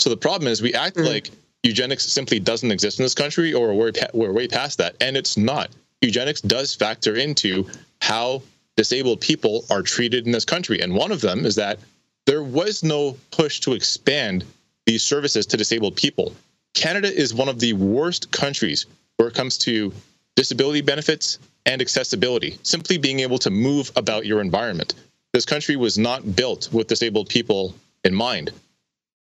[0.00, 1.06] So the problem is we act mm-hmm.
[1.06, 1.30] like
[1.62, 5.36] eugenics simply doesn't exist in this country, or we're we're way past that, and it's
[5.36, 5.70] not.
[6.00, 7.66] Eugenics does factor into
[8.00, 8.42] how
[8.76, 11.78] disabled people are treated in this country, and one of them is that
[12.26, 14.44] there was no push to expand
[14.86, 16.34] these services to disabled people.
[16.74, 19.92] Canada is one of the worst countries where it comes to
[20.36, 24.94] disability benefits and accessibility, simply being able to move about your environment.
[25.32, 28.52] This country was not built with disabled people in mind.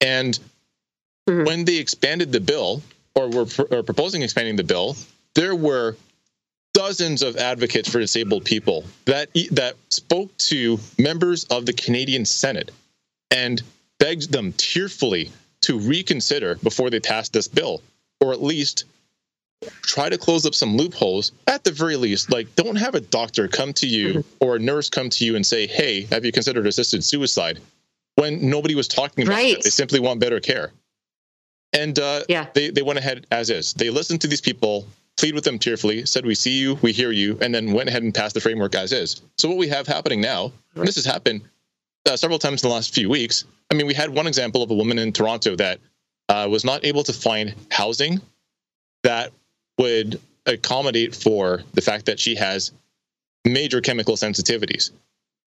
[0.00, 0.38] And
[1.28, 1.44] mm-hmm.
[1.44, 2.82] when they expanded the bill,
[3.14, 4.96] or were pr- or proposing expanding the bill,
[5.34, 5.96] there were
[6.80, 12.70] dozens of advocates for disabled people that that spoke to members of the Canadian Senate
[13.30, 13.62] and
[13.98, 15.30] begged them tearfully
[15.60, 17.82] to reconsider before they passed this bill,
[18.22, 18.84] or at least
[19.82, 23.46] try to close up some loopholes at the very least like don't have a doctor
[23.46, 24.36] come to you mm-hmm.
[24.40, 27.60] or a nurse come to you and say hey have you considered assisted suicide
[28.14, 29.58] when nobody was talking about right.
[29.58, 30.72] it they simply want better care
[31.74, 32.46] and uh, yeah.
[32.54, 34.86] they, they went ahead as is they listened to these people
[35.20, 38.02] plead with them tearfully said we see you we hear you and then went ahead
[38.02, 41.04] and passed the framework as is so what we have happening now and this has
[41.04, 41.42] happened
[42.08, 44.70] uh, several times in the last few weeks i mean we had one example of
[44.70, 45.78] a woman in toronto that
[46.30, 48.20] uh, was not able to find housing
[49.02, 49.32] that
[49.78, 52.72] would accommodate for the fact that she has
[53.44, 54.90] major chemical sensitivities.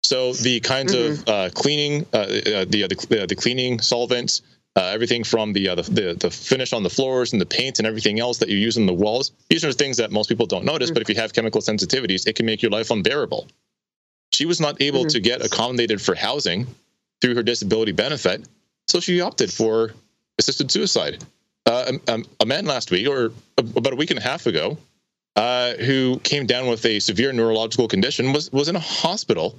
[0.04, 1.22] So the kinds mm-hmm.
[1.22, 2.26] of uh, cleaning, uh, uh,
[2.66, 4.42] the, the, the cleaning solvents,
[4.76, 7.80] uh, everything from the, uh, the, the the finish on the floors and the paint
[7.80, 9.31] and everything else that you use on the walls.
[9.49, 10.95] These are things that most people don't notice, mm-hmm.
[10.95, 13.47] but if you have chemical sensitivities, it can make your life unbearable.
[14.31, 15.10] She was not able mm-hmm.
[15.10, 16.68] to get accommodated for housing
[17.22, 18.47] through her disability benefit,
[18.88, 19.93] so she opted for
[20.38, 21.23] assisted suicide
[21.65, 24.77] uh, a, a, man last week or about a week and a half ago
[25.35, 29.56] uh, who came down with a severe neurological condition was was in a hospital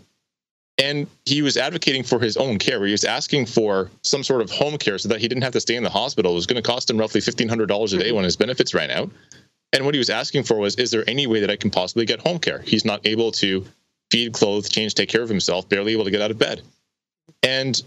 [0.78, 2.85] and he was advocating for his own care.
[2.85, 5.61] He was asking for some sort of home care so that he didn't have to
[5.61, 6.32] stay in the hospital.
[6.32, 9.11] It was going to cost him roughly $1500 a day when his benefits ran out.
[9.73, 12.05] And what he was asking for was is there any way that i can possibly
[12.05, 12.61] get home care?
[12.61, 13.65] He's not able to
[14.11, 16.62] feed clothe change take care of himself barely able to get out of bed.
[17.43, 17.81] And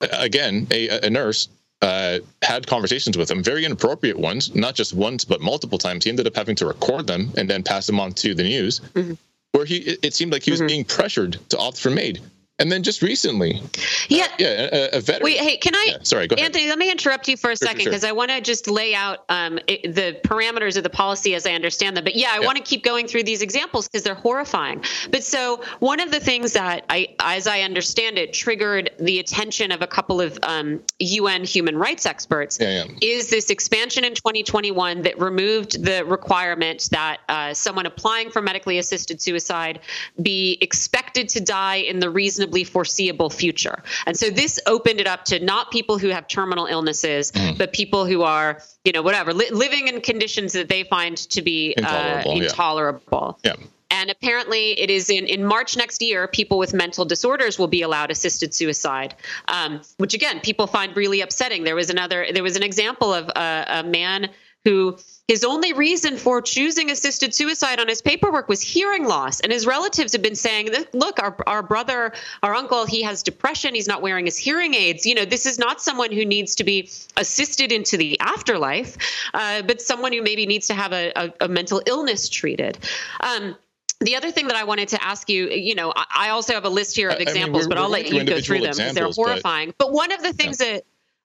[0.00, 1.48] again a, a nurse
[1.82, 6.04] uh, had conversations with him, very inappropriate ones, not just once, but multiple times.
[6.04, 8.80] He ended up having to record them and then pass them on to the news,
[8.94, 9.12] mm-hmm.
[9.52, 10.68] Where he it seemed like he was mm-hmm.
[10.68, 12.20] being pressured to opt for MAID.
[12.58, 13.60] And then just recently,
[14.08, 15.24] yeah, uh, yeah, a, a, veteran.
[15.24, 15.88] Wait, hey, can I?
[15.90, 16.46] Yeah, sorry, go ahead.
[16.46, 18.08] Anthony, let me interrupt you for a sure, second because sure.
[18.08, 21.52] I want to just lay out um, it, the parameters of the policy as I
[21.52, 22.04] understand them.
[22.04, 22.46] But yeah, I yeah.
[22.46, 24.82] want to keep going through these examples because they're horrifying.
[25.10, 29.70] But so one of the things that I, as I understand it, triggered the attention
[29.70, 35.02] of a couple of um, UN human rights experts yeah, is this expansion in 2021
[35.02, 39.80] that removed the requirement that uh, someone applying for medically assisted suicide
[40.22, 43.82] be expected to die in the reasonable reasonably foreseeable future.
[44.06, 47.58] And so this opened it up to not people who have terminal illnesses, mm.
[47.58, 51.42] but people who are, you know, whatever, li- living in conditions that they find to
[51.42, 52.32] be intolerable.
[52.32, 53.38] Uh, intolerable.
[53.44, 53.54] Yeah.
[53.58, 53.66] yeah.
[53.88, 57.82] And apparently, it is in, in March next year, people with mental disorders will be
[57.82, 59.14] allowed assisted suicide,
[59.46, 61.62] um, which again, people find really upsetting.
[61.62, 64.30] There was another, there was an example of a, a man
[64.66, 64.98] who
[65.28, 69.40] his only reason for choosing assisted suicide on his paperwork was hearing loss.
[69.40, 72.12] And his relatives have been saying, look, our, our brother,
[72.42, 73.74] our uncle, he has depression.
[73.74, 75.04] He's not wearing his hearing aids.
[75.04, 78.96] You know, this is not someone who needs to be assisted into the afterlife,
[79.34, 82.78] uh, but someone who maybe needs to have a, a, a mental illness treated.
[83.20, 83.56] Um,
[84.00, 86.70] the other thing that I wanted to ask you, you know, I also have a
[86.70, 89.10] list here of examples, I mean, but I'll let you go through them because they're
[89.10, 89.68] horrifying.
[89.78, 90.74] But, but, one of the things yeah.
[90.74, 90.84] that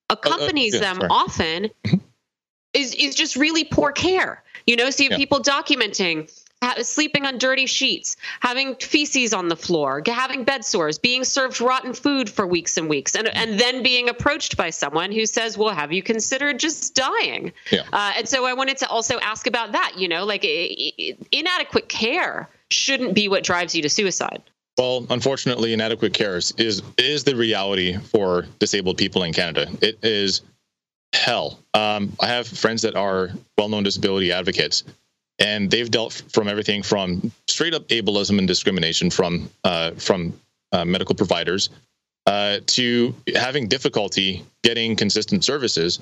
[0.10, 1.10] accompanies uh, uh, yeah, them sorry.
[1.12, 1.70] often
[2.74, 4.44] is is just really poor care.
[4.68, 5.24] You know, so you have yeah.
[5.24, 6.30] people documenting
[6.84, 11.94] sleeping on dirty sheets, having feces on the floor, having bed sores, being served rotten
[11.94, 15.74] food for weeks and weeks, and, and then being approached by someone who says, Well,
[15.74, 17.52] have you considered just dying?
[17.72, 17.84] Yeah.
[17.92, 19.94] Uh, and so I wanted to also ask about that.
[19.98, 20.46] You know, like
[21.32, 24.44] inadequate care shouldn't be what drives you to suicide.
[24.78, 29.70] Well, unfortunately, inadequate care is, is is the reality for disabled people in Canada.
[29.82, 30.42] It is
[31.14, 31.60] hell.
[31.74, 34.84] Um, I have friends that are well-known disability advocates,
[35.40, 40.40] and they've dealt from everything from straight up ableism and discrimination from uh, from
[40.72, 41.70] uh, medical providers
[42.26, 46.00] uh, to having difficulty getting consistent services,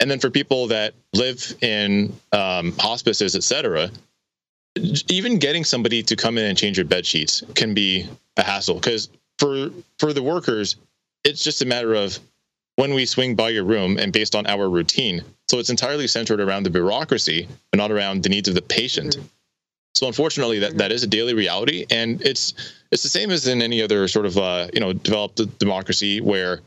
[0.00, 3.90] and then for people that live in um, hospices, et cetera,
[5.08, 8.74] even getting somebody to come in and change your bed sheets can be a hassle
[8.74, 9.08] because
[9.38, 10.76] for for the workers,
[11.24, 12.18] it's just a matter of
[12.76, 15.22] when we swing by your room and based on our routine.
[15.48, 19.16] So it's entirely centered around the bureaucracy and not around the needs of the patient.
[19.16, 19.26] Mm-hmm.
[19.94, 22.54] So unfortunately, that, that is a daily reality, and it's
[22.90, 26.60] it's the same as in any other sort of uh, you know developed democracy where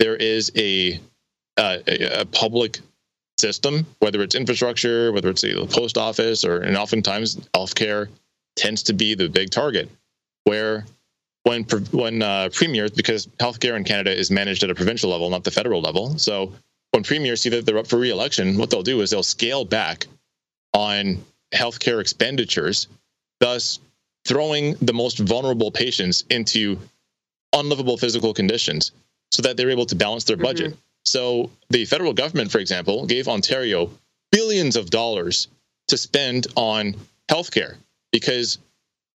[0.00, 1.00] there is a,
[1.56, 2.80] uh, a, a public
[3.38, 8.08] system, whether it's infrastructure, whether it's the post office, or and oftentimes healthcare
[8.56, 9.88] tends to be the big target,
[10.42, 10.84] where
[11.52, 15.44] when when uh, premiers, because healthcare in Canada is managed at a provincial level, not
[15.44, 16.52] the federal level, so
[16.92, 20.06] when premiers see that they're up for re-election, what they'll do is they'll scale back
[20.74, 21.22] on
[21.54, 22.88] healthcare expenditures,
[23.40, 23.80] thus
[24.26, 26.78] throwing the most vulnerable patients into
[27.54, 28.92] unlivable physical conditions
[29.30, 30.72] so that they're able to balance their budget.
[30.72, 30.80] Mm-hmm.
[31.04, 33.90] So the federal government, for example, gave Ontario
[34.30, 35.48] billions of dollars
[35.88, 36.94] to spend on
[37.28, 37.76] healthcare
[38.12, 38.58] because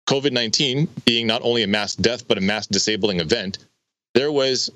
[0.06, 3.58] COVID 19 being not only a mass death, but a mass disabling event,
[4.14, 4.70] there was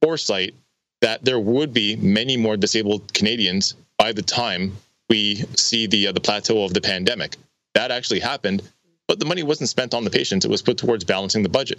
[0.00, 0.54] foresight
[1.00, 4.76] that there would be many more disabled Canadians by the time
[5.08, 7.36] we see the uh, the plateau of the pandemic.
[7.74, 8.62] That actually happened,
[9.08, 11.78] but the money wasn't spent on the patients; it was put towards balancing the budget.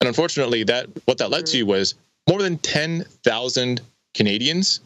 [0.00, 1.94] And unfortunately, that what that led to was
[2.28, 3.80] more than ten thousand
[4.14, 4.80] Canadians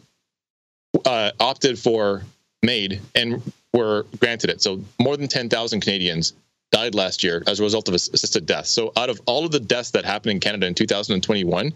[1.05, 2.23] uh, opted for
[2.63, 3.41] MAID and
[3.73, 4.61] were granted it.
[4.61, 6.33] So more than ten thousand Canadians
[6.71, 8.67] died last year as a result of assisted death.
[8.67, 11.73] So out of all of the deaths that happened in Canada in 2021,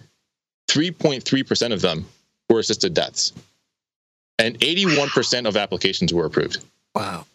[0.67, 2.05] 3.3% of them
[2.49, 3.33] were assisted deaths
[4.39, 6.63] and 81% of applications were approved.
[6.95, 7.25] Wow.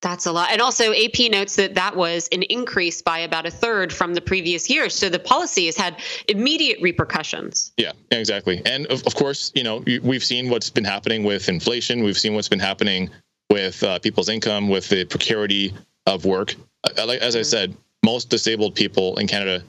[0.00, 0.50] That's a lot.
[0.52, 4.20] And also, AP notes that that was an increase by about a third from the
[4.20, 4.90] previous year.
[4.90, 7.72] So the policy has had immediate repercussions.
[7.78, 8.60] Yeah, exactly.
[8.66, 12.04] And of, of course, you know, we've seen what's been happening with inflation.
[12.04, 13.08] We've seen what's been happening
[13.48, 15.72] with uh, people's income, with the precarity
[16.06, 16.54] of work.
[16.96, 17.42] As I mm-hmm.
[17.42, 19.64] said, most disabled people in Canada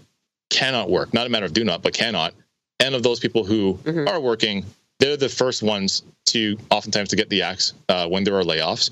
[0.50, 1.14] cannot work.
[1.14, 2.34] Not a matter of do not, but cannot.
[2.80, 4.08] And of those people who mm-hmm.
[4.08, 4.66] are working,
[5.00, 8.92] they're the first ones to oftentimes to get the axe uh, when there are layoffs.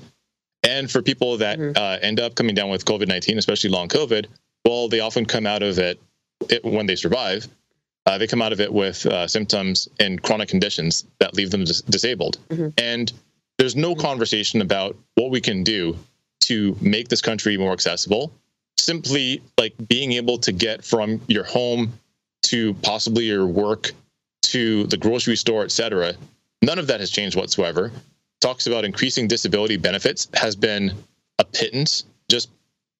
[0.62, 1.76] And for people that mm-hmm.
[1.76, 4.26] uh, end up coming down with COVID 19, especially long COVID,
[4.64, 6.00] well, they often come out of it,
[6.48, 7.46] it when they survive.
[8.06, 11.64] Uh, they come out of it with uh, symptoms and chronic conditions that leave them
[11.64, 12.38] dis- disabled.
[12.48, 12.68] Mm-hmm.
[12.78, 13.12] And
[13.58, 14.00] there's no mm-hmm.
[14.00, 15.96] conversation about what we can do
[16.48, 18.32] to make this country more accessible.
[18.78, 21.92] Simply like being able to get from your home
[22.42, 23.92] to possibly your work
[24.42, 26.14] to the grocery store, etc
[26.64, 27.92] none of that has changed whatsoever.
[28.40, 30.92] Talks about increasing disability benefits has been
[31.38, 32.04] a pittance.
[32.30, 32.50] Just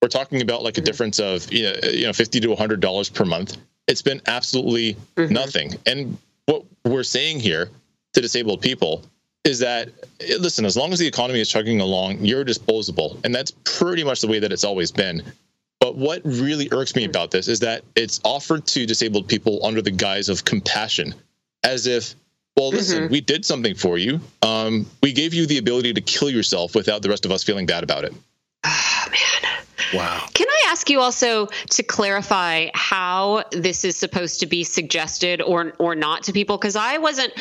[0.01, 0.87] we're talking about like a mm-hmm.
[0.87, 3.57] difference of you know, you know fifty to hundred dollars per month.
[3.87, 5.33] It's been absolutely mm-hmm.
[5.33, 5.75] nothing.
[5.87, 6.17] And
[6.47, 7.71] what we're saying here
[8.13, 9.03] to disabled people
[9.45, 9.91] is that
[10.39, 14.21] listen, as long as the economy is chugging along, you're disposable, and that's pretty much
[14.21, 15.23] the way that it's always been.
[15.81, 19.83] But what really irks me about this is that it's offered to disabled people under
[19.83, 21.15] the guise of compassion
[21.63, 22.15] as if,
[22.57, 23.13] well, listen, mm-hmm.
[23.13, 24.21] we did something for you.
[24.41, 27.67] Um, we gave you the ability to kill yourself without the rest of us feeling
[27.67, 28.15] bad about it.
[28.65, 29.65] Oh, man.
[29.93, 30.27] Wow.
[30.55, 35.73] Can I ask you also to clarify how this is supposed to be suggested or
[35.79, 36.59] or not to people?
[36.59, 37.33] Because I wasn't,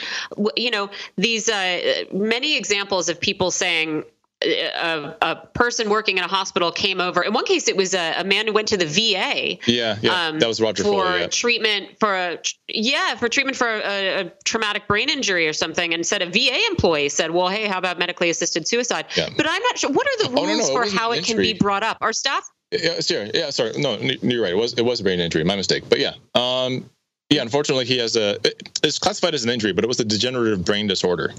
[0.56, 4.04] you know, these uh, many examples of people saying,
[4.42, 7.22] a, a, person working in a hospital came over.
[7.22, 9.58] In one case, it was a, a man who went to the VA.
[9.72, 11.28] Yeah, yeah, um, that was Roger for Fuller, yeah.
[11.28, 16.06] treatment for a yeah for treatment for a, a, traumatic brain injury or something, and
[16.06, 19.30] said a VA employee said, "Well, hey, how about medically assisted suicide?" Yeah.
[19.38, 19.92] But I'm not sure.
[19.92, 22.00] What are the rules oh, no, no, for how it can be brought up?
[22.02, 22.50] Our staff.
[22.82, 23.32] Yeah, sorry.
[23.34, 23.74] Yeah, sorry.
[23.78, 24.54] No, you're right.
[24.54, 25.44] It was it was a brain injury.
[25.44, 25.84] My mistake.
[25.88, 26.14] But yeah.
[26.36, 26.90] Um,
[27.30, 28.38] yeah, unfortunately, he has a.
[28.84, 31.34] It's classified as an injury, but it was a degenerative brain disorder.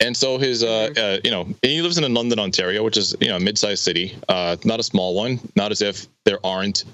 [0.00, 0.98] And so his, uh, mm-hmm.
[0.98, 4.16] uh, you know, he lives in London, Ontario, which is you know a mid-sized city,
[4.28, 5.38] uh, not a small one.
[5.54, 6.84] Not as if there aren't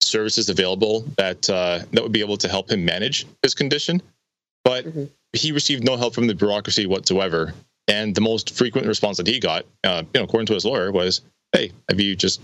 [0.00, 4.02] services available that uh, that would be able to help him manage his condition,
[4.64, 5.04] but mm-hmm.
[5.32, 7.54] he received no help from the bureaucracy whatsoever.
[7.88, 10.90] And the most frequent response that he got, uh, you know, according to his lawyer,
[10.90, 11.20] was,
[11.52, 12.40] "Hey, have you just?"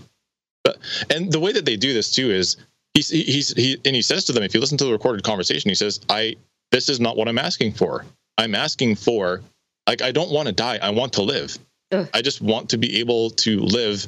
[1.09, 2.57] And the way that they do this too is
[2.93, 5.69] he's he's he and he says to them, if you listen to the recorded conversation,
[5.69, 6.35] he says, "I
[6.71, 8.05] this is not what I'm asking for.
[8.37, 9.41] I'm asking for
[9.87, 10.79] like I don't want to die.
[10.81, 11.57] I want to live.
[11.91, 12.07] Ugh.
[12.13, 14.07] I just want to be able to live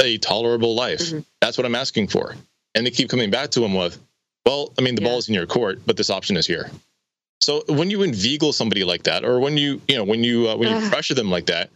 [0.00, 1.00] a tolerable life.
[1.00, 1.20] Mm-hmm.
[1.40, 2.34] That's what I'm asking for.
[2.74, 3.98] And they keep coming back to him with,
[4.44, 5.08] well, I mean, the yeah.
[5.08, 6.70] ball is in your court, but this option is here.
[7.40, 10.56] So when you inveigle somebody like that, or when you, you know, when you uh,
[10.56, 11.70] when you pressure them like that,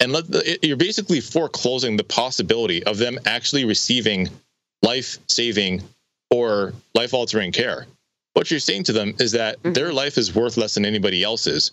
[0.00, 4.28] and let the, you're basically foreclosing the possibility of them actually receiving
[4.82, 5.82] life saving
[6.30, 7.86] or life altering care.
[8.34, 9.72] What you're saying to them is that mm-hmm.
[9.72, 11.72] their life is worth less than anybody else's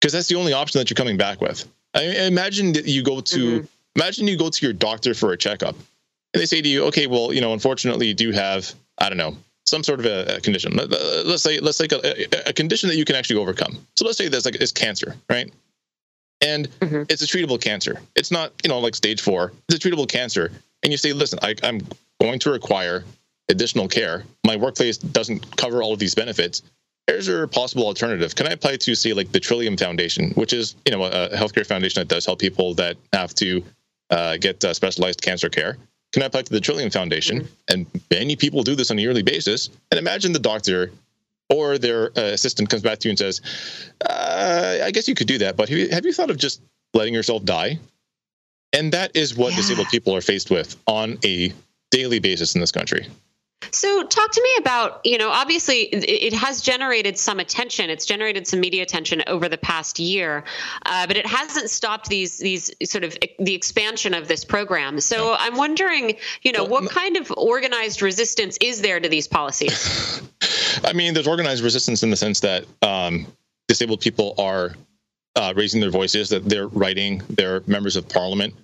[0.00, 1.66] because that's the only option that you're coming back with.
[1.94, 3.66] I mean, imagine that you go to mm-hmm.
[3.96, 7.06] imagine you go to your doctor for a checkup, and they say to you, "Okay,
[7.06, 10.40] well, you know, unfortunately, you do have I don't know some sort of a, a
[10.40, 10.72] condition.
[10.74, 13.78] Let's say let's say a, a, condition that you can actually overcome.
[13.96, 15.52] So let's say there's like it's cancer, right?
[16.42, 17.02] And mm-hmm.
[17.08, 18.00] it's a treatable cancer.
[18.16, 19.52] It's not you know like stage four.
[19.68, 20.50] It's a treatable cancer,
[20.82, 21.80] and you say, listen, I, I'm
[22.20, 23.04] going to require
[23.48, 24.24] additional care.
[24.44, 26.62] My workplace doesn't cover all of these benefits.
[27.06, 28.34] Here's your possible alternative.
[28.34, 31.66] Can I apply to say like the Trillium Foundation, which is you know a healthcare
[31.66, 33.62] foundation that does help people that have to
[34.10, 35.78] uh, get uh, specialized cancer care?
[36.12, 37.40] Can I apply to the Trillium Foundation?
[37.40, 37.52] Mm-hmm.
[37.68, 39.70] And many people do this on a yearly basis.
[39.90, 40.92] And imagine the doctor
[41.48, 43.40] or their uh, assistant comes back to you and says,
[44.08, 46.62] uh, "I guess you could do that, but have you, have you thought of just
[46.94, 47.78] letting yourself die?"
[48.72, 49.58] And that is what yeah.
[49.58, 51.52] disabled people are faced with on a
[51.90, 53.06] daily basis in this country.
[53.70, 57.90] So, talk to me about, you know, obviously it has generated some attention.
[57.90, 60.44] It's generated some media attention over the past year,
[60.84, 65.00] uh, but it hasn't stopped these these sort of the expansion of this program.
[65.00, 65.36] So.
[65.42, 70.22] I'm wondering, you know, well, what kind of organized resistance is there to these policies?
[70.84, 73.26] I mean, there's organized resistance in the sense that um,
[73.68, 74.74] disabled people are
[75.36, 78.54] uh, raising their voices, that they're writing, they're members of parliament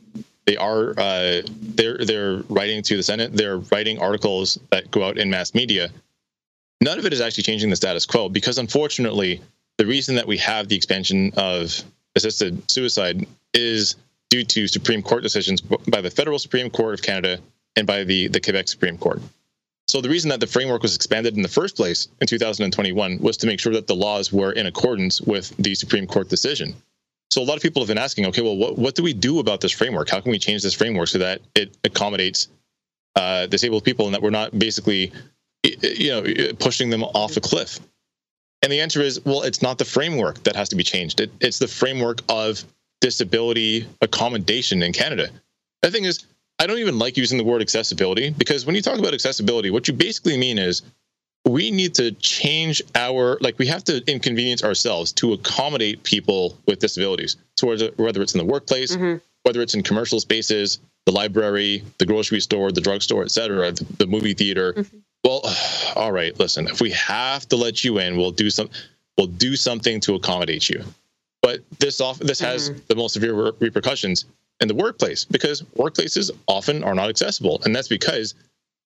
[0.48, 3.34] they are uh, they're they're writing to the Senate.
[3.34, 5.90] They're writing articles that go out in mass media.
[6.80, 9.42] None of it is actually changing the status quo because, unfortunately,
[9.76, 11.84] the reason that we have the expansion of
[12.16, 13.96] assisted suicide is
[14.30, 17.42] due to Supreme Court decisions by the Federal Supreme Court of Canada
[17.76, 19.20] and by the the Quebec Supreme Court.
[19.88, 23.38] So the reason that the framework was expanded in the first place in 2021 was
[23.38, 26.74] to make sure that the laws were in accordance with the Supreme Court decision.
[27.30, 29.38] So a lot of people have been asking, okay, well, what, what do we do
[29.38, 30.10] about this framework?
[30.10, 32.48] How can we change this framework so that it accommodates
[33.16, 35.12] uh, disabled people and that we're not basically,
[35.62, 37.80] you know, pushing them off a cliff?
[38.62, 41.20] And the answer is, well, it's not the framework that has to be changed.
[41.20, 42.62] It, it's the framework of
[43.00, 45.30] disability accommodation in Canada.
[45.80, 46.26] The thing is,
[46.60, 49.86] I don't even like using the word accessibility because when you talk about accessibility, what
[49.86, 50.82] you basically mean is
[51.44, 56.78] we need to change our like we have to inconvenience ourselves to accommodate people with
[56.78, 57.66] disabilities so
[57.96, 59.16] whether it's in the workplace mm-hmm.
[59.42, 64.06] whether it's in commercial spaces the library the grocery store the drugstore etc the, the,
[64.06, 64.98] movie theater mm-hmm.
[65.24, 65.42] well
[65.96, 68.68] all right listen if we have to let you in we'll do some
[69.16, 70.84] we'll do something to accommodate you
[71.40, 72.80] but this off this has mm-hmm.
[72.88, 74.26] the most severe re- repercussions
[74.60, 78.34] in the workplace because workplaces often are not accessible and that's because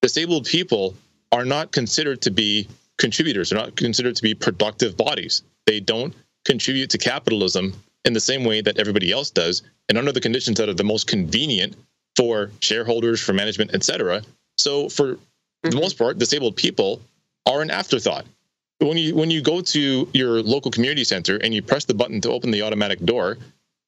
[0.01, 0.95] disabled people
[1.31, 2.67] are not considered to be
[2.97, 3.49] contributors.
[3.49, 5.43] They're not considered to be productive bodies.
[5.65, 6.13] They don't
[6.45, 7.73] contribute to capitalism
[8.05, 10.83] in the same way that everybody else does, and under the conditions that are the
[10.83, 11.75] most convenient
[12.15, 14.21] for shareholders, for management, etc.
[14.57, 15.69] So, for mm-hmm.
[15.69, 17.01] the most part, disabled people
[17.45, 18.25] are an afterthought.
[18.79, 22.19] When you when you go to your local community center and you press the button
[22.21, 23.37] to open the automatic door,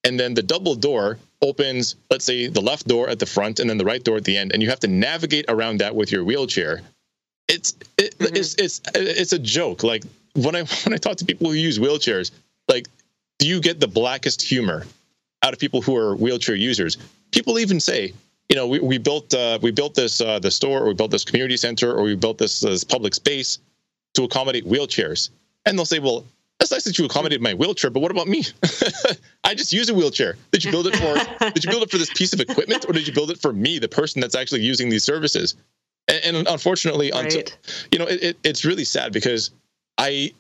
[0.04, 3.70] and then the double door opens, let's say the left door at the front and
[3.70, 6.12] then the right door at the end, and you have to navigate around that with
[6.12, 6.82] your wheelchair
[7.48, 8.36] it's it, mm-hmm.
[8.36, 9.84] it's it's it's a joke.
[9.84, 10.04] Like
[10.34, 12.32] when I when I talk to people who use wheelchairs,
[12.68, 12.88] like
[13.40, 14.86] do you get the blackest humor
[15.44, 16.98] out of people who are wheelchair users?
[17.32, 18.14] People even say,
[18.50, 21.12] you know, we, we built uh, we built this uh, the store, or we built
[21.12, 23.60] this community center, or we built this, this public space
[24.14, 25.30] to accommodate wheelchairs,
[25.66, 26.26] and they'll say, well.
[26.60, 28.44] That's nice that you accommodated my wheelchair, but what about me?
[29.44, 30.36] I just use a wheelchair.
[30.52, 31.50] Did you build it for?
[31.52, 33.52] did you build it for this piece of equipment, or did you build it for
[33.52, 35.56] me, the person that's actually using these services?
[36.08, 37.24] and, and unfortunately, right.
[37.24, 37.44] until,
[37.92, 39.52] you know, it, it, it's really sad because
[39.98, 40.34] I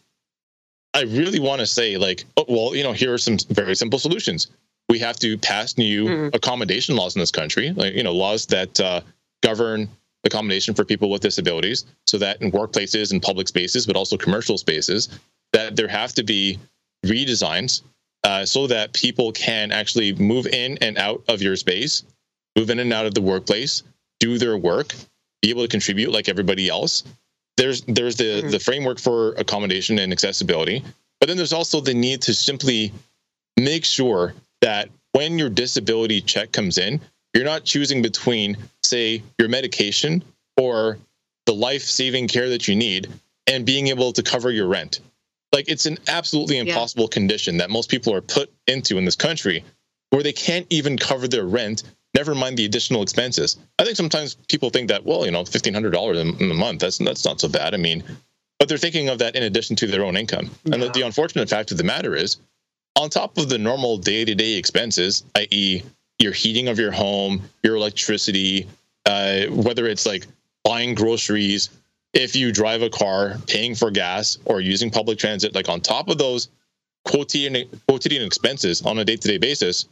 [0.94, 4.00] I really want to say like, oh, well, you know, here are some very simple
[4.00, 4.48] solutions.
[4.88, 6.36] We have to pass new mm-hmm.
[6.36, 9.02] accommodation laws in this country, like you know, laws that uh,
[9.42, 9.90] govern
[10.24, 14.58] accommodation for people with disabilities, so that in workplaces and public spaces, but also commercial
[14.58, 15.10] spaces,
[15.56, 16.60] that there have to be
[17.06, 17.82] redesigns
[18.24, 22.04] uh, so that people can actually move in and out of your space,
[22.56, 23.84] move in and out of the workplace,
[24.20, 24.94] do their work
[25.46, 27.04] be able to contribute like everybody else.
[27.58, 28.50] There's there's the mm-hmm.
[28.50, 30.84] the framework for accommodation and accessibility,
[31.20, 32.92] but then there's also the need to simply
[33.56, 37.00] make sure that when your disability check comes in,
[37.34, 40.24] you're not choosing between say your medication
[40.58, 40.98] or
[41.46, 43.08] the life-saving care that you need
[43.46, 45.00] and being able to cover your rent.
[45.56, 47.14] Like it's an absolutely impossible yeah.
[47.14, 49.64] condition that most people are put into in this country
[50.10, 51.84] where they can't even cover their rent
[52.14, 53.58] never mind the additional expenses.
[53.80, 56.82] I think sometimes people think that, well, you know, fifteen hundred dollars in a month
[56.82, 57.74] that's that's not so bad.
[57.74, 58.04] I mean,
[58.60, 60.50] but they're thinking of that in addition to their own income.
[60.66, 60.74] Yeah.
[60.74, 62.38] And the, the unfortunate fact of the matter is,
[62.98, 65.84] on top of the normal day to day expenses, i.e.,
[66.20, 68.68] your heating of your home, your electricity,
[69.06, 70.28] uh, whether it's like
[70.64, 71.70] buying groceries,
[72.16, 76.10] if you drive a car, paying for gas, or using public transit, like on top
[76.10, 76.48] of those
[77.04, 79.88] quotidian, quotidian expenses on a day to day basis,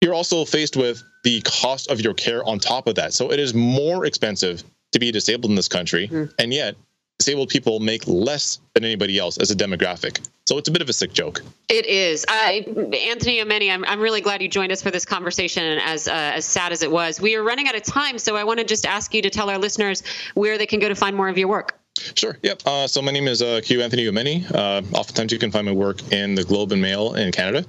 [0.00, 3.14] you're also faced with the cost of your care on top of that.
[3.14, 6.08] So it is more expensive to be disabled in this country.
[6.08, 6.34] Mm.
[6.38, 6.74] And yet,
[7.18, 10.28] disabled people make less than anybody else as a demographic.
[10.46, 11.40] So it's a bit of a sick joke.
[11.68, 12.26] It is.
[12.28, 16.12] Uh, Anthony Omene, I'm, I'm really glad you joined us for this conversation, as, uh,
[16.12, 17.20] as sad as it was.
[17.20, 19.48] We are running out of time, so I want to just ask you to tell
[19.50, 20.02] our listeners
[20.34, 21.78] where they can go to find more of your work.
[22.14, 22.36] Sure.
[22.42, 22.62] Yep.
[22.66, 24.50] Uh, so my name is uh, Q Anthony Omene.
[24.52, 27.64] Uh, oftentimes you can find my work in the Globe and Mail in Canada.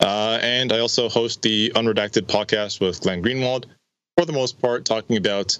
[0.00, 3.64] Uh, and I also host the Unredacted podcast with Glenn Greenwald,
[4.16, 5.58] for the most part, talking about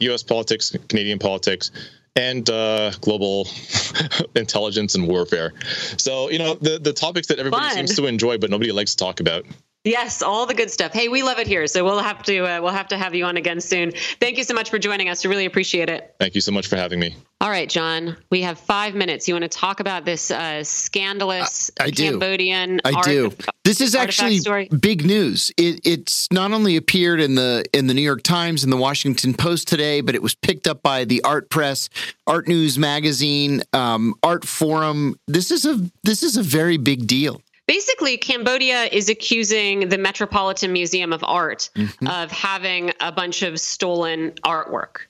[0.00, 0.22] U.S.
[0.22, 1.70] politics, Canadian politics,
[2.16, 3.48] and uh, global
[4.34, 5.52] intelligence and warfare.
[5.96, 7.76] So, you know, the, the topics that everybody Fun.
[7.76, 9.44] seems to enjoy, but nobody likes to talk about.
[9.84, 10.92] Yes, all the good stuff.
[10.92, 13.24] Hey, we love it here, so we'll have to uh, we'll have to have you
[13.24, 13.92] on again soon.
[14.20, 15.24] Thank you so much for joining us.
[15.24, 16.14] We really appreciate it.
[16.20, 17.16] Thank you so much for having me.
[17.40, 19.26] All right, John, we have five minutes.
[19.26, 22.82] You want to talk about this uh, scandalous I, I Cambodian?
[22.84, 23.32] I art, do.
[23.64, 24.68] This is actually story?
[24.68, 25.50] big news.
[25.56, 29.32] It, it's not only appeared in the in the New York Times and the Washington
[29.32, 31.88] Post today, but it was picked up by the Art Press,
[32.26, 35.14] Art News Magazine, um, Artforum.
[35.26, 37.40] This is a this is a very big deal
[37.70, 42.06] basically cambodia is accusing the metropolitan museum of art mm-hmm.
[42.08, 45.02] of having a bunch of stolen artwork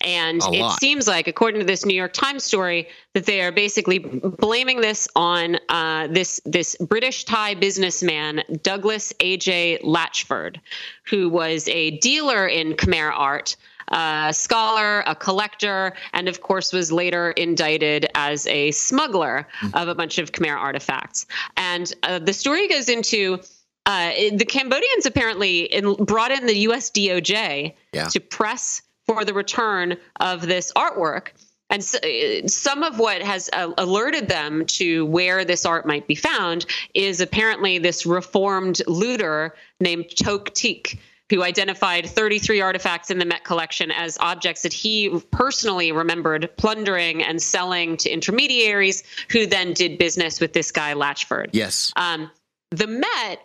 [0.00, 3.98] and it seems like, according to this New York Times story, that they are basically
[3.98, 9.80] blaming this on uh, this this British Thai businessman Douglas A.J.
[9.84, 10.58] Latchford,
[11.04, 13.56] who was a dealer in Khmer art
[13.92, 19.76] a scholar, a collector, and of course was later indicted as a smuggler mm-hmm.
[19.76, 21.26] of a bunch of Khmer artifacts.
[21.56, 23.40] And uh, the story goes into
[23.86, 26.90] uh, the Cambodians apparently in, brought in the U.S.
[26.90, 28.04] DOJ yeah.
[28.08, 31.28] to press for the return of this artwork.
[31.70, 36.06] And so, uh, some of what has uh, alerted them to where this art might
[36.06, 40.98] be found is apparently this reformed looter named Toek Tik,
[41.30, 47.22] who identified 33 artifacts in the Met collection as objects that he personally remembered plundering
[47.22, 51.48] and selling to intermediaries who then did business with this guy, Latchford.
[51.52, 51.92] Yes.
[51.96, 52.30] Um,
[52.70, 53.40] the Met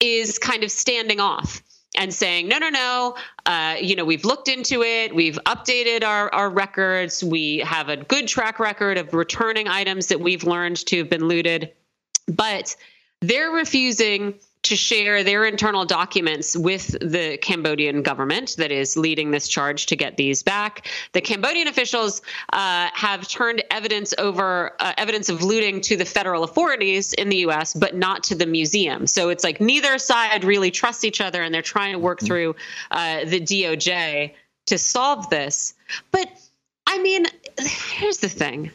[0.00, 1.62] is kind of standing off
[1.96, 3.16] and saying, no, no, no,
[3.46, 7.96] uh, you know, we've looked into it, we've updated our, our records, we have a
[7.96, 11.72] good track record of returning items that we've learned to have been looted.
[12.28, 12.76] But
[13.20, 19.48] they're refusing to share their internal documents with the Cambodian government that is leading this
[19.48, 20.86] charge to get these back.
[21.12, 22.20] The Cambodian officials
[22.52, 27.38] uh, have turned evidence over uh, evidence of looting to the federal authorities in the
[27.38, 29.06] U.S., but not to the museum.
[29.06, 32.26] So it's like neither side really trusts each other, and they're trying to work mm-hmm.
[32.26, 32.56] through
[32.90, 34.34] uh, the DOJ
[34.66, 35.74] to solve this.
[36.10, 36.30] But
[36.86, 37.26] I mean,
[37.58, 38.70] here's the thing.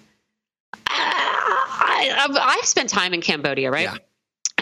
[0.87, 3.83] I, have spent time in Cambodia, right?
[3.83, 3.97] Yeah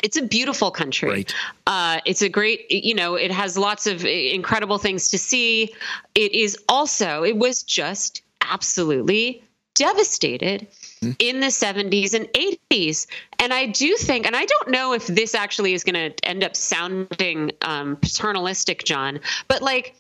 [0.03, 1.09] it's a beautiful country.
[1.09, 1.35] Right.
[1.65, 5.73] Uh, it's a great, you know, it has lots of incredible things to see.
[6.13, 9.41] It is also, it was just absolutely
[9.75, 10.67] devastated
[11.01, 11.11] mm-hmm.
[11.19, 13.07] in the 70s and 80s.
[13.39, 16.43] And I do think, and I don't know if this actually is going to end
[16.43, 19.95] up sounding um, paternalistic, John, but like,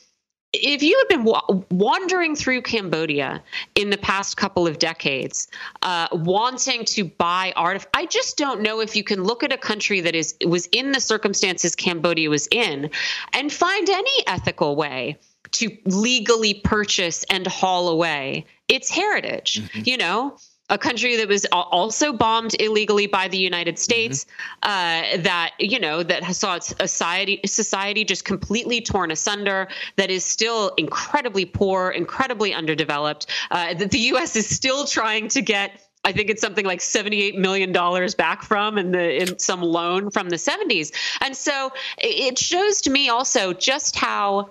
[0.53, 3.43] if you had been wa- wandering through Cambodia
[3.75, 5.47] in the past couple of decades,
[5.81, 9.57] uh, wanting to buy art, I just don't know if you can look at a
[9.57, 12.91] country that is was in the circumstances Cambodia was in,
[13.33, 15.17] and find any ethical way
[15.53, 19.61] to legally purchase and haul away its heritage.
[19.61, 19.81] Mm-hmm.
[19.85, 20.37] You know,
[20.69, 24.25] a country that was also bombed illegally by the United States,
[24.63, 25.19] mm-hmm.
[25.19, 29.67] uh, that you know that saw its society society just completely torn asunder,
[29.97, 33.27] that is still incredibly poor, incredibly underdeveloped.
[33.51, 34.35] Uh, that the U.S.
[34.35, 35.79] is still trying to get.
[36.05, 37.71] I think it's something like $78 million
[38.17, 40.91] back from in the in some loan from the 70s.
[41.21, 44.49] And so it shows to me also just how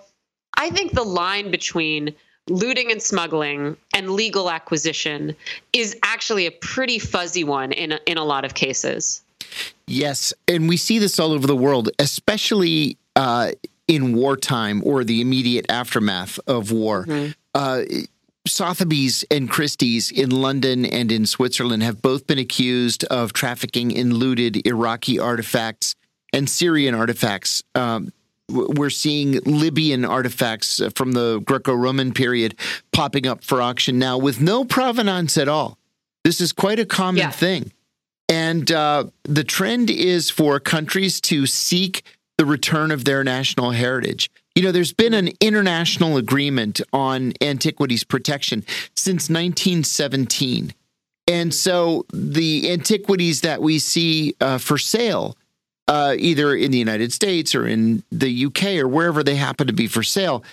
[0.54, 2.14] I think the line between
[2.48, 5.36] looting and smuggling and legal acquisition
[5.72, 9.22] is actually a pretty fuzzy one in a, in a lot of cases.
[9.86, 13.52] Yes, and we see this all over the world, especially uh,
[13.88, 17.04] in wartime or the immediate aftermath of war.
[17.04, 17.32] Mm-hmm.
[17.54, 17.82] Uh,
[18.46, 24.14] Sotheby's and Christie's in London and in Switzerland have both been accused of trafficking in
[24.14, 25.94] looted Iraqi artifacts
[26.32, 27.62] and Syrian artifacts.
[27.74, 28.12] Um,
[28.52, 32.56] we're seeing Libyan artifacts from the Greco Roman period
[32.92, 35.78] popping up for auction now with no provenance at all.
[36.24, 37.30] This is quite a common yeah.
[37.30, 37.72] thing.
[38.28, 42.02] And uh, the trend is for countries to seek
[42.38, 44.30] the return of their national heritage.
[44.54, 48.64] You know, there's been an international agreement on antiquities protection
[48.94, 50.74] since 1917.
[51.26, 55.36] And so the antiquities that we see uh, for sale
[55.88, 59.72] uh, either in the United States or in the UK or wherever they happen to
[59.72, 60.44] be for sale,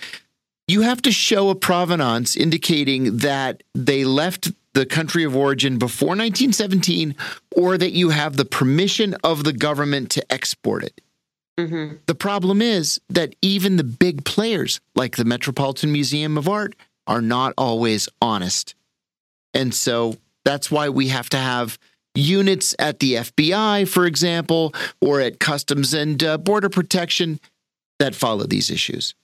[0.66, 6.10] you have to show a provenance indicating that they left the country of origin before
[6.10, 7.16] 1917
[7.56, 11.00] or that you have the permission of the government to export it.
[11.58, 11.96] Mm-hmm.
[12.06, 16.74] The problem is that even the big players, like the Metropolitan Museum of Art,
[17.06, 18.74] are not always honest.
[19.52, 21.78] And so that's why we have to have
[22.14, 27.40] units at the FBI, for example, or at Customs and uh, Border Protection
[27.98, 29.14] that follow these issues.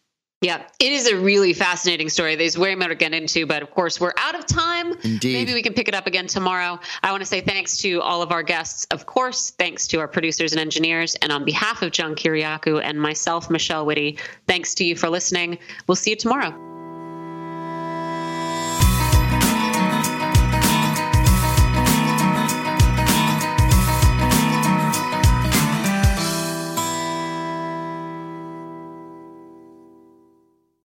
[0.43, 2.37] Yeah, it is a really fascinating story.
[2.37, 4.93] There's way more to get into, but of course, we're out of time.
[5.03, 5.33] Indeed.
[5.33, 6.79] Maybe we can pick it up again tomorrow.
[7.03, 10.09] I want to say thanks to all of our guests, of course, thanks to our
[10.09, 11.15] producers and engineers.
[11.17, 15.59] And on behalf of John Kiriakou and myself, Michelle Witte, thanks to you for listening.
[15.87, 16.66] We'll see you tomorrow.